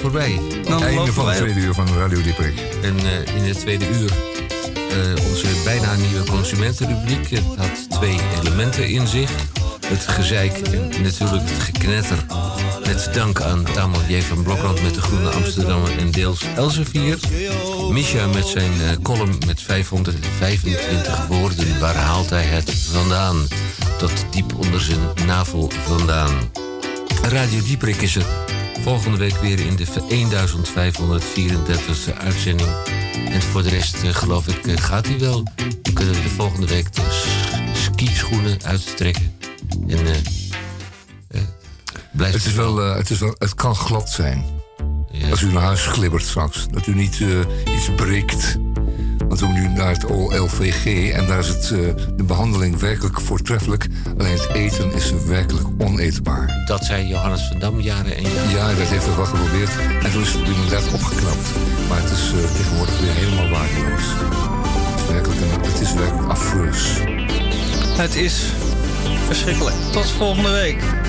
Voorbij. 0.00 0.40
Dan 0.64 0.82
Einde 0.82 1.12
van 1.12 1.28
het 1.28 1.36
tweede 1.36 1.60
uur 1.60 1.74
van 1.74 1.88
Radio 1.96 2.22
Dieperik. 2.22 2.58
En 2.82 2.98
eh, 2.98 3.36
in 3.36 3.42
het 3.42 3.58
tweede 3.58 3.88
uur 3.88 4.10
eh, 4.74 5.24
onze 5.28 5.46
bijna 5.64 5.94
nieuwe 5.94 6.24
consumentenrubriek. 6.24 7.30
Het 7.30 7.56
had 7.56 7.90
twee 7.90 8.18
elementen 8.40 8.88
in 8.88 9.06
zich. 9.06 9.30
Het 9.86 10.06
gezeik 10.06 10.58
en 10.58 11.02
natuurlijk 11.02 11.48
het 11.48 11.62
geknetter. 11.62 12.24
Met 12.86 13.10
dank 13.12 13.40
aan 13.40 13.64
Tamon 13.64 14.00
J. 14.08 14.20
van 14.20 14.42
Blokland 14.42 14.82
met 14.82 14.94
de 14.94 15.00
Groene 15.00 15.28
Amsterdammer 15.28 15.98
en 15.98 16.10
deels 16.10 16.44
Elsevier. 16.56 17.18
Misha 17.90 18.26
met 18.26 18.46
zijn 18.46 18.72
eh, 18.72 18.96
column 19.02 19.38
met 19.46 19.62
525 19.62 21.26
woorden. 21.26 21.80
Waar 21.80 21.96
haalt 21.96 22.30
hij 22.30 22.44
het 22.44 22.70
vandaan? 22.70 23.46
Tot 23.98 24.12
diep 24.30 24.54
onder 24.56 24.80
zijn 24.80 25.00
navel 25.26 25.70
vandaan. 25.86 26.50
Radio 27.22 27.62
Dieprik 27.62 28.00
is 28.00 28.16
er 28.16 28.24
volgende 28.82 29.18
week 29.18 29.36
weer 29.36 29.60
in 29.60 29.76
de 29.76 29.86
1534e 29.86 29.92
uitzending. 32.18 32.68
En 33.28 33.42
voor 33.42 33.62
de 33.62 33.68
rest 33.68 34.02
eh, 34.02 34.14
geloof 34.14 34.48
ik 34.48 34.66
eh, 34.66 34.76
gaat 34.76 35.06
hij 35.06 35.18
wel. 35.18 35.42
Dan 35.82 35.94
kunnen 35.94 36.14
we 36.14 36.22
de 36.22 36.28
volgende 36.28 36.66
week 36.66 36.94
de 36.94 37.02
skischoenen 37.72 38.58
uittrekken. 38.64 39.34
En 39.88 40.06
eh, 40.06 40.12
blijft 42.12 42.34
Het, 42.34 42.44
is 42.44 42.52
wel, 42.52 42.76
het, 42.76 43.10
is 43.10 43.18
wel, 43.18 43.34
het 43.38 43.54
kan 43.54 43.74
glad 43.74 44.10
zijn. 44.10 44.44
Als 45.30 45.42
u 45.42 45.52
naar 45.52 45.62
huis 45.62 45.86
glibbert 45.86 46.24
straks. 46.24 46.66
Dat 46.70 46.86
u 46.86 46.94
niet 46.94 47.20
iets 47.74 47.90
breekt. 47.96 48.58
Want 49.30 49.42
we 49.42 49.46
doen 49.46 49.54
nu 49.54 49.68
naar 49.68 49.92
het 49.92 50.04
OLVG 50.04 51.10
en 51.12 51.26
daar 51.26 51.38
is 51.38 51.48
het, 51.48 51.70
eh, 51.70 51.78
de 52.16 52.22
behandeling 52.22 52.78
werkelijk 52.78 53.20
voortreffelijk. 53.20 53.86
Alleen 54.18 54.32
het 54.32 54.48
eten 54.52 54.92
is 54.92 55.12
werkelijk 55.26 55.66
oneetbaar. 55.78 56.62
Dat 56.66 56.84
zei 56.84 57.06
Johannes 57.06 57.48
van 57.48 57.58
Dam 57.58 57.80
jaren 57.80 58.16
en 58.16 58.22
jaren. 58.22 58.50
Ja, 58.50 58.68
dat 58.68 58.88
heeft 58.88 59.06
hij 59.06 59.16
wel 59.16 59.24
geprobeerd. 59.24 59.70
En 60.02 60.12
toen 60.12 60.22
is 60.22 60.32
het 60.32 60.48
inderdaad 60.48 60.92
opgeknapt. 60.92 61.48
Maar 61.88 62.00
het 62.00 62.10
is 62.10 62.32
eh, 62.32 62.56
tegenwoordig 62.56 63.00
weer 63.00 63.12
helemaal 63.12 63.48
waardeloos. 63.48 64.04
Het 64.90 65.00
is 65.00 65.06
werkelijk, 65.06 65.40
een, 65.40 65.70
het 65.70 65.80
is 65.80 65.92
werkelijk 65.92 66.28
afreus. 66.28 67.00
Het 67.96 68.14
is 68.14 68.52
verschrikkelijk. 69.26 69.76
Tot 69.92 70.10
volgende 70.10 70.50
week. 70.50 70.99